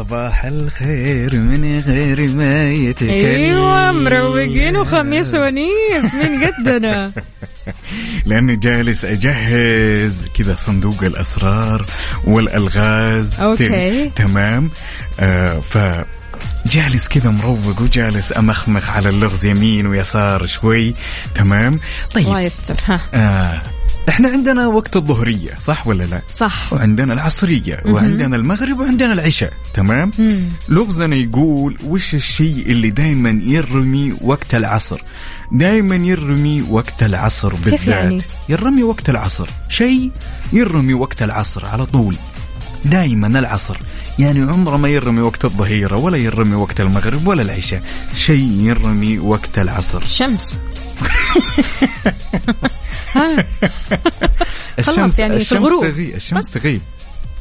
صباح 0.00 0.44
الخير 0.44 1.36
من 1.36 1.78
غير 1.78 2.30
ما 2.34 2.72
يتكلم 2.72 3.10
أيوه 3.10 3.92
مروقين 3.92 4.76
وخميس 4.76 5.34
ونيس 5.34 6.14
مين 6.14 6.44
قدنا؟ 6.44 7.12
لأني 8.26 8.56
جالس 8.56 9.04
أجهز 9.04 10.28
كذا 10.38 10.54
صندوق 10.54 11.02
الأسرار 11.04 11.86
والألغاز. 12.24 13.40
أوكي. 13.40 13.68
تم- 14.04 14.24
تمام. 14.26 14.70
آه 15.20 15.60
ف 15.60 15.78
جالس 16.66 17.08
كذا 17.08 17.30
مروق 17.30 17.80
وجالس 17.82 18.32
أمخمخ 18.38 18.90
على 18.90 19.08
اللغز 19.08 19.46
يمين 19.46 19.86
ويسار 19.86 20.46
شوي. 20.46 20.94
تمام. 21.34 21.80
طيب. 22.14 22.26
الله 22.26 22.40
يستر 22.40 22.76
ها. 22.84 23.00
آه 23.14 23.62
إحنا 24.08 24.28
عندنا 24.28 24.66
وقت 24.66 24.96
الظهرية 24.96 25.54
صح 25.60 25.86
ولا 25.86 26.04
لا؟ 26.04 26.22
صح. 26.38 26.72
وعندنا 26.72 27.12
العصرية 27.12 27.82
وعندنا 27.86 28.36
المغرب 28.36 28.80
وعندنا 28.80 29.12
العشاء 29.12 29.52
تمام؟ 29.74 30.10
مم. 30.18 30.48
لغزنا 30.68 31.16
يقول 31.16 31.76
وش 31.84 32.14
الشيء 32.14 32.66
اللي 32.66 32.90
دائما 32.90 33.40
يرمي 33.42 34.16
وقت 34.20 34.54
العصر؟ 34.54 35.00
دائما 35.52 35.96
يرمي 35.96 36.62
وقت 36.70 37.02
العصر 37.02 37.54
بالذات. 37.54 37.86
يعني؟ 37.88 38.22
يرمي 38.48 38.82
وقت 38.82 39.10
العصر. 39.10 39.50
شيء 39.68 40.10
يرمي 40.52 40.94
وقت 40.94 41.22
العصر 41.22 41.66
على 41.66 41.86
طول. 41.86 42.16
دائما 42.84 43.26
العصر. 43.26 43.78
يعني 44.18 44.42
عمره 44.42 44.76
ما 44.76 44.88
يرمي 44.88 45.20
وقت 45.20 45.44
الظهيرة 45.44 45.98
ولا 45.98 46.16
يرمي 46.16 46.54
وقت 46.54 46.80
المغرب 46.80 47.26
ولا 47.26 47.42
العشاء. 47.42 47.82
شيء 48.16 48.62
يرمي 48.62 49.18
وقت 49.18 49.58
العصر. 49.58 50.04
شمس. 50.06 50.58
الشمس 54.78 55.18
يعني 55.18 55.36
الشمس 55.36 55.58
الغروب. 55.58 55.82
تغيب 55.82 56.14
الشمس 56.14 56.50
تغيب. 56.50 56.80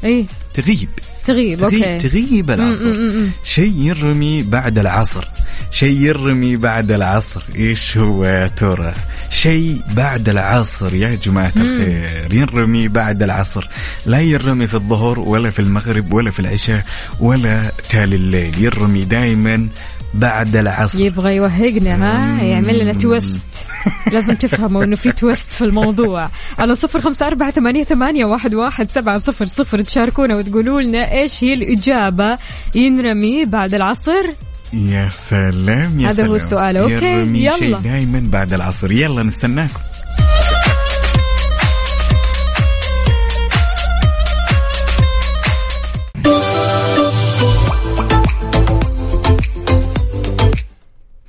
اي 0.04 0.26
تغيب. 0.54 0.90
تغيب 1.26 1.64
أوكي. 1.64 1.98
تغيب 1.98 2.52
العصر. 2.52 2.96
شيء 3.44 3.74
يرمي 3.78 4.44
بعد 4.44 4.80
العصر. 4.80 5.28
شيء 5.72 5.98
يرمي 5.98 6.56
بعد 6.56 6.92
العصر. 6.92 7.44
إيش 7.56 7.98
هو 7.98 8.26
يا 8.26 8.48
ترى؟ 8.48 8.94
شيء 9.30 9.82
بعد 9.94 10.30
العصر 10.30 10.96
يا 10.96 11.10
جماعة 11.10 11.54
الخير. 11.58 12.34
يرمي 12.34 12.88
بعد 12.88 13.24
العصر. 13.24 13.70
لا 14.06 14.22
يرمي 14.22 14.68
في 14.68 14.74
الظهر 14.74 15.20
ولا 15.20 15.52
في 15.52 15.60
المغرب 15.60 16.14
ولا 16.14 16.32
في 16.32 16.40
العشاء 16.40 16.86
ولا 17.20 17.72
تالي 17.90 18.16
الليل. 18.16 18.64
يرمي 18.64 19.06
دائما 19.06 19.68
بعد 20.14 20.56
العصر. 20.56 21.06
يبغى 21.06 21.36
يوهقنا 21.36 21.96
ها؟ 21.96 22.44
يعمل 22.44 22.80
لنا 22.80 22.94
تويست 22.94 23.46
لازم 24.14 24.36
تفهموا 24.36 24.84
إنه 24.84 24.96
في 24.96 25.12
تويست 25.12 25.52
في 25.52 25.62
الموضوع. 25.62 26.30
على 26.60 26.76
صفر 26.76 27.02
خمسة 27.02 27.26
أربعة 27.26 27.52
ثمانية, 27.52 27.84
ثمانية 27.84 28.26
واحد, 28.26 28.54
واحد 28.56 28.90
سبعة 28.90 29.18
صفر 29.18 29.46
صفر 29.46 29.82
تشاركونا 29.82 30.36
وتقولوا 30.36 30.82
لنا 30.82 31.12
إيش 31.12 31.44
هي 31.44 31.54
الإجابة 31.54 32.38
ينرمي 32.76 33.46
بعد 33.46 33.74
العصر. 33.74 34.26
يا 34.74 35.10
سلام 35.10 36.00
يا 36.00 36.10
هذا 36.10 36.24
هو 36.24 36.28
سلام. 36.28 36.36
السؤال. 36.36 36.78
أوكي، 36.78 36.94
يرمي 37.06 37.40
يلا. 37.40 37.58
شيء 37.58 37.78
دائما 37.78 38.24
بعد 38.32 38.54
العصر. 38.54 38.92
يلا 38.92 39.24
نستناكم. 39.24 39.80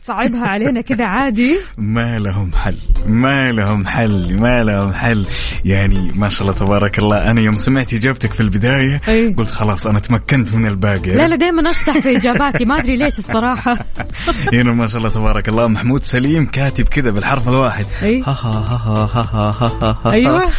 تصعبها 0.03 0.47
علينا 0.47 0.81
كذا 0.81 1.05
عادي؟ 1.05 1.59
ما 1.79 2.19
لهم 2.19 2.51
حل 2.53 2.77
ما 3.07 3.53
لهم 3.53 3.87
حل 3.87 4.37
ما 4.37 4.65
لهم 4.65 4.93
حل. 4.93 5.27
يعني 5.65 6.13
ما 6.17 6.29
شاء 6.29 6.43
الله 6.43 6.53
تبارك 6.53 6.99
الله 6.99 7.31
أنا 7.31 7.41
يوم 7.41 7.57
سمعت 7.57 7.95
إجابتك 7.95 8.33
في 8.33 8.41
البداية 8.41 9.01
أي. 9.09 9.35
قلت 9.35 9.51
خلاص 9.51 9.87
أنا 9.87 9.99
تمكنت 9.99 10.55
من 10.55 10.67
الباقي. 10.67 11.11
لا 11.11 11.29
لا 11.29 11.37
دائما 11.37 11.71
أشطح 11.71 11.99
في 11.99 12.17
إجاباتي 12.17 12.65
ما 12.65 12.79
أدري 12.79 12.97
ليش 12.97 13.19
الصراحة. 13.19 13.73
هنا 13.73 14.53
يعني 14.57 14.73
ما 14.73 14.87
شاء 14.87 14.99
الله 14.99 15.11
تبارك 15.11 15.49
الله 15.49 15.69
محمود 15.69 16.03
سليم 16.03 16.45
كاتب 16.47 16.89
كذا 16.89 17.11
بالحرف 17.11 17.49
الواحد. 17.49 17.87
أي. 18.03 18.21
ها 18.21 18.31
ها 18.31 18.79
ها 18.85 19.11
ها 19.15 19.55
ها 19.61 19.99
ها 20.05 20.13
أيوه. 20.13 20.51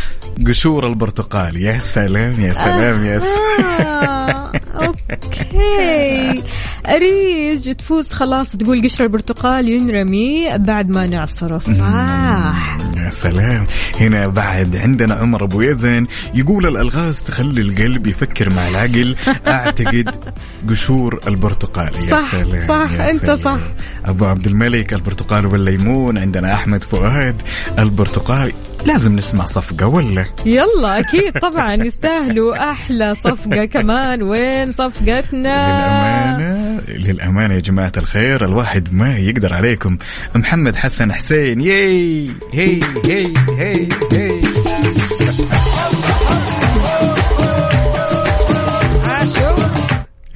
قشور 0.48 0.88
البرتقال 0.88 1.62
يا 1.62 1.80
سلام 1.80 2.42
يا 2.42 2.54
سلام 2.54 3.06
يا 3.06 3.16
آه. 3.16 3.20
سلام. 3.20 4.52
أوكي. 4.82 6.44
أريج 6.88 7.74
تفوز 7.76 8.12
خلاص 8.12 8.52
تقول 8.52 8.84
قشر 8.84 9.04
البرتقال. 9.04 9.31
ينرمي 9.68 10.58
بعد 10.58 10.90
ما 10.90 11.08
نعصره. 11.08 11.60
صح. 11.60 12.78
يا 12.98 13.10
سلام. 13.10 13.66
هنا 14.00 14.28
بعد 14.28 14.76
عندنا 14.76 15.16
عمر 15.16 15.44
أبو 15.44 15.62
يزن 15.62 16.08
يقول 16.36 16.66
الألغاز 16.68 17.24
تخلي 17.24 17.62
القلب 17.62 18.08
يفكر 18.08 18.54
مع 18.54 18.68
العقل. 18.68 19.16
أعتقد 19.48 20.34
قشور 20.70 21.20
البرتقال. 21.28 21.96
يا 21.96 22.02
صح، 22.02 22.32
سلام 22.32 22.68
صح، 22.68 22.92
يا 22.92 23.12
أنت 23.12 23.22
سلام. 23.22 23.36
صح. 23.36 23.60
أبو 24.06 24.26
عبد 24.26 24.48
الملك 24.48 24.94
البرتقال 24.94 25.46
والليمون 25.46 26.18
عندنا 26.18 26.54
أحمد 26.54 26.84
فؤاد 26.84 27.42
البرتقال 27.80 28.54
لازم 28.86 29.16
نسمع 29.16 29.46
صفقة 29.46 29.88
ولا؟ 29.88 30.26
يلا 30.46 31.00
أكيد 31.00 31.40
طبعا. 31.42 31.76
يستاهلوا 31.76 32.72
أحلى 32.72 33.16
صفقة 33.16 33.66
كمان. 33.66 34.24
وين 34.24 34.72
صفقتنا؟ 34.72 35.22
للأمانة 35.42 36.82
للأمانة 36.88 37.56
يا 37.56 37.60
جماعة 37.60 37.92
الخير 37.98 38.46
الواحد 38.46 38.94
ما 38.94 39.18
يقدر 39.18 39.54
عليكم. 39.54 39.98
محمد 40.36 40.76
حسن 40.76 41.14
حسين 41.14 41.62
ياي! 41.62 42.30
هي 42.54 42.80
هي 43.06 43.34
هي 43.58 43.88
هي. 44.12 44.42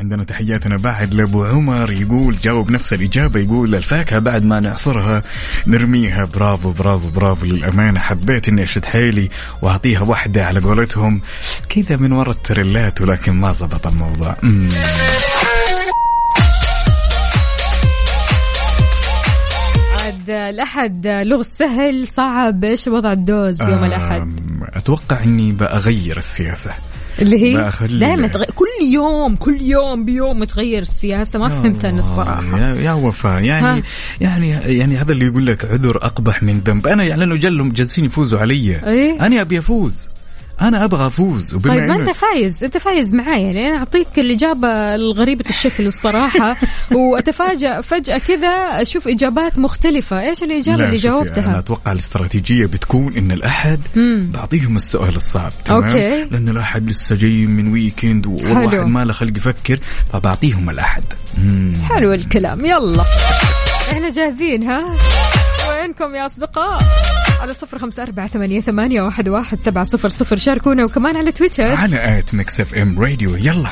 عندنا 0.05 0.23
تحياتنا 0.23 0.77
بعد 0.77 1.13
لابو 1.13 1.45
عمر 1.45 1.91
يقول 1.91 2.37
جاوب 2.37 2.71
نفس 2.71 2.93
الإجابة 2.93 3.39
يقول 3.39 3.75
الفاكهة 3.75 4.19
بعد 4.19 4.43
ما 4.43 4.59
نعصرها 4.59 5.23
نرميها. 5.67 6.25
برافو 6.25 6.71
برافو 6.71 7.09
برافو 7.09 7.45
للأمانة. 7.45 7.99
حبيت 7.99 8.49
إني 8.49 8.63
أشد 8.63 8.85
حيلي 8.85 9.29
وأعطيها 9.61 10.01
واحدة 10.01 10.45
على 10.45 10.59
قولتهم. 10.59 11.21
كذا 11.69 11.95
من 11.95 12.11
ورا 12.11 12.31
التريلات 12.31 13.01
ولكن 13.01 13.31
ما 13.31 13.51
زبط 13.51 13.87
الموضوع. 13.87 14.35
مم. 14.43 14.69
عاد 19.93 20.29
الأحد 20.29 21.07
لغز 21.07 21.47
سهل 21.47 22.07
صعب 22.07 22.63
إيش 22.63 22.87
وضع 22.87 23.11
ال 23.11 23.21
dose 23.21 23.61
يوم 23.61 23.83
الأحد؟ 23.83 24.21
أم، 24.21 24.67
أتوقع 24.73 25.23
إني 25.23 25.51
بأغير 25.51 26.17
السياسة. 26.17 26.71
اللي 27.21 27.43
هي؟ 27.43 27.71
دائما 27.81 28.27
كل 28.27 28.64
يوم 28.93 29.35
كل 29.35 29.61
يوم 29.61 30.05
بيوم 30.05 30.43
تغير 30.43 30.81
السياسة. 30.81 31.39
ما 31.39 31.49
فهمت 31.49 31.85
أنا 31.85 31.97
الصراحة. 31.97 32.59
يا, 32.59 32.75
يا 32.75 32.91
وفاء 32.91 33.43
يعني 33.43 33.79
ها. 33.79 33.83
يعني 34.21 34.49
يعني 34.49 34.97
هذا 34.97 35.11
اللي 35.11 35.25
يقول 35.25 35.45
لك 35.45 35.65
عذر 35.65 35.97
أقبح 35.97 36.43
من 36.43 36.59
ذنب. 36.59 36.87
أنا 36.87 37.03
يعني 37.03 37.19
لأنه 37.19 37.35
جلهم 37.35 37.71
جالسين 37.71 38.05
يفوزوا 38.05 38.39
علي. 38.39 38.55
إيه؟ 38.87 39.25
أنا 39.25 39.41
أبي 39.41 39.59
أفوز. 39.59 40.09
أنا 40.61 40.83
أبغى 40.83 41.07
أفوز 41.07 41.55
وبما 41.55 41.73
طيب 41.73 41.83
ما 41.83 41.95
أنت 41.95 42.09
فايز 42.09 42.63
أنت 42.63 42.77
فايز 42.77 43.13
معاي 43.13 43.43
يعني 43.43 43.67
أنا 43.67 43.77
أعطيك 43.77 44.07
الاجابه 44.17 44.95
الغريبة 44.95 45.45
الشكل 45.49 45.87
الصراحة. 45.87 46.57
وأتفاجأ 46.95 47.81
فجأة 47.81 48.17
كذا 48.17 48.47
أشوف 48.81 49.07
إجابات 49.07 49.59
مختلفة. 49.59 50.21
إيش 50.21 50.43
الإجابة 50.43 50.77
لا 50.77 50.85
لا 50.85 50.97
شوفي، 50.97 51.13
أنا 51.13 51.23
جاوبتها 51.23 51.59
أتوقع 51.59 51.91
الاستراتيجية 51.91 52.65
بتكون 52.65 53.13
إن 53.13 53.31
الأحد 53.31 53.79
مم. 53.95 54.29
بعطيهم 54.33 54.75
السؤال 54.75 55.15
الصعب 55.15 55.51
تمام؟ 55.65 55.83
okay. 55.83 56.23
لأن 56.23 56.49
الأحد 56.49 56.89
لسه 56.89 57.15
جاي 57.15 57.45
من 57.45 57.73
weekend 57.73 58.27
والواحد 58.27 58.89
ما 58.89 59.05
له 59.05 59.13
خلق 59.13 59.37
يفكر 59.37 59.79
فبعطيهم 60.13 60.69
الأحد. 60.69 61.03
مم. 61.37 61.73
حلو 61.89 62.13
الكلام 62.13 62.65
يلا. 62.65 63.03
إحنا 63.91 64.09
جاهزين 64.09 64.63
ها؟ 64.63 64.85
وينكم 65.69 66.15
يا 66.15 66.25
أصدقاء؟ 66.25 66.83
على 67.45 67.53
صفر 67.53 67.79
خمسة 67.79 68.03
أربعة 68.03 68.27
ثمانية, 68.27 68.61
ثمانية 68.61 69.01
واحد, 69.01 69.29
واحد 69.29 69.59
سبعة 69.59 69.83
صفر 69.83 70.07
صفر. 70.07 70.35
شاركونا 70.35 70.83
وكمان 70.83 71.17
على 71.17 71.31
تويتر. 71.31 71.63
على 71.63 72.17
at 72.17 72.35
Mix 72.35 72.61
FM 72.61 72.99
Radio. 72.99 73.35
يلا. 73.35 73.69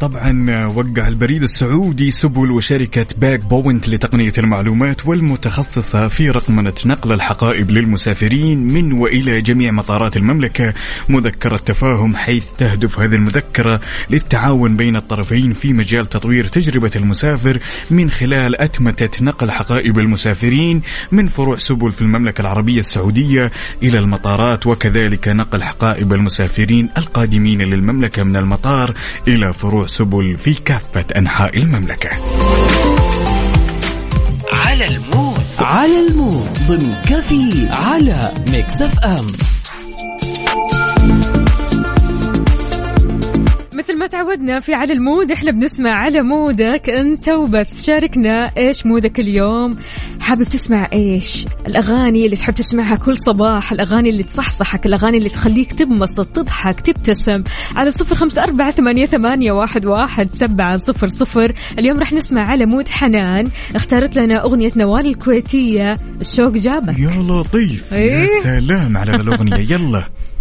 طبعا 0.00 0.66
وقع 0.66 1.08
البريد 1.08 1.42
السعودي 1.42 2.10
سبل 2.10 2.50
وشركة 2.50 3.06
باك 3.18 3.40
بوينت 3.40 3.88
لتقنية 3.88 4.32
المعلومات 4.38 5.06
والمتخصصة 5.06 6.08
في 6.08 6.30
رقمنة 6.30 6.72
نقل 6.86 7.12
الحقائب 7.12 7.70
للمسافرين 7.70 8.66
من 8.66 8.92
وإلى 8.92 9.40
جميع 9.40 9.70
مطارات 9.70 10.16
المملكة. 10.16 10.74
مذكرة 11.08 11.56
تفاهم 11.56 12.16
حيث 12.16 12.44
تهدف 12.58 12.98
هذه 13.00 13.14
المذكرة 13.14 13.80
للتعاون 14.10 14.76
بين 14.76 14.96
الطرفين 14.96 15.52
في 15.52 15.72
مجال 15.72 16.06
تطوير 16.06 16.46
تجربة 16.46 16.90
المسافر 16.96 17.58
من 17.90 18.10
خلال 18.10 18.60
أتمتة 18.60 19.24
نقل 19.24 19.50
حقائب 19.50 19.98
المسافرين 19.98 20.82
من 21.12 21.26
فروع 21.26 21.56
سبل 21.56 21.92
في 21.92 22.02
المملكة 22.02 22.40
العربية 22.40 22.80
السعودية 22.80 23.52
إلى 23.82 23.98
المطارات 23.98 24.66
وكذلك 24.66 25.28
نقل 25.28 25.62
حقائب 25.62 26.12
المسافرين 26.12 26.88
القادمين 26.96 27.62
للمملكة 27.62 28.22
من 28.22 28.36
المطار 28.36 28.94
إلى 29.28 29.52
فروع 29.52 29.85
سبل 29.86 30.36
في 30.36 30.54
كافة 30.54 31.04
أنحاء 31.16 31.56
المملكة. 31.58 32.10
على 34.52 34.86
ال 34.86 34.95
mood. 34.95 35.40
على 35.58 36.08
ال 36.08 36.15
mood. 36.15 36.48
ضمن 36.68 36.94
كفي 37.08 37.68
على 37.70 38.32
Mix 38.52 38.82
FM. 38.82 39.26
مثل 43.76 43.98
ما 43.98 44.06
تعودنا 44.06 44.60
في 44.60 44.74
على 44.74 44.92
ال 44.92 45.00
mood 45.00 45.30
إحنا 45.30 45.50
بنسمع 45.50 45.90
على 45.90 46.22
mood 46.22 46.76
ك 46.76 46.90
أنت 46.90 47.28
وبس. 47.28 47.86
شاركنا 47.86 48.50
إيش 48.58 48.86
mood 48.86 49.13
ك 49.13 49.20
اليوم. 49.20 49.70
حابب 50.20 50.42
تسمع 50.42 50.88
إيش؟ 50.92 51.46
الأغاني 51.66 52.24
اللي 52.24 52.36
تحب 52.36 52.54
تسمعها 52.54 52.96
كل 52.96 53.16
صباح 53.16 53.72
الأغاني 53.72 54.08
اللي 54.10 54.22
تصحصحك 54.22 54.86
الأغاني 54.86 55.18
اللي 55.18 55.28
تخليك 55.28 55.72
تنبسط 55.72 56.26
تضحك 56.26 56.80
تبتسم. 56.80 57.42
على 57.76 57.90
صفر 57.90 58.14
خمسة 58.14 58.42
أربعة 58.42 58.70
ثمانية, 58.70 59.06
ثمانية 59.06 59.52
واحد, 59.52 59.86
واحد 59.86 60.28
سبعة 60.30 60.76
صفر 60.76 61.08
صفر. 61.08 61.52
اليوم 61.78 61.98
رح 62.00 62.12
نسمع 62.12 62.48
على 62.48 62.66
مود 62.66 62.88
حنان. 62.88 63.48
اختارت 63.74 64.16
لنا 64.16 64.44
أغنية 64.44 64.72
نوال 64.76 65.06
الكويتية 65.06 65.96
الشوق 66.20 66.52
جابك. 66.52 66.98
يا 66.98 67.10
لطيف. 67.28 67.92
يا 67.92 67.98
إيه. 67.98 68.26
سلام 68.42 68.96
على 68.96 69.14
الأغنية 69.14 69.72
يلا. 69.72 70.04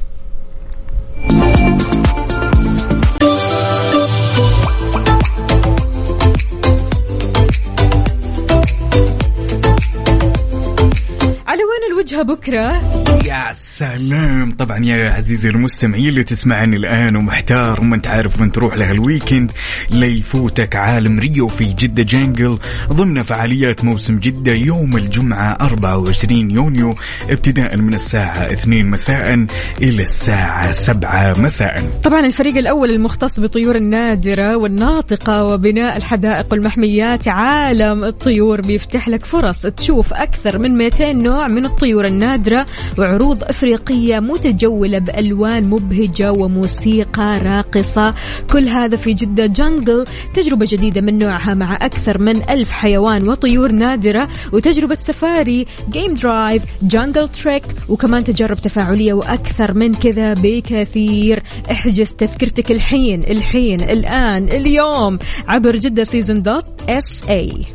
على 11.96 12.04
وين 12.04 12.08
الوجهة 12.08 12.22
بكرة. 12.22 12.82
يا 13.26 13.54
سلام. 13.54 14.52
طبعا 14.52 14.86
يا 14.86 15.10
عزيزي 15.10 15.50
المستمعين 15.50 16.10
اللي 16.10 16.24
تسمعني 16.24 16.76
الآن 16.76 17.16
ومحتار 17.16 17.82
وما 17.82 17.96
أنت 17.96 18.08
عارف 18.08 18.42
وين 18.42 18.52
تروح 18.52 18.78
هال 18.78 18.92
weekend 18.92 19.52
لا 19.92 20.06
يفوتك 20.06 20.76
عالم 20.76 21.20
ريو 21.20 21.48
في 21.48 21.66
جدة 21.66 22.04
Jungle 22.04 22.60
ضمن 22.94 23.24
فعاليات 23.24 23.84
موسم 23.86 24.20
جدة 24.20 24.52
يوم 24.52 24.98
الجمعة 24.98 25.58
24 25.62 26.52
يونيو 26.52 26.96
ابتداء 27.30 27.78
من 27.78 27.94
الساعة 27.94 28.52
2 28.52 28.86
مساء 28.90 29.46
إلى 29.82 30.04
الساعة 30.04 30.72
7 30.72 31.40
مساء. 31.40 31.90
طبعا 32.04 32.26
الفريق 32.26 32.58
الأول 32.58 32.90
المختص 32.90 33.40
بطيور 33.40 33.76
النادرة 33.76 34.58
والناطقة 34.58 35.44
وبناء 35.44 35.98
الحدائق 35.98 36.46
والمحميات 36.52 37.28
عالم 37.28 38.04
الطيور 38.04 38.62
بيفتح 38.62 39.10
لك 39.10 39.26
فرص 39.26 39.62
تشوف 39.62 40.14
أكثر 40.14 40.58
من 40.58 40.78
200 40.78 41.14
نوع 41.14 41.48
من 41.48 41.66
الطيور. 41.66 41.85
النادرة 41.86 42.66
وعروض 43.00 43.44
إفريقية 43.44 44.20
متجولة 44.20 45.00
بألوان 45.00 45.70
مبهجة 45.70 46.32
وموسيقى 46.32 47.40
راقصة. 47.40 48.14
كل 48.52 48.68
هذا 48.68 48.98
في 48.98 49.14
جدة 49.14 49.46
Jungle 49.46 50.06
تجربة 50.34 50.66
جديدة 50.70 51.02
من 51.02 51.18
نوعها 51.18 51.54
مع 51.54 51.76
أكثر 51.76 52.22
من 52.22 52.50
ألف 52.50 52.72
حيوان 52.72 53.30
وطيور 53.30 53.72
نادرة 53.72 54.28
وتجربة 54.54 54.96
سفاري 54.96 55.66
game 55.90 56.14
drive 56.14 56.64
jungle 56.82 57.28
trek 57.28 57.64
وكمان 57.90 58.24
تجارب 58.24 58.58
تفاعلية 58.58 59.14
وأكثر 59.14 59.74
من 59.74 59.94
كذا 59.94 60.34
بكثير. 60.34 61.44
احجز 61.72 62.14
تذكرتك 62.14 62.72
الحين 62.72 63.24
الحين 63.24 63.82
الآن 63.82 64.48
اليوم 64.48 65.20
عبر 65.48 65.76
Jeddah 65.76 66.04
Season 66.04 66.42
dot 66.42 66.66
SA 66.90 67.66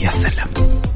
يا 0.00 0.10
سلام 0.10 0.48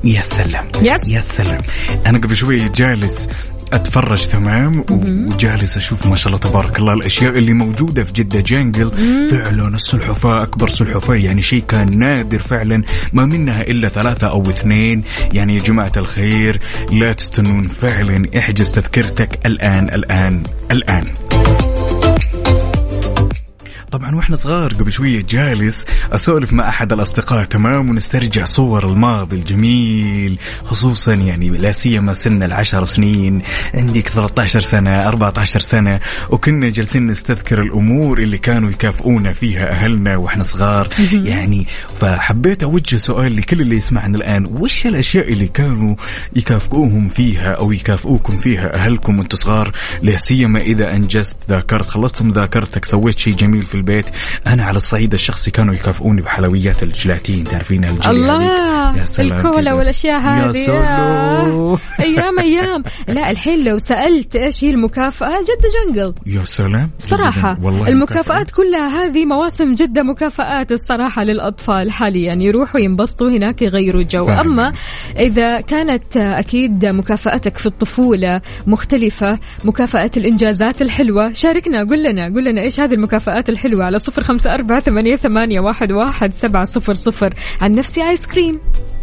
يا 0.04 0.20
سلام 0.20 0.68
يس. 0.82 1.10
يا 1.10 1.20
سلام. 1.20 1.60
أنا 2.06 2.18
قبل 2.18 2.36
شوي 2.36 2.68
جالس 2.68 3.28
أتفرج 3.72 4.26
تمام؟ 4.26 4.84
وجالس 4.90 5.76
أشوف 5.76 6.06
ما 6.06 6.16
شاء 6.16 6.26
الله 6.26 6.38
تبارك 6.38 6.78
الله 6.78 6.92
الأشياء 6.92 7.38
اللي 7.38 7.52
موجودة 7.52 8.04
في 8.04 8.12
جدة 8.12 8.40
جانجل. 8.40 8.90
فعلا 9.30 9.68
السلحفاة 9.68 10.42
أكبر 10.42 10.70
سلحفاة 10.70 11.14
يعني 11.14 11.42
شيء 11.42 11.62
كان 11.68 11.98
نادر 11.98 12.38
فعلا 12.38 12.82
ما 13.12 13.26
منها 13.26 13.62
إلا 13.62 13.88
ثلاثة 13.88 14.26
أو 14.26 14.42
اثنين. 14.42 15.04
يعني 15.32 15.56
يا 15.56 15.62
جماعة 15.62 15.92
الخير 15.96 16.60
لا 16.92 17.12
تستنون 17.12 17.62
فعلا 17.62 18.28
إحجز 18.38 18.70
تذكرتك 18.70 19.46
الآن 19.46 19.88
الآن 19.88 20.42
الآن. 20.70 21.04
طبعا 23.94 24.14
وإحنا 24.14 24.36
صغار 24.36 24.74
قبل 24.74 24.92
شوية 24.92 25.22
جالس 25.28 25.86
أسولف 26.12 26.52
مع 26.52 26.68
أحد 26.68 26.92
الأصدقاء. 26.92 27.44
تمام 27.44 27.90
ونسترجع 27.90 28.44
صور 28.44 28.88
الماضي 28.88 29.36
الجميل 29.36 30.38
خصوصا 30.64 31.14
يعني 31.14 31.50
لا 31.50 31.72
سيما 31.72 32.12
سن 32.12 32.42
العشر 32.42 32.84
سنين 32.84 33.42
عندك 33.74 34.08
13 34.08 34.60
سنة 34.60 34.98
14 34.98 35.60
سنة 35.60 36.00
وكنا 36.30 36.68
جالسين 36.68 37.06
نستذكر 37.06 37.62
الأمور 37.62 38.18
اللي 38.18 38.38
كانوا 38.38 38.70
يكافئونا 38.70 39.32
فيها 39.32 39.70
أهلنا 39.70 40.16
وإحنا 40.16 40.42
صغار. 40.42 40.88
يعني 41.12 41.66
فحبيت 42.00 42.62
أوجه 42.62 42.96
سؤال 42.96 43.36
لكل 43.36 43.60
اللي 43.60 43.76
يسمعنا 43.76 44.16
الآن. 44.16 44.46
وش 44.46 44.86
الأشياء 44.86 45.32
اللي 45.32 45.48
كانوا 45.48 45.96
يكافئوهم 46.36 47.08
فيها 47.08 47.52
أو 47.52 47.72
يكافئوكم 47.72 48.36
فيها 48.36 48.74
أهلكم 48.74 49.18
وأنتم 49.18 49.36
صغار؟ 49.36 49.72
لا 50.02 50.16
سيما 50.16 50.60
إذا 50.60 50.96
أنجزت 50.96 51.36
ذاكرت 51.48 51.86
خلصت 51.86 52.22
مذاكرتك 52.22 52.84
سويت 52.84 53.18
شيء 53.18 53.34
جميل 53.34 53.64
في 53.64 53.83
البيت. 53.84 54.10
أنا 54.46 54.64
على 54.64 54.76
الصعيد 54.76 55.12
الشخصي 55.12 55.50
كانوا 55.50 55.74
يكافئوني 55.74 56.22
بحلويات 56.22 56.82
الجيلاتين 56.82 57.44
تعرفين 57.44 57.84
الجيلي 57.84 58.16
الله. 58.16 58.98
يا 58.98 59.04
سلام 59.04 59.46
الكولا. 59.46 59.74
والأشياء 59.74 60.14
يا 60.14 60.50
هذه 60.50 60.52
سلام. 60.52 61.76
أيام 62.00 62.38
أيام. 62.42 62.82
لا 63.08 63.30
الحين 63.30 63.64
لو 63.64 63.78
سألت 63.78 64.36
إيش 64.36 64.64
هي 64.64 64.70
المكافأة 64.70 65.28
جده 65.28 65.68
جنجل. 65.76 66.14
يا 66.26 66.44
سلام. 66.44 66.90
صراحة 66.98 67.58
والله 67.62 67.88
المكافآت 67.88 68.50
كلها 68.50 69.04
هذه 69.04 69.24
مواسم 69.24 69.74
جدة 69.74 70.02
مكافآت 70.02 70.72
الصراحة 70.72 71.24
للأطفال 71.24 71.90
حاليا. 71.90 72.34
يروحوا 72.34 72.80
ينبسطوا 72.80 73.30
هناك 73.30 73.62
يغيروا 73.62 74.02
جو 74.02 74.26
فعلاً. 74.26 74.40
أما 74.40 74.72
إذا 75.18 75.60
كانت 75.60 76.16
أكيد 76.16 76.86
مكافأتك 76.86 77.56
في 77.56 77.66
الطفولة 77.66 78.40
مختلفة 78.66 79.38
مكافأة 79.64 80.10
الإنجازات 80.16 80.82
الحلوة 80.82 81.32
شاركنا 81.32 81.84
قل 81.84 82.02
لنا 82.02 82.24
قل 82.24 82.44
لنا 82.44 82.62
إيش 82.62 82.80
هذه 82.80 82.94
المكافآت 82.94 83.48
الحلوة 83.64 83.84
على 83.84 83.98
صفر 83.98 84.24
خمسة 84.24 84.54
أربعة 84.54 84.80
ثمانية, 84.80 85.16
ثمانية 85.16 85.60
واحد, 85.60 85.92
واحد 85.92 86.32
سبعة 86.32 86.64
صفر 86.64 86.94
صفر. 86.94 87.34
عن 87.60 87.74
نفسي 87.74 88.08
آيس 88.08 88.26
كريم 88.26 88.60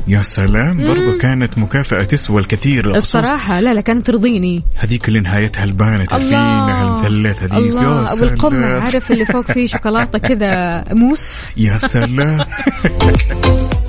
يا 0.07 0.22
سلام 0.22 0.78
برضو 0.78 1.18
كانت 1.18 1.57
مكافأة 1.57 2.03
تسوى 2.03 2.41
الكثير 2.41 2.95
الصراحة 2.95 3.59
لا 3.59 3.74
لا 3.74 3.82
كانت 3.82 4.07
ترضيني. 4.07 4.64
هذيك 4.76 5.07
اللي 5.07 5.20
نهايتها 5.20 5.64
البانت 5.64 6.09
تعرفينها 6.09 6.84
المثلث 6.84 7.43
هذيك. 7.43 7.53
الله 7.53 7.99
أبو 7.99 8.38
سلام. 8.38 8.64
عارف 8.64 9.12
اللي 9.12 9.26
فوق 9.26 9.51
فيه 9.51 9.68
شوكولاتة 9.68 10.20
كذا 10.20 10.84
موس. 10.93 11.41
يا 11.57 11.78
سلام. 11.78 12.45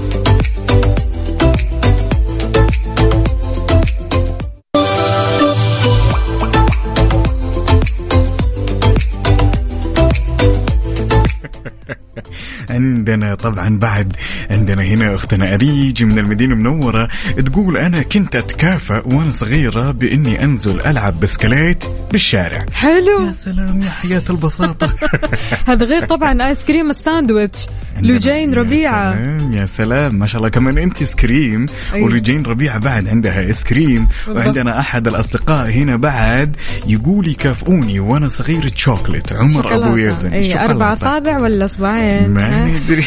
عندنا 12.70 13.34
طبعا 13.34 13.78
بعد 13.78 14.16
عندنا 14.50 14.82
هنا 14.82 15.14
أختنا 15.14 15.54
أريج 15.54 16.04
من 16.04 16.18
المدينة 16.18 16.54
المنورة 16.54 17.08
تقول 17.46 17.76
أنا 17.76 18.02
كنت 18.02 18.36
اتكافئ 18.36 19.02
وأنا 19.04 19.30
صغيرة 19.30 19.90
بإني 19.90 20.44
أنزل 20.44 20.80
ألعب 20.80 21.20
بسكليت 21.20 21.84
بالشارع. 22.12 22.64
حلو. 22.74 23.26
يا 23.26 23.32
سلام 23.32 23.82
يا 23.82 23.90
حياة 23.90 24.22
البساطة. 24.30 24.94
هذا 25.68 25.86
غير 25.86 26.06
طبعا 26.06 26.48
ice 26.48 26.64
cream 26.64 26.90
الساندويتش. 26.90 27.66
لوجين 28.00 28.52
يا 28.52 28.56
ربيعة. 28.56 29.12
سلام 29.12 29.52
يا 29.52 29.64
سلام 29.64 30.14
ما 30.14 30.26
شاء 30.26 30.38
الله 30.38 30.48
كمان 30.48 30.78
أنت 30.78 31.00
ice 31.00 31.14
cream. 31.14 31.66
أيوة. 31.94 32.06
ولوجين 32.06 32.42
ربيعة 32.42 32.78
بعد 32.78 33.08
عندها 33.08 33.40
ice 33.40 33.64
cream. 33.64 34.08
وعندنا 34.36 34.80
أحد 34.80 35.08
الأصدقاء 35.08 35.70
هنا 35.70 35.96
بعد 35.96 36.56
يقول 36.86 37.28
يكافئوني 37.28 38.00
وأنا 38.00 38.28
صغير 38.28 38.72
شوكليت 38.76 39.32
عمر 39.32 39.74
أبو 39.74 39.96
يزن 39.96 40.32
أي 40.32 40.58
أربع. 40.58 40.92
اصابع 40.92 41.38
ولا 41.40 41.64
اصبعين 41.64 42.30
ها؟ 42.52 42.64
ندري 42.64 43.04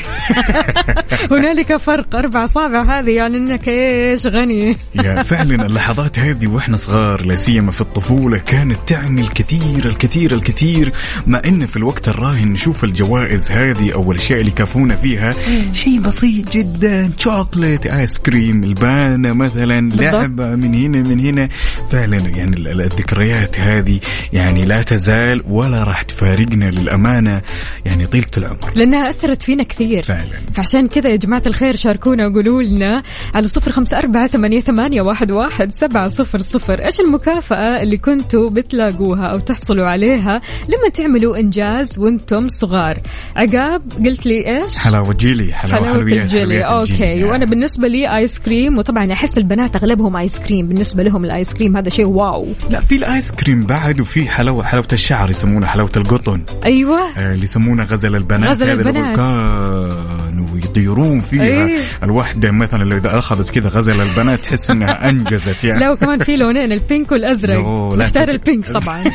هنالك 1.32 1.76
فرق 1.78 2.16
أربع 2.16 2.44
اصابع 2.44 3.00
هذه 3.00 3.10
يعني 3.12 3.38
إنك 3.38 3.68
إيش 3.70 4.28
غني. 4.28 4.78
يا 4.96 5.24
فعلا 5.24 5.66
اللحظات 5.66 6.20
هذه 6.20 6.48
وإحنا 6.48 6.78
صغار 6.78 7.26
لا 7.26 7.36
سيما 7.36 7.72
في 7.72 7.82
الطفولة 7.82 8.38
كانت 8.38 8.78
تعني 8.88 9.22
الكثير 9.22 9.86
الكثير 9.86 10.32
الكثير. 10.34 10.94
مع 11.28 11.42
إن 11.46 11.66
في 11.66 11.78
الوقت 11.78 12.08
الراهن 12.10 12.48
نشوف 12.52 12.84
الجوائز 12.84 13.52
هذه 13.52 13.94
أو 13.94 14.12
الأشياء 14.12 14.40
اللي 14.40 14.52
كافونا 14.52 14.96
فيها. 14.96 15.36
شيء 15.74 16.00
بسيط 16.00 16.52
جدا 16.54 17.12
شوكليت 17.18 17.86
ايس 17.88 18.18
كريم 18.18 18.64
البانة 18.64 19.34
مثلا. 19.34 19.90
لعبة 19.90 20.56
من 20.56 20.76
هنا 20.76 21.02
من 21.10 21.20
هنا. 21.20 21.50
فعلا 21.92 22.18
يعني 22.18 22.56
ال- 22.58 22.68
ال- 22.68 22.82
الذكريات 22.82 23.60
هذه 23.60 24.00
يعني 24.34 24.66
لا 24.66 24.82
تزال 24.82 25.42
ولا 25.50 25.84
راح 25.84 26.02
تفارقنا 26.02 26.66
للأمانة. 26.66 27.42
يعني 27.86 28.06
طيلة 28.06 28.26
العمر. 28.38 28.58
لأنها 28.76 29.10
أثرت 29.10 29.35
فينا 29.42 29.64
كثير. 29.64 30.04
فعلا. 30.04 30.30
فعشان 30.54 30.88
كذا 30.88 31.10
يا 31.10 31.16
جماعة 31.16 31.44
الخير 31.46 31.76
شاركونا 31.76 32.28
وقولوا 32.28 32.64
لنا 32.64 33.04
على 33.36 33.48
صفر 33.48 33.72
خمسة 33.72 33.98
أربعة 33.98 34.28
ثمانية, 34.28 34.60
ثمانية 34.60 35.02
واحد, 35.02 35.32
واحد 35.32 35.72
سبعة 35.72 36.08
صفر 36.08 36.40
صفر. 36.40 36.86
إيش 36.86 37.00
المكافأة 37.00 37.82
اللي 37.82 37.98
كنتوا 37.98 38.50
بتلاقوها 38.50 39.26
أو 39.26 39.40
تحصلوا 39.40 39.88
عليها 39.88 40.42
لما 40.68 40.90
تعملوا 40.94 41.38
إنجاز 41.38 42.00
وأنتم 42.00 42.50
صغار؟ 42.50 43.00
عقاب 43.36 43.82
قلت 44.06 44.26
لي 44.26 44.48
إيش؟ 44.48 44.78
حلاوة 44.78 45.14
جيلي 45.14 45.54
حلاوة 45.54 45.80
حلاوة 45.80 45.98
حلويات 45.98 46.22
الجيلي. 46.22 46.42
حلويات 46.42 46.70
okay. 46.70 46.92
الجيلي. 46.92 47.24
وأنا 47.24 47.46
بالنسبة 47.46 47.88
لي 47.88 48.18
ice 48.18 48.40
cream 48.40 48.78
وطبعا 48.78 49.14
أحس 49.14 49.38
البنات 49.38 49.76
أغلبهم 49.76 50.16
ice 50.16 50.40
cream 50.40 50.68
بالنسبة 50.68 51.04
لهم 51.04 51.26
ال 51.26 51.33
ice 51.33 51.54
cream 51.54 51.78
هذا 51.78 51.90
شيء 51.90 52.06
wow. 52.06 52.48
لا 52.70 52.80
في 52.80 52.96
الايس 52.96 53.32
كريم 53.32 53.62
بعد 53.62 54.02
وفي 54.02 54.30
حلاوة 54.30 54.64
حلاوة 54.64 54.88
الشعر 54.94 55.30
يسمونها 55.30 55.68
حلاوة 55.68 55.92
القطن. 55.98 56.42
أيوه. 56.66 57.00
آه، 57.18 57.34
اللي 57.34 57.44
يسمونه 57.44 57.84
غزل 57.84 58.16
البنات. 58.16 58.50
غزل 58.50 58.70
البنات. 58.70 59.16
كانوا 59.26 60.58
يطيرون 60.58 61.20
فيها. 61.20 61.44
إيه. 61.44 61.78
الواحدة 62.04 62.52
مثلا 62.52 62.84
لو 62.84 62.98
إذا 62.98 63.20
أخذت 63.20 63.50
كذا 63.50 63.70
غزل 63.70 64.02
البنات 64.02 64.40
تحس 64.40 64.72
إنها 64.72 65.04
أنجزت 65.10 65.64
يعني. 65.64 65.80
لا 65.80 65.92
وكمان 65.92 66.20
في 66.20 66.38
لونين 66.38 66.72
البينك 66.72 67.12
والأزرق. 67.12 67.94
نختار 67.96 68.30
البينك 68.30 68.72
طبعا. 68.72 69.04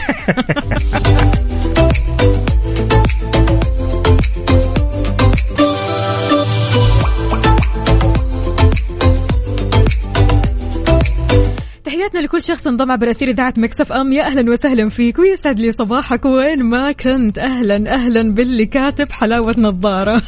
تحياتنا 12.01 12.21
لكل 12.21 12.43
شخص 12.43 12.67
انضم 12.67 12.91
عبر 12.91 13.11
أثير 13.11 13.29
إذاعة 13.29 13.55
مكسف 13.57 13.93
أم. 13.93 14.13
يا 14.13 14.27
أهلا 14.27 14.53
وسهلا 14.53 14.89
فيك. 14.89 15.19
ويسعد 15.19 15.59
لي 15.59 15.73
صباحك. 15.73 16.25
وين 16.25 16.63
ما 16.63 16.93
كنت. 16.93 17.39
أهلا 17.39 17.95
أهلا 17.95 18.35
باللي 18.35 18.67
كاتب 18.67 19.13
حلاوه 19.13 19.55
نظاره 19.59 20.23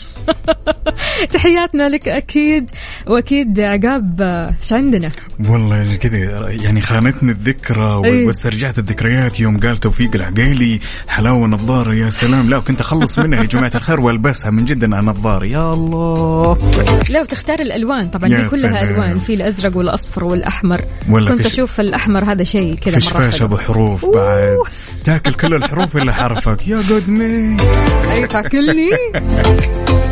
تحياتنا 1.35 1.89
لك 1.89 2.09
أكيد. 2.09 2.70
وأكيد 3.07 3.61
عقاب 3.61 4.23
إيش 4.62 4.73
عندنا؟ 4.73 5.11
والله 5.49 5.95
كذا 5.95 6.18
يعني 6.51 6.81
خانتني 6.81 7.31
الذكرى. 7.31 7.95
واسترجعت 8.27 8.79
الذكريات 8.79 9.41
يوم 9.41 9.61
قال 9.61 9.77
توفيق 9.77 10.11
العقيلي 10.14 10.81
حلاوة 11.09 11.47
نظارة 11.47 11.95
يا 11.95 12.11
سلام. 12.11 12.51
لا 12.51 12.59
كنت 12.59 12.81
أخلص 12.81 13.18
منها 13.18 13.39
يا 13.39 13.47
جماعة 13.47 13.73
الخير 13.75 14.01
وألبسها 14.01 14.51
من 14.51 14.64
جد 14.64 14.85
أنا 14.85 14.97
نظارة. 15.01 15.47
يا 15.47 15.73
الله. 15.75 16.59
لا 17.11 17.20
وتختار 17.20 17.61
الألوان 17.61 18.09
طبعا 18.09 18.31
هي 18.31 18.49
كلها 18.49 18.49
سلام. 18.49 18.95
ألوان 18.95 19.18
في 19.18 19.35
الأزرق 19.35 19.77
والأصفر 19.77 20.25
والأحمر. 20.25 20.81
كنت 21.11 21.47
أشوف 21.63 21.81
الأحمر 21.81 22.33
هذا 22.33 22.45
شيء 22.45 22.75
كذا 22.75 22.99
فشفاش 22.99 23.43
أبو 23.43 23.57
حروف 23.57 24.05
بعد. 24.05 24.57
تاكل 25.05 25.35
كل 25.35 25.55
الحروف 25.55 25.97
إلا 25.97 26.13
حرفك. 26.13 26.69
يا 26.69 26.79
قدمي. 26.79 27.57
أي 28.11 28.27
تاكلني. 28.27 28.91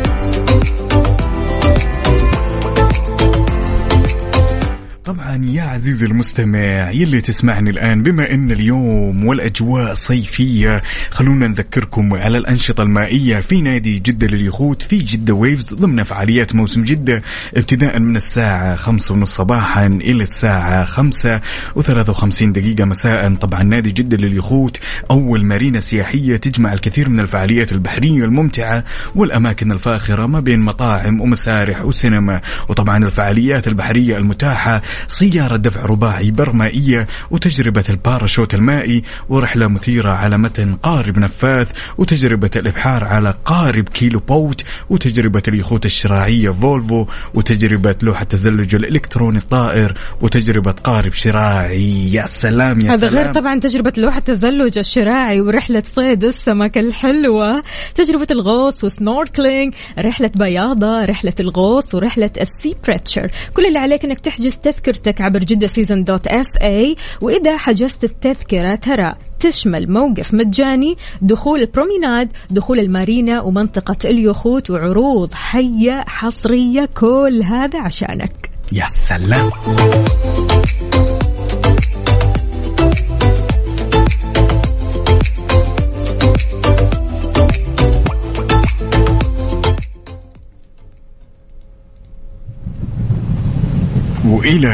طبعا 5.05 5.45
يا 5.45 5.63
عزيزي 5.63 6.05
المستمع 6.05 6.91
يلي 6.91 7.21
تسمعني 7.21 7.69
الآن 7.69 8.03
بما 8.03 8.33
أن 8.33 8.51
اليوم 8.51 9.25
والأجواء 9.25 9.93
صيفية 9.93 10.83
خلونا 11.11 11.47
نذكركم 11.47 12.13
على 12.13 12.37
الأنشطة 12.37 12.83
المائية 12.83 13.39
في 13.39 13.61
نادي 13.61 13.99
جدة 13.99 14.27
لليخوت 14.27 14.81
في 14.81 14.97
جدة 14.97 15.33
ويفز 15.33 15.73
ضمن 15.73 16.03
فعاليات 16.03 16.55
موسم 16.55 16.83
جدة 16.83 17.23
ابتداء 17.57 17.99
من 17.99 18.15
الساعة 18.15 18.75
خمسة 18.75 19.13
ونص 19.13 19.31
صباحا 19.35 19.85
إلى 19.85 20.23
الساعة 20.23 20.85
خمسة 20.85 21.41
وثلاثة 21.75 22.11
وخمسين 22.11 22.51
دقيقة 22.51 22.85
مساء. 22.85 23.35
طبعا 23.35 23.63
نادي 23.63 23.91
جدة 23.91 24.17
لليخوت 24.17 24.79
أول 25.11 25.45
مارينا 25.45 25.79
سياحية 25.79 26.37
تجمع 26.37 26.73
الكثير 26.73 27.09
من 27.09 27.19
الفعاليات 27.19 27.71
البحرية 27.71 28.25
الممتعة 28.25 28.83
والأماكن 29.15 29.71
الفاخرة 29.71 30.25
ما 30.25 30.39
بين 30.39 30.59
مطاعم 30.59 31.21
ومسارح 31.21 31.85
وسينما. 31.85 32.41
وطبعا 32.69 32.97
الفعاليات 33.05 33.67
البحرية 33.67 34.17
المتاحة 34.17 34.81
سيارة 35.07 35.57
دفع 35.57 35.85
رباعي 35.85 36.31
برمائية 36.31 37.07
وتجربة 37.31 37.83
الباراشوت 37.89 38.53
المائي 38.53 39.03
ورحلة 39.29 39.67
مثيرة 39.67 40.11
على 40.11 40.37
متن 40.37 40.75
قارب 40.75 41.19
نفاث 41.19 41.71
وتجربة 41.97 42.51
الإبحار 42.55 43.03
على 43.03 43.35
قارب 43.45 43.89
keel 43.89 44.19
boat 44.19 44.63
وتجربة 44.89 45.43
اليخوت 45.47 45.85
الشراعية 45.85 46.49
Volvo 46.49 47.05
وتجربة 47.33 47.95
لوحة 48.03 48.23
تزلج 48.23 48.75
الإلكتروني 48.75 49.37
الطائر 49.37 49.97
وتجربة 50.21 50.71
قارب 50.71 51.13
شراعي. 51.13 52.13
يا 52.13 52.25
سلام 52.25 52.81
يا 52.81 52.91
هذا 52.91 52.97
سلام. 52.97 53.13
غير 53.13 53.33
طبعا 53.33 53.59
تجربة 53.59 53.93
لوحة 53.97 54.17
التزلج 54.17 54.77
الشراعي 54.77 55.41
ورحلة 55.41 55.83
صيد 55.85 56.23
السمك 56.23 56.77
الحلوة. 56.77 57.63
تجربة 57.95 58.27
الغوص 58.31 58.83
و 58.83 58.91
snorkeling 58.91 59.73
رحلة 59.99 60.31
بياضة 60.35 61.05
رحلة 61.05 61.33
الغوص 61.39 61.95
ورحلة 61.95 62.31
ال 62.41 62.75
Seabreacher. 62.83 63.31
كل 63.53 63.65
اللي 63.65 63.79
عليك 63.79 64.05
إنك 64.05 64.19
تحجز 64.19 64.55
تذكرتك 64.81 65.21
عبر 65.21 65.39
Jeddah 65.39 65.67
Season 65.67 66.03
dot 66.03 66.27
SA 66.27 66.95
وإذا 67.21 67.57
حجزت 67.57 68.03
التذكرة 68.03 68.75
ترى 68.75 69.13
تشمل 69.39 69.91
موقف 69.91 70.33
مجاني 70.33 70.95
دخول 71.21 71.59
البروميناد 71.59 72.31
دخول 72.51 72.79
المارينا 72.79 73.41
ومنطقة 73.41 73.97
اليخوت 74.05 74.69
وعروض 74.69 75.33
حية 75.33 76.03
حصرية 76.07 76.89
كل 76.97 77.41
هذا 77.43 77.81
عشانك. 77.81 78.51
يا 78.71 78.87
سلام. 78.87 79.51
وإلى 94.25 94.67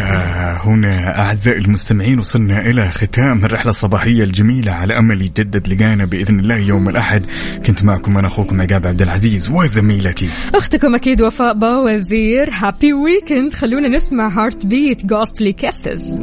هنا 0.64 1.20
أعزائي 1.20 1.58
المستمعين 1.60 2.20
وصلنا 2.20 2.62
إلى 2.62 2.90
ختام 2.90 3.46
الرحلة 3.46 3.70
الصباحية 3.70 4.24
الجميلة 4.24 4.72
على 4.72 4.98
أمل 4.98 5.22
يجدد 5.22 5.68
لقانا 5.68 6.06
بإذن 6.06 6.40
الله 6.40 6.58
يوم 6.58 6.90
الأحد. 6.90 7.26
كنت 7.66 7.84
معكم 7.84 8.18
أنا 8.18 8.28
أخوكم 8.28 8.62
عقاب 8.62 8.88
عبد 8.88 9.02
العزيز 9.02 9.50
وزميلتي. 9.50 10.30
أختكم 10.56 10.96
أكيد 10.96 11.22
وفاء 11.22 11.54
باوزير. 11.54 12.50
happy 12.54 12.94
weekend 12.94 13.54
خلونا 13.54 13.88
نسمع 13.88 14.28
Heartbeat 14.28 15.06
Ghostly 15.06 15.54
Kisses 15.54 16.16